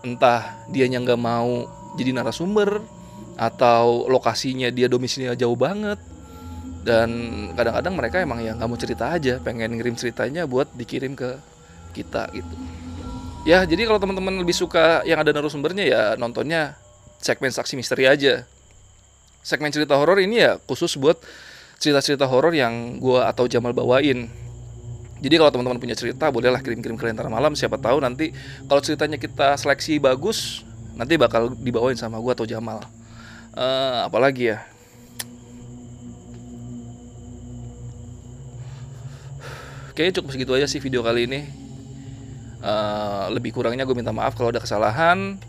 Entah 0.00 0.64
dia 0.70 0.86
yang 0.86 1.04
nggak 1.04 1.20
mau 1.20 1.66
jadi 1.98 2.14
narasumber 2.14 2.80
atau 3.36 4.06
lokasinya 4.06 4.68
dia 4.70 4.86
domisilinya 4.86 5.36
jauh 5.36 5.56
banget 5.56 5.98
dan 6.80 7.08
kadang-kadang 7.52 7.94
mereka 7.96 8.16
emang 8.24 8.40
ya 8.40 8.56
nggak 8.56 8.68
mau 8.68 8.78
cerita 8.80 9.12
aja 9.12 9.36
pengen 9.40 9.76
ngirim 9.76 9.96
ceritanya 9.96 10.48
buat 10.48 10.72
dikirim 10.72 11.12
ke 11.12 11.36
kita 11.92 12.32
gitu 12.32 12.54
ya 13.44 13.64
jadi 13.64 13.88
kalau 13.88 14.00
teman-teman 14.00 14.40
lebih 14.40 14.56
suka 14.56 15.04
yang 15.04 15.20
ada 15.20 15.32
narasumbernya 15.32 15.84
ya 15.84 16.02
nontonnya 16.16 16.80
segmen 17.20 17.52
saksi 17.52 17.76
misteri 17.76 18.08
aja. 18.08 18.48
Segmen 19.44 19.72
cerita 19.72 19.96
horor 19.96 20.20
ini 20.20 20.40
ya 20.40 20.56
khusus 20.68 20.96
buat 20.96 21.16
cerita-cerita 21.80 22.28
horor 22.28 22.52
yang 22.52 23.00
gue 23.00 23.20
atau 23.24 23.48
Jamal 23.48 23.72
bawain. 23.72 24.28
Jadi 25.20 25.34
kalau 25.40 25.48
teman-teman 25.48 25.80
punya 25.80 25.96
cerita 25.96 26.28
bolehlah 26.28 26.60
kirim-kirim 26.60 27.00
ke 27.00 27.08
Lentera 27.08 27.32
Malam. 27.32 27.56
Siapa 27.56 27.80
tahu 27.80 28.04
nanti 28.04 28.36
kalau 28.68 28.84
ceritanya 28.84 29.16
kita 29.16 29.56
seleksi 29.56 29.96
bagus, 29.96 30.60
nanti 30.92 31.16
bakal 31.16 31.56
dibawain 31.56 31.96
sama 31.96 32.20
gue 32.20 32.32
atau 32.36 32.44
Jamal. 32.44 32.84
Uh, 33.56 34.04
apalagi 34.04 34.52
ya? 34.52 34.60
Kayaknya 39.96 40.14
cukup 40.20 40.30
segitu 40.36 40.52
aja 40.52 40.68
sih 40.68 40.84
video 40.84 41.00
kali 41.00 41.24
ini. 41.28 41.40
Uh, 42.60 43.32
lebih 43.32 43.56
kurangnya 43.56 43.88
gue 43.88 43.96
minta 43.96 44.12
maaf 44.12 44.36
kalau 44.36 44.52
ada 44.52 44.60
kesalahan. 44.60 45.40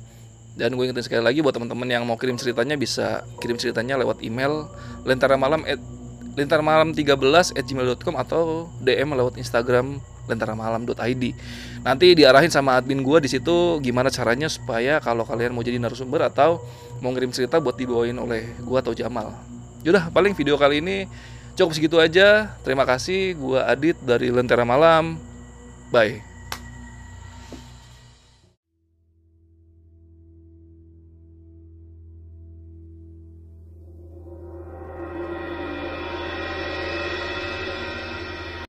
Dan 0.56 0.76
gue 0.76 0.84
ingetin 0.84 1.04
sekali 1.04 1.24
lagi 1.24 1.40
buat 1.40 1.56
teman-teman 1.56 1.88
yang 1.88 2.04
mau 2.04 2.20
kirim 2.20 2.36
ceritanya 2.36 2.76
bisa 2.76 3.24
kirim 3.40 3.56
ceritanya 3.56 3.96
lewat 4.00 4.20
email 4.20 4.68
lentara 5.08 5.40
malam 5.40 5.64
at 6.32 6.40
lentara 6.40 6.64
malam 6.64 6.96
13 6.96 7.60
at 7.60 7.64
gmail.com 7.68 8.16
atau 8.16 8.72
DM 8.80 9.12
lewat 9.14 9.36
Instagram 9.36 10.00
lentara 10.32 10.56
malam.id. 10.56 11.24
Nanti 11.84 12.08
diarahin 12.16 12.48
sama 12.48 12.80
admin 12.80 13.04
gue 13.04 13.18
di 13.20 13.30
situ 13.30 13.84
gimana 13.84 14.08
caranya 14.08 14.48
supaya 14.48 15.04
kalau 15.04 15.28
kalian 15.28 15.52
mau 15.52 15.66
jadi 15.66 15.76
narasumber 15.76 16.24
atau 16.32 16.64
mau 17.04 17.12
ngirim 17.12 17.34
cerita 17.36 17.60
buat 17.60 17.76
dibawain 17.76 18.16
oleh 18.16 18.48
gue 18.64 18.78
atau 18.80 18.96
Jamal. 18.96 19.36
Yaudah 19.84 20.14
paling 20.14 20.32
video 20.38 20.56
kali 20.56 20.80
ini 20.80 21.10
cukup 21.60 21.74
segitu 21.76 21.98
aja. 22.00 22.56
Terima 22.64 22.88
kasih. 22.88 23.36
Gue 23.36 23.60
Adit 23.60 24.00
dari 24.00 24.32
Lentera 24.32 24.64
Malam. 24.64 25.20
Bye. 25.92 26.31